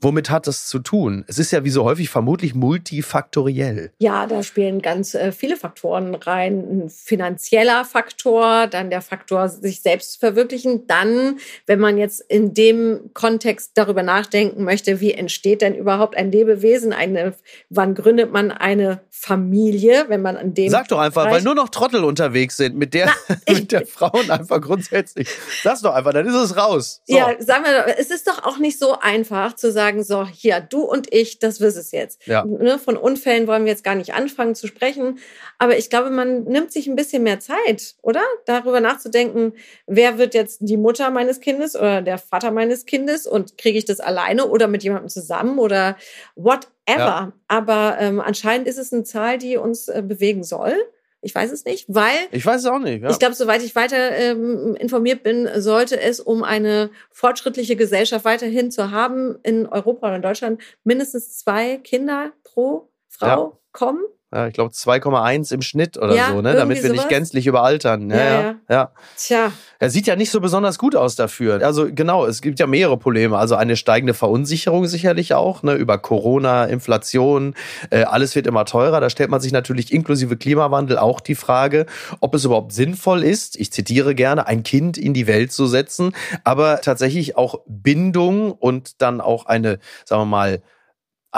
Womit 0.00 0.30
hat 0.30 0.46
das 0.46 0.68
zu 0.68 0.78
tun? 0.78 1.24
Es 1.26 1.38
ist 1.38 1.50
ja 1.50 1.64
wie 1.64 1.70
so 1.70 1.84
häufig 1.84 2.08
vermutlich 2.08 2.54
multifaktoriell. 2.54 3.90
Ja, 3.98 4.26
da 4.26 4.44
spielen 4.44 4.80
ganz 4.80 5.14
äh, 5.14 5.32
viele 5.32 5.56
Faktoren 5.56 6.14
rein. 6.14 6.84
Ein 6.84 6.88
finanzieller 6.88 7.84
Faktor, 7.84 8.68
dann 8.68 8.90
der 8.90 9.02
Faktor, 9.02 9.48
sich 9.48 9.82
selbst 9.82 10.12
zu 10.12 10.18
verwirklichen. 10.20 10.86
Dann, 10.86 11.38
wenn 11.66 11.80
man 11.80 11.98
jetzt 11.98 12.20
in 12.20 12.54
dem 12.54 13.10
Kontext 13.12 13.72
darüber 13.74 14.04
nachdenken 14.04 14.62
möchte, 14.62 15.00
wie 15.00 15.12
entsteht 15.12 15.62
denn 15.62 15.74
überhaupt 15.74 16.16
ein 16.16 16.30
Lebewesen? 16.30 16.92
Eine, 16.92 17.34
wann 17.68 17.96
gründet 17.96 18.32
man 18.32 18.52
eine 18.52 19.00
Familie, 19.10 20.04
wenn 20.08 20.22
man 20.22 20.36
an 20.36 20.54
dem. 20.54 20.70
Sag 20.70 20.86
doch 20.88 21.00
einfach, 21.00 21.24
Bereich 21.24 21.38
weil 21.38 21.42
nur 21.42 21.56
noch 21.56 21.70
Trottel 21.70 22.04
unterwegs 22.04 22.56
sind 22.56 22.76
mit 22.76 22.94
der, 22.94 23.12
Na, 23.28 23.36
mit 23.52 23.72
der 23.72 23.84
Frauen 23.84 24.30
einfach 24.30 24.60
grundsätzlich. 24.60 25.28
Sag's 25.64 25.82
doch 25.82 25.92
einfach, 25.92 26.12
dann 26.12 26.24
ist 26.24 26.34
es 26.34 26.56
raus. 26.56 27.02
So. 27.04 27.16
Ja, 27.16 27.34
sagen 27.40 27.64
wir, 27.64 27.98
es 27.98 28.10
ist 28.10 28.28
doch 28.28 28.44
auch 28.44 28.58
nicht 28.58 28.78
so 28.78 28.96
einfach 29.00 29.54
zu 29.56 29.72
sagen, 29.72 29.87
sagen, 29.88 30.04
so, 30.04 30.26
hier, 30.26 30.60
du 30.60 30.82
und 30.82 31.12
ich, 31.12 31.38
das 31.38 31.60
wirst 31.60 31.76
es 31.76 31.92
jetzt. 31.92 32.26
Ja. 32.26 32.44
Ne, 32.44 32.78
von 32.78 32.96
Unfällen 32.96 33.46
wollen 33.46 33.64
wir 33.64 33.72
jetzt 33.72 33.84
gar 33.84 33.94
nicht 33.94 34.14
anfangen 34.14 34.54
zu 34.54 34.66
sprechen. 34.66 35.18
Aber 35.58 35.78
ich 35.78 35.88
glaube, 35.90 36.10
man 36.10 36.44
nimmt 36.44 36.72
sich 36.72 36.86
ein 36.86 36.96
bisschen 36.96 37.22
mehr 37.22 37.40
Zeit, 37.40 37.94
oder? 38.02 38.22
Darüber 38.44 38.80
nachzudenken, 38.80 39.54
wer 39.86 40.18
wird 40.18 40.34
jetzt 40.34 40.58
die 40.60 40.76
Mutter 40.76 41.10
meines 41.10 41.40
Kindes 41.40 41.74
oder 41.74 42.02
der 42.02 42.18
Vater 42.18 42.50
meines 42.50 42.84
Kindes 42.84 43.26
und 43.26 43.56
kriege 43.56 43.78
ich 43.78 43.84
das 43.84 44.00
alleine 44.00 44.46
oder 44.46 44.68
mit 44.68 44.82
jemandem 44.82 45.08
zusammen 45.08 45.58
oder 45.58 45.96
whatever. 46.36 46.62
Ja. 46.86 47.32
Aber 47.48 47.96
ähm, 47.98 48.20
anscheinend 48.20 48.68
ist 48.68 48.78
es 48.78 48.92
eine 48.92 49.04
Zahl, 49.04 49.38
die 49.38 49.56
uns 49.56 49.88
äh, 49.88 50.02
bewegen 50.04 50.44
soll. 50.44 50.74
Ich 51.20 51.34
weiß 51.34 51.50
es 51.50 51.64
nicht, 51.64 51.86
weil. 51.88 52.16
Ich 52.30 52.46
weiß 52.46 52.60
es 52.60 52.66
auch 52.66 52.78
nicht. 52.78 53.02
Ja. 53.02 53.10
Ich 53.10 53.18
glaube, 53.18 53.34
soweit 53.34 53.62
ich 53.62 53.74
weiter 53.74 54.12
ähm, 54.12 54.76
informiert 54.76 55.22
bin, 55.22 55.48
sollte 55.56 56.00
es, 56.00 56.20
um 56.20 56.44
eine 56.44 56.90
fortschrittliche 57.10 57.76
Gesellschaft 57.76 58.24
weiterhin 58.24 58.70
zu 58.70 58.90
haben, 58.90 59.36
in 59.42 59.66
Europa 59.66 60.06
oder 60.06 60.16
in 60.16 60.22
Deutschland 60.22 60.62
mindestens 60.84 61.38
zwei 61.38 61.78
Kinder 61.78 62.32
pro 62.44 62.90
Frau 63.08 63.26
ja. 63.26 63.58
kommen 63.72 64.02
ich 64.30 64.52
glaube 64.52 64.72
2,1 64.72 65.54
im 65.54 65.62
Schnitt 65.62 65.96
oder 65.96 66.14
ja, 66.14 66.28
so, 66.28 66.42
ne? 66.42 66.54
Damit 66.54 66.82
wir 66.82 66.90
sowas? 66.90 66.96
nicht 66.96 67.08
gänzlich 67.08 67.46
überaltern. 67.46 68.10
Ja, 68.10 68.16
ja, 68.16 68.40
ja, 68.42 68.54
ja. 68.68 68.92
Tja. 69.16 69.52
Er 69.78 69.88
sieht 69.88 70.06
ja 70.06 70.16
nicht 70.16 70.30
so 70.30 70.40
besonders 70.40 70.78
gut 70.78 70.94
aus 70.96 71.16
dafür. 71.16 71.64
Also 71.64 71.88
genau, 71.90 72.26
es 72.26 72.42
gibt 72.42 72.60
ja 72.60 72.66
mehrere 72.66 72.98
Probleme. 72.98 73.38
Also 73.38 73.54
eine 73.54 73.76
steigende 73.76 74.12
Verunsicherung 74.12 74.86
sicherlich 74.86 75.32
auch, 75.32 75.62
ne? 75.62 75.74
Über 75.74 75.96
Corona, 75.96 76.66
Inflation, 76.66 77.54
äh, 77.88 78.02
alles 78.02 78.34
wird 78.34 78.46
immer 78.46 78.66
teurer. 78.66 79.00
Da 79.00 79.08
stellt 79.08 79.30
man 79.30 79.40
sich 79.40 79.52
natürlich 79.52 79.92
inklusive 79.92 80.36
Klimawandel 80.36 80.98
auch 80.98 81.20
die 81.20 81.34
Frage, 81.34 81.86
ob 82.20 82.34
es 82.34 82.44
überhaupt 82.44 82.72
sinnvoll 82.72 83.22
ist, 83.22 83.56
ich 83.56 83.72
zitiere 83.72 84.14
gerne, 84.14 84.46
ein 84.46 84.62
Kind 84.62 84.98
in 84.98 85.14
die 85.14 85.26
Welt 85.26 85.52
zu 85.52 85.66
setzen, 85.66 86.12
aber 86.44 86.82
tatsächlich 86.82 87.36
auch 87.38 87.60
Bindung 87.66 88.52
und 88.52 89.00
dann 89.00 89.22
auch 89.22 89.46
eine, 89.46 89.78
sagen 90.04 90.22
wir 90.22 90.26
mal, 90.26 90.62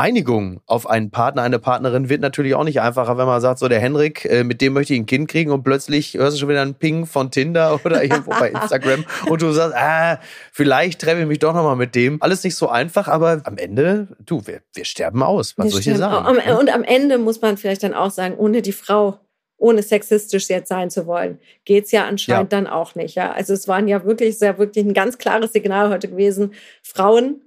Einigung 0.00 0.62
auf 0.64 0.88
einen 0.88 1.10
Partner, 1.10 1.42
eine 1.42 1.58
Partnerin 1.58 2.08
wird 2.08 2.22
natürlich 2.22 2.54
auch 2.54 2.64
nicht 2.64 2.80
einfacher, 2.80 3.18
wenn 3.18 3.26
man 3.26 3.42
sagt, 3.42 3.58
so 3.58 3.68
der 3.68 3.80
Henrik, 3.80 4.24
äh, 4.24 4.44
mit 4.44 4.62
dem 4.62 4.72
möchte 4.72 4.94
ich 4.94 5.00
ein 5.00 5.04
Kind 5.04 5.28
kriegen 5.28 5.50
und 5.50 5.62
plötzlich 5.62 6.14
hörst 6.14 6.36
du 6.36 6.40
schon 6.40 6.48
wieder 6.48 6.62
einen 6.62 6.74
Ping 6.74 7.04
von 7.04 7.30
Tinder 7.30 7.78
oder 7.84 8.02
irgendwo 8.02 8.30
bei 8.30 8.48
Instagram 8.48 9.04
und 9.28 9.42
du 9.42 9.52
sagst, 9.52 9.76
ah, 9.76 10.18
vielleicht 10.52 11.02
treffe 11.02 11.20
ich 11.20 11.26
mich 11.26 11.38
doch 11.38 11.52
nochmal 11.52 11.76
mit 11.76 11.94
dem. 11.94 12.16
Alles 12.22 12.42
nicht 12.44 12.56
so 12.56 12.70
einfach, 12.70 13.08
aber 13.08 13.42
am 13.44 13.58
Ende, 13.58 14.08
du, 14.24 14.46
wir, 14.46 14.62
wir 14.72 14.86
sterben 14.86 15.22
aus. 15.22 15.58
Was 15.58 15.64
wir 15.64 15.70
soll 15.72 15.80
ich 15.80 15.84
dir 15.84 15.96
sagen? 15.96 16.38
Und 16.58 16.72
am 16.72 16.82
Ende 16.82 17.18
muss 17.18 17.42
man 17.42 17.58
vielleicht 17.58 17.82
dann 17.82 17.92
auch 17.92 18.10
sagen, 18.10 18.36
ohne 18.38 18.62
die 18.62 18.72
Frau 18.72 19.20
ohne 19.58 19.82
sexistisch 19.82 20.48
jetzt 20.48 20.70
sein 20.70 20.88
zu 20.88 21.06
wollen, 21.06 21.38
geht's 21.66 21.92
ja 21.92 22.06
anscheinend 22.06 22.50
ja. 22.50 22.58
dann 22.58 22.66
auch 22.66 22.94
nicht. 22.94 23.14
Ja, 23.14 23.32
also 23.32 23.52
es 23.52 23.68
waren 23.68 23.88
ja 23.88 24.02
wirklich 24.06 24.38
sehr 24.38 24.56
wirklich 24.56 24.86
ein 24.86 24.94
ganz 24.94 25.18
klares 25.18 25.52
Signal 25.52 25.90
heute 25.90 26.08
gewesen. 26.08 26.54
Frauen 26.82 27.42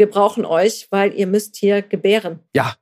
wir 0.00 0.10
brauchen 0.10 0.44
euch, 0.44 0.88
weil 0.90 1.14
ihr 1.14 1.28
müsst 1.28 1.56
hier 1.56 1.82
gebären. 1.82 2.40
Ja. 2.54 2.74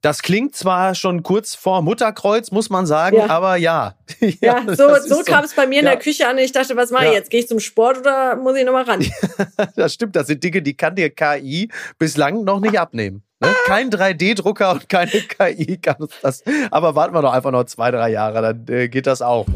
Das 0.00 0.22
klingt 0.22 0.54
zwar 0.54 0.94
schon 0.94 1.24
kurz 1.24 1.56
vor 1.56 1.82
Mutterkreuz, 1.82 2.52
muss 2.52 2.70
man 2.70 2.86
sagen, 2.86 3.16
ja. 3.16 3.30
aber 3.30 3.56
ja. 3.56 3.96
ja, 4.20 4.30
ja, 4.40 4.76
so, 4.76 4.94
so 5.04 5.24
kam 5.24 5.44
es 5.44 5.54
bei 5.54 5.66
mir 5.66 5.80
in 5.80 5.86
der 5.86 5.98
Küche 5.98 6.28
an 6.28 6.36
und 6.36 6.42
ich 6.42 6.52
dachte, 6.52 6.76
was 6.76 6.92
mache 6.92 7.06
ich 7.06 7.12
jetzt? 7.12 7.30
Gehe 7.30 7.40
ich 7.40 7.48
zum 7.48 7.58
Sport 7.58 7.98
oder 7.98 8.36
muss 8.36 8.56
ich 8.56 8.64
nochmal 8.64 8.84
ran? 8.84 9.04
das 9.76 9.94
stimmt, 9.94 10.14
das 10.14 10.28
sind 10.28 10.42
Dinge, 10.42 10.62
die 10.62 10.76
kann 10.76 10.94
dir 10.94 11.10
KI 11.10 11.68
bislang 11.98 12.44
noch 12.44 12.60
nicht 12.60 12.78
abnehmen. 12.78 13.24
Ne? 13.40 13.52
Kein 13.66 13.90
3D-Drucker 13.90 14.72
und 14.72 14.88
keine 14.88 15.10
KI 15.10 15.78
kann 15.78 15.96
uns 15.96 16.14
das. 16.22 16.44
Aber 16.70 16.94
warten 16.94 17.12
wir 17.12 17.22
doch 17.22 17.32
einfach 17.32 17.50
noch 17.50 17.64
zwei, 17.64 17.90
drei 17.90 18.10
Jahre, 18.10 18.40
dann 18.40 18.66
äh, 18.68 18.88
geht 18.88 19.08
das 19.08 19.20
auch. 19.20 19.46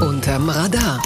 Unterm 0.00 0.48
Radar. 0.48 1.02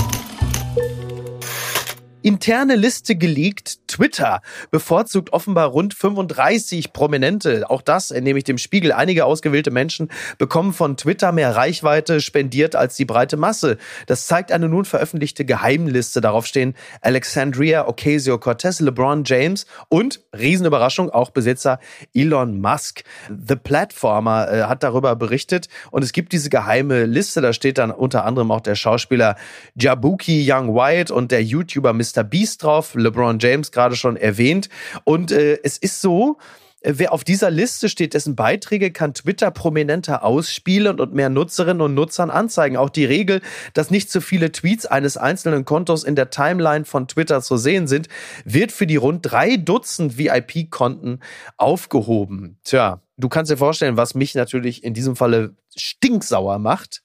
Interne 2.22 2.76
Liste 2.76 3.16
geleakt. 3.16 3.78
Twitter 3.92 4.40
bevorzugt 4.70 5.34
offenbar 5.34 5.68
rund 5.68 5.92
35 5.92 6.94
Prominente. 6.94 7.68
Auch 7.68 7.82
das 7.82 8.10
entnehme 8.10 8.38
ich 8.38 8.44
dem 8.44 8.56
Spiegel. 8.56 8.90
Einige 8.90 9.26
ausgewählte 9.26 9.70
Menschen 9.70 10.08
bekommen 10.38 10.72
von 10.72 10.96
Twitter 10.96 11.30
mehr 11.30 11.54
Reichweite 11.54 12.22
spendiert 12.22 12.74
als 12.74 12.96
die 12.96 13.04
breite 13.04 13.36
Masse. 13.36 13.76
Das 14.06 14.26
zeigt 14.26 14.50
eine 14.50 14.68
nun 14.68 14.86
veröffentlichte 14.86 15.44
Geheimliste. 15.44 16.22
Darauf 16.22 16.46
stehen 16.46 16.74
Alexandria 17.02 17.86
Ocasio-Cortez, 17.86 18.80
LeBron 18.80 19.24
James 19.24 19.66
und, 19.88 20.20
Riesenüberraschung, 20.36 21.10
auch 21.10 21.30
Besitzer 21.30 21.78
Elon 22.14 22.60
Musk. 22.60 23.02
The 23.28 23.56
Platformer 23.56 24.50
äh, 24.50 24.62
hat 24.62 24.82
darüber 24.82 25.16
berichtet 25.16 25.68
und 25.90 26.02
es 26.02 26.12
gibt 26.12 26.32
diese 26.32 26.48
geheime 26.48 27.04
Liste. 27.04 27.42
Da 27.42 27.52
steht 27.52 27.76
dann 27.76 27.90
unter 27.90 28.24
anderem 28.24 28.50
auch 28.52 28.60
der 28.60 28.74
Schauspieler 28.74 29.36
Jabuki 29.74 30.50
Young 30.50 30.74
White 30.74 31.12
und 31.12 31.30
der 31.30 31.42
YouTuber 31.42 31.92
Mr. 31.92 32.11
Mr. 32.14 32.24
Beast 32.24 32.62
drauf, 32.62 32.94
LeBron 32.94 33.38
James 33.38 33.72
gerade 33.72 33.96
schon 33.96 34.16
erwähnt. 34.16 34.68
Und 35.04 35.32
äh, 35.32 35.58
es 35.62 35.78
ist 35.78 36.00
so, 36.00 36.38
äh, 36.82 36.94
Wer 36.96 37.12
auf 37.12 37.24
dieser 37.24 37.50
Liste 37.50 37.88
steht, 37.88 38.14
dessen 38.14 38.36
Beiträge 38.36 38.90
kann 38.90 39.14
Twitter 39.14 39.50
prominenter 39.50 40.24
ausspielen 40.24 41.00
und 41.00 41.14
mehr 41.14 41.28
Nutzerinnen 41.28 41.80
und 41.80 41.94
Nutzern 41.94 42.30
anzeigen. 42.30 42.76
Auch 42.76 42.90
die 42.90 43.04
Regel, 43.04 43.40
dass 43.74 43.90
nicht 43.90 44.10
zu 44.10 44.20
viele 44.20 44.52
Tweets 44.52 44.86
eines 44.86 45.16
einzelnen 45.16 45.64
Kontos 45.64 46.04
in 46.04 46.16
der 46.16 46.30
Timeline 46.30 46.84
von 46.84 47.08
Twitter 47.08 47.40
zu 47.40 47.56
sehen 47.56 47.86
sind, 47.86 48.08
wird 48.44 48.72
für 48.72 48.86
die 48.86 48.96
rund 48.96 49.20
drei 49.22 49.56
Dutzend 49.56 50.18
VIP-Konten 50.18 51.20
aufgehoben. 51.56 52.58
Tja, 52.64 53.00
du 53.16 53.28
kannst 53.28 53.50
dir 53.50 53.56
vorstellen, 53.56 53.96
was 53.96 54.14
mich 54.14 54.34
natürlich 54.34 54.84
in 54.84 54.94
diesem 54.94 55.16
Falle 55.16 55.54
stinksauer 55.76 56.58
macht. 56.58 57.02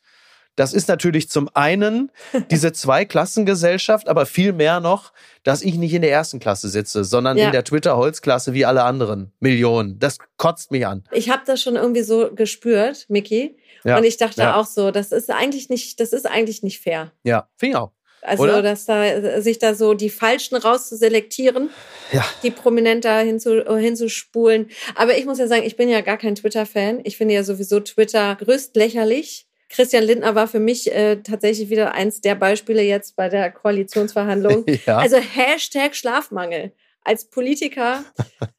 Das 0.57 0.73
ist 0.73 0.89
natürlich 0.89 1.29
zum 1.29 1.49
einen 1.53 2.11
diese 2.51 2.73
Zweiklassengesellschaft, 2.73 4.09
aber 4.09 4.25
viel 4.25 4.51
mehr 4.51 4.81
noch, 4.81 5.13
dass 5.43 5.61
ich 5.61 5.75
nicht 5.75 5.93
in 5.93 6.01
der 6.01 6.11
ersten 6.11 6.39
Klasse 6.39 6.67
sitze, 6.67 7.05
sondern 7.05 7.37
ja. 7.37 7.45
in 7.45 7.51
der 7.53 7.63
Twitter-Holzklasse 7.63 8.53
wie 8.53 8.65
alle 8.65 8.83
anderen 8.83 9.31
Millionen. 9.39 9.99
Das 9.99 10.17
kotzt 10.35 10.71
mich 10.71 10.85
an. 10.85 11.05
Ich 11.11 11.29
habe 11.29 11.43
das 11.45 11.61
schon 11.61 11.77
irgendwie 11.77 12.01
so 12.01 12.31
gespürt, 12.33 13.05
Mickey. 13.07 13.55
Ja. 13.85 13.97
Und 13.97 14.03
ich 14.03 14.17
dachte 14.17 14.41
ja. 14.41 14.55
auch 14.55 14.65
so, 14.65 14.91
das 14.91 15.13
ist 15.13 15.29
eigentlich 15.29 15.69
nicht, 15.69 15.99
das 15.99 16.11
ist 16.11 16.25
eigentlich 16.25 16.63
nicht 16.63 16.81
fair. 16.81 17.13
Ja, 17.23 17.47
finde 17.55 17.77
ich 17.77 17.77
auch. 17.77 17.91
Also, 18.21 18.43
Oder? 18.43 18.61
dass 18.61 18.85
da 18.85 19.41
sich 19.41 19.59
da 19.59 19.73
so 19.73 19.93
die 19.93 20.09
Falschen 20.09 20.57
rauszuselektieren, 20.57 21.69
ja. 22.11 22.25
die 22.43 22.51
prominenter 22.51 23.19
hinzu, 23.19 23.63
hinzuspulen. 23.77 24.69
Aber 24.95 25.17
ich 25.17 25.25
muss 25.25 25.37
ja 25.37 25.47
sagen, 25.47 25.63
ich 25.63 25.77
bin 25.77 25.87
ja 25.87 26.01
gar 26.01 26.17
kein 26.17 26.35
Twitter-Fan. 26.35 27.01
Ich 27.03 27.15
finde 27.15 27.35
ja 27.35 27.43
sowieso 27.43 27.79
Twitter 27.79 28.35
größt 28.35 28.75
lächerlich. 28.75 29.46
Christian 29.69 30.03
Lindner 30.03 30.35
war 30.35 30.47
für 30.47 30.59
mich 30.59 30.91
äh, 30.93 31.17
tatsächlich 31.17 31.69
wieder 31.69 31.93
eins 31.93 32.21
der 32.21 32.35
Beispiele 32.35 32.81
jetzt 32.81 33.15
bei 33.15 33.29
der 33.29 33.51
Koalitionsverhandlung. 33.51 34.65
ja. 34.85 34.97
Also 34.97 35.17
Hashtag 35.17 35.95
Schlafmangel. 35.95 36.71
Als 37.03 37.29
Politiker, 37.29 38.03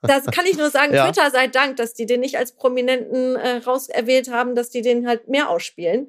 das 0.01 0.25
kann 0.25 0.47
ich 0.47 0.57
nur 0.57 0.71
sagen, 0.71 0.95
ja. 0.95 1.05
Twitter 1.05 1.31
sei 1.31 1.49
Dank, 1.49 1.77
dass 1.77 1.93
die 1.93 2.07
den 2.07 2.21
nicht 2.21 2.39
als 2.39 2.53
Prominenten 2.53 3.37
äh, 3.37 3.57
rauserwählt 3.59 4.31
haben, 4.31 4.55
dass 4.55 4.71
die 4.71 4.81
den 4.81 5.07
halt 5.07 5.29
mehr 5.29 5.51
ausspielen 5.51 6.09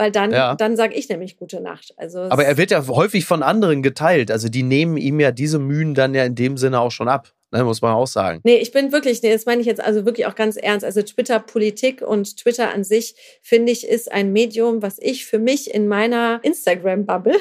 weil 0.00 0.10
dann, 0.10 0.30
ja. 0.30 0.54
dann 0.54 0.78
sage 0.78 0.94
ich 0.94 1.10
nämlich 1.10 1.36
gute 1.36 1.60
Nacht. 1.60 1.92
Also 1.98 2.20
Aber 2.20 2.46
er 2.46 2.56
wird 2.56 2.70
ja 2.70 2.86
häufig 2.86 3.26
von 3.26 3.42
anderen 3.42 3.82
geteilt. 3.82 4.30
Also 4.30 4.48
die 4.48 4.62
nehmen 4.62 4.96
ihm 4.96 5.20
ja 5.20 5.30
diese 5.30 5.58
Mühen 5.58 5.94
dann 5.94 6.14
ja 6.14 6.24
in 6.24 6.34
dem 6.34 6.56
Sinne 6.56 6.80
auch 6.80 6.90
schon 6.90 7.06
ab. 7.06 7.34
Ne, 7.52 7.64
muss 7.64 7.82
man 7.82 7.94
auch 7.94 8.06
sagen. 8.06 8.40
Nee, 8.44 8.58
ich 8.58 8.70
bin 8.70 8.92
wirklich, 8.92 9.22
nee, 9.22 9.32
das 9.32 9.44
meine 9.44 9.60
ich 9.60 9.66
jetzt 9.66 9.80
also 9.80 10.04
wirklich 10.04 10.26
auch 10.26 10.36
ganz 10.36 10.56
ernst. 10.56 10.84
Also 10.84 11.02
Twitter-Politik 11.02 12.00
und 12.00 12.36
Twitter 12.36 12.72
an 12.72 12.84
sich, 12.84 13.16
finde 13.42 13.72
ich, 13.72 13.86
ist 13.86 14.12
ein 14.12 14.32
Medium, 14.32 14.82
was 14.82 14.98
ich 15.00 15.26
für 15.26 15.40
mich 15.40 15.74
in 15.74 15.88
meiner 15.88 16.38
Instagram-Bubble 16.44 17.34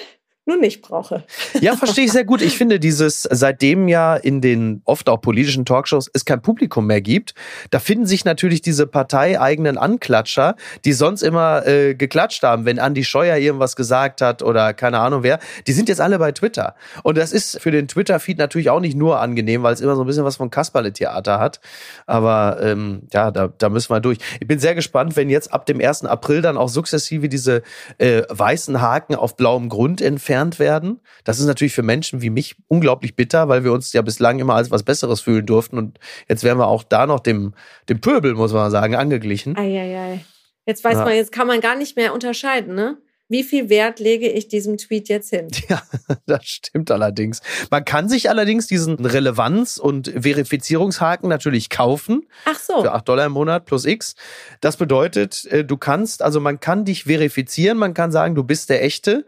nun 0.49 0.59
nicht 0.59 0.81
brauche. 0.81 1.23
Ja, 1.61 1.75
verstehe 1.75 2.05
ich 2.05 2.11
sehr 2.11 2.25
gut. 2.25 2.41
Ich 2.41 2.57
finde 2.57 2.79
dieses, 2.79 3.23
seitdem 3.23 3.87
ja 3.87 4.15
in 4.15 4.41
den 4.41 4.81
oft 4.85 5.07
auch 5.07 5.21
politischen 5.21 5.65
Talkshows 5.65 6.09
es 6.13 6.25
kein 6.25 6.41
Publikum 6.41 6.87
mehr 6.87 7.01
gibt, 7.01 7.33
da 7.69 7.79
finden 7.79 8.05
sich 8.05 8.25
natürlich 8.25 8.61
diese 8.61 8.87
parteieigenen 8.87 9.77
Anklatscher, 9.77 10.55
die 10.85 10.93
sonst 10.93 11.21
immer 11.21 11.65
äh, 11.65 11.95
geklatscht 11.95 12.43
haben, 12.43 12.65
wenn 12.65 12.79
Andi 12.79 13.03
Scheuer 13.03 13.37
irgendwas 13.37 13.75
gesagt 13.75 14.21
hat 14.21 14.43
oder 14.43 14.73
keine 14.73 14.99
Ahnung 14.99 15.23
wer, 15.23 15.39
die 15.67 15.71
sind 15.71 15.87
jetzt 15.87 16.01
alle 16.01 16.19
bei 16.19 16.31
Twitter. 16.31 16.75
Und 17.03 17.17
das 17.17 17.31
ist 17.31 17.61
für 17.61 17.71
den 17.71 17.87
Twitter-Feed 17.87 18.37
natürlich 18.37 18.69
auch 18.69 18.79
nicht 18.79 18.97
nur 18.97 19.19
angenehm, 19.19 19.63
weil 19.63 19.73
es 19.73 19.81
immer 19.81 19.95
so 19.95 20.03
ein 20.03 20.07
bisschen 20.07 20.25
was 20.25 20.37
von 20.37 20.49
Kasperle-Theater 20.49 21.39
hat. 21.39 21.59
Aber 22.07 22.57
ähm, 22.61 23.03
ja, 23.13 23.31
da, 23.31 23.49
da 23.55 23.69
müssen 23.69 23.91
wir 23.91 23.99
durch. 23.99 24.17
Ich 24.39 24.47
bin 24.47 24.59
sehr 24.59 24.75
gespannt, 24.75 25.15
wenn 25.15 25.29
jetzt 25.29 25.53
ab 25.53 25.65
dem 25.65 25.79
1. 25.79 26.05
April 26.05 26.41
dann 26.41 26.57
auch 26.57 26.69
sukzessive 26.69 27.29
diese 27.29 27.61
äh, 27.99 28.23
weißen 28.29 28.81
Haken 28.81 29.15
auf 29.15 29.37
blauem 29.37 29.69
Grund 29.69 30.01
entfernt 30.01 30.38
entfernt 30.39 30.59
werden. 30.59 30.99
Das 31.23 31.39
ist 31.39 31.45
natürlich 31.45 31.73
für 31.73 31.83
Menschen 31.83 32.21
wie 32.21 32.29
mich 32.29 32.55
unglaublich 32.67 33.15
bitter, 33.15 33.47
weil 33.49 33.63
wir 33.63 33.73
uns 33.73 33.93
ja 33.93 34.01
bislang 34.01 34.39
immer 34.39 34.55
als 34.55 34.71
was 34.71 34.83
Besseres 34.83 35.21
fühlen 35.21 35.45
durften. 35.45 35.77
Und 35.77 35.99
jetzt 36.27 36.43
werden 36.43 36.59
wir 36.59 36.67
auch 36.67 36.83
da 36.83 37.05
noch 37.05 37.19
dem, 37.19 37.53
dem 37.89 38.01
Pöbel, 38.01 38.35
muss 38.35 38.53
man 38.53 38.71
sagen, 38.71 38.95
angeglichen. 38.95 39.57
Eieiei. 39.57 40.23
Jetzt 40.65 40.83
weiß 40.83 40.93
ja. 40.93 41.05
man, 41.05 41.15
jetzt 41.15 41.31
kann 41.31 41.47
man 41.47 41.61
gar 41.61 41.75
nicht 41.75 41.95
mehr 41.95 42.13
unterscheiden, 42.13 42.75
ne? 42.75 42.97
Wie 43.31 43.43
viel 43.43 43.69
Wert 43.69 43.99
lege 43.99 44.27
ich 44.27 44.47
diesem 44.47 44.77
Tweet 44.77 45.07
jetzt 45.07 45.29
hin? 45.29 45.49
Ja, 45.69 45.83
das 46.25 46.45
stimmt 46.45 46.89
allerdings. 46.89 47.41
Man 47.69 47.85
kann 47.85 48.09
sich 48.09 48.27
allerdings 48.31 48.65
diesen 48.65 49.05
Relevanz- 49.05 49.77
und 49.77 50.07
Verifizierungshaken 50.07 51.29
natürlich 51.29 51.69
kaufen. 51.69 52.27
Ach 52.45 52.57
so. 52.57 52.81
Für 52.81 52.93
8 52.93 53.07
Dollar 53.07 53.27
im 53.27 53.33
Monat 53.33 53.65
plus 53.65 53.85
X. 53.85 54.15
Das 54.61 54.77
bedeutet, 54.77 55.45
äh, 55.45 55.63
du 55.63 55.77
kannst, 55.77 56.23
also 56.23 56.39
man 56.39 56.59
kann 56.59 56.85
dich 56.85 57.03
verifizieren, 57.03 57.77
man 57.77 57.93
kann 57.93 58.11
sagen, 58.11 58.33
du 58.33 58.43
bist 58.43 58.71
der 58.71 58.83
Echte. 58.83 59.25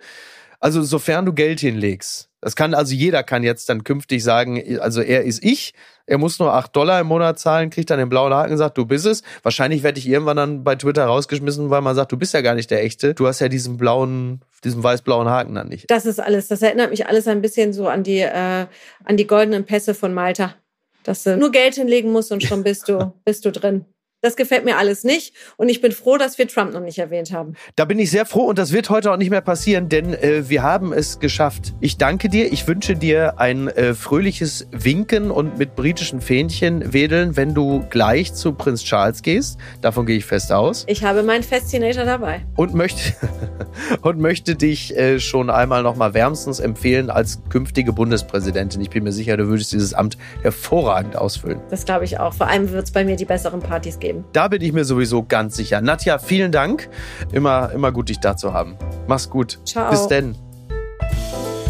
Also 0.61 0.83
sofern 0.83 1.25
du 1.25 1.33
Geld 1.33 1.59
hinlegst. 1.59 2.29
Das 2.39 2.55
kann 2.55 2.73
also 2.73 2.95
jeder 2.95 3.23
kann 3.23 3.43
jetzt 3.43 3.67
dann 3.69 3.83
künftig 3.83 4.23
sagen, 4.23 4.79
also 4.79 5.01
er 5.01 5.23
ist 5.23 5.43
ich, 5.43 5.73
er 6.07 6.17
muss 6.17 6.39
nur 6.39 6.53
acht 6.53 6.75
Dollar 6.75 6.99
im 7.01 7.07
Monat 7.07 7.39
zahlen, 7.39 7.69
kriegt 7.69 7.89
dann 7.89 7.99
den 7.99 8.09
blauen 8.09 8.33
Haken 8.33 8.53
und 8.53 8.57
sagt, 8.57 8.77
du 8.77 8.85
bist 8.85 9.05
es. 9.05 9.21
Wahrscheinlich 9.43 9.83
werde 9.83 9.99
ich 9.99 10.07
irgendwann 10.07 10.37
dann 10.37 10.63
bei 10.63 10.75
Twitter 10.75 11.05
rausgeschmissen, 11.05 11.69
weil 11.69 11.81
man 11.81 11.95
sagt, 11.95 12.11
du 12.11 12.17
bist 12.17 12.33
ja 12.33 12.41
gar 12.41 12.55
nicht 12.55 12.71
der 12.71 12.83
echte. 12.83 13.13
Du 13.13 13.27
hast 13.27 13.39
ja 13.39 13.47
diesen 13.47 13.77
blauen, 13.77 14.41
diesen 14.63 14.83
weiß-blauen 14.83 15.29
Haken 15.29 15.55
dann 15.55 15.67
nicht. 15.67 15.89
Das 15.89 16.05
ist 16.05 16.19
alles. 16.19 16.47
Das 16.47 16.61
erinnert 16.61 16.89
mich 16.89 17.05
alles 17.07 17.27
ein 17.27 17.41
bisschen 17.41 17.73
so 17.73 17.87
an 17.87 18.03
die, 18.03 18.19
äh, 18.19 18.65
an 19.03 19.17
die 19.17 19.27
goldenen 19.27 19.65
Pässe 19.65 19.93
von 19.93 20.13
Malta. 20.13 20.55
Dass 21.03 21.23
du 21.23 21.37
nur 21.37 21.51
Geld 21.51 21.75
hinlegen 21.75 22.11
musst 22.11 22.31
und 22.31 22.43
schon 22.43 22.63
bist 22.63 22.87
du, 22.87 23.13
bist 23.25 23.45
du 23.45 23.51
drin. 23.51 23.85
Das 24.23 24.35
gefällt 24.35 24.65
mir 24.65 24.77
alles 24.77 25.03
nicht. 25.03 25.33
Und 25.57 25.69
ich 25.69 25.81
bin 25.81 25.91
froh, 25.91 26.17
dass 26.17 26.37
wir 26.37 26.47
Trump 26.47 26.73
noch 26.73 26.79
nicht 26.81 26.99
erwähnt 26.99 27.33
haben. 27.33 27.55
Da 27.75 27.85
bin 27.85 27.97
ich 27.97 28.11
sehr 28.11 28.27
froh 28.27 28.43
und 28.43 28.59
das 28.59 28.71
wird 28.71 28.91
heute 28.91 29.11
auch 29.11 29.17
nicht 29.17 29.31
mehr 29.31 29.41
passieren, 29.41 29.89
denn 29.89 30.13
äh, 30.13 30.47
wir 30.47 30.61
haben 30.61 30.93
es 30.93 31.19
geschafft. 31.19 31.73
Ich 31.79 31.97
danke 31.97 32.29
dir. 32.29 32.53
Ich 32.53 32.67
wünsche 32.67 32.95
dir 32.95 33.39
ein 33.39 33.67
äh, 33.69 33.95
fröhliches 33.95 34.67
Winken 34.71 35.31
und 35.31 35.57
mit 35.57 35.75
britischen 35.75 36.21
Fähnchen 36.21 36.93
wedeln, 36.93 37.35
wenn 37.35 37.55
du 37.55 37.83
gleich 37.89 38.35
zu 38.35 38.53
Prinz 38.53 38.83
Charles 38.83 39.23
gehst. 39.23 39.57
Davon 39.81 40.05
gehe 40.05 40.17
ich 40.17 40.25
fest 40.25 40.51
aus. 40.51 40.83
Ich 40.87 41.03
habe 41.03 41.23
meinen 41.23 41.41
Fascinator 41.41 42.05
dabei. 42.05 42.45
Und 42.55 42.75
möchte, 42.75 43.13
und 44.03 44.19
möchte 44.19 44.55
dich 44.55 44.95
äh, 44.95 45.19
schon 45.19 45.49
einmal 45.49 45.81
noch 45.81 45.95
mal 45.95 46.13
wärmstens 46.13 46.59
empfehlen 46.59 47.09
als 47.09 47.41
künftige 47.49 47.91
Bundespräsidentin. 47.91 48.81
Ich 48.81 48.91
bin 48.91 49.03
mir 49.03 49.13
sicher, 49.13 49.35
du 49.35 49.47
würdest 49.47 49.73
dieses 49.73 49.95
Amt 49.95 50.19
hervorragend 50.43 51.15
ausfüllen. 51.15 51.59
Das 51.71 51.85
glaube 51.85 52.05
ich 52.05 52.19
auch. 52.19 52.35
Vor 52.35 52.45
allem 52.47 52.69
wird 52.69 52.83
es 52.83 52.91
bei 52.91 53.03
mir 53.03 53.15
die 53.15 53.25
besseren 53.25 53.61
Partys 53.61 53.97
geben 53.97 54.10
geben. 54.11 54.25
Da 54.33 54.47
bin 54.47 54.61
ich 54.61 54.73
mir 54.73 54.85
sowieso 54.85 55.23
ganz 55.23 55.55
sicher. 55.55 55.81
Nadja, 55.81 56.19
vielen 56.19 56.51
Dank. 56.51 56.89
Immer, 57.31 57.71
immer 57.73 57.91
gut, 57.91 58.09
dich 58.09 58.19
da 58.19 58.35
zu 58.35 58.53
haben. 58.53 58.75
Mach's 59.07 59.29
gut. 59.29 59.59
Ciao. 59.65 59.89
Bis 59.91 60.07
denn. 60.07 60.35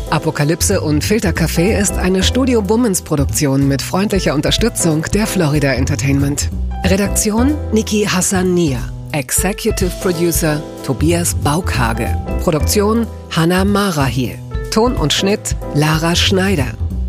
Apokalypse 0.10 0.82
und 0.82 1.06
Filtercafé 1.06 1.80
ist 1.80 1.98
eine 1.98 2.22
Studio 2.22 2.62
Bummens 2.62 3.02
Produktion 3.02 3.68
mit 3.70 3.82
freundlicher 3.82 4.36
Unterstützung 4.36 5.04
der 5.14 5.26
Florida 5.26 5.72
Entertainment. 5.72 6.50
Redaktion 6.84 7.56
Niki 7.72 8.06
Hassania. 8.06 8.80
Executive 9.14 9.92
Producer 10.02 10.62
Tobias 10.86 11.34
Baukhage. 11.36 12.10
Produktion 12.44 13.08
Hanna 13.30 13.64
Marahiel. 13.64 14.38
Ton 14.72 14.96
und 14.98 15.14
Schnitt 15.14 15.56
Lara 15.76 16.16
Schneider. 16.16 16.68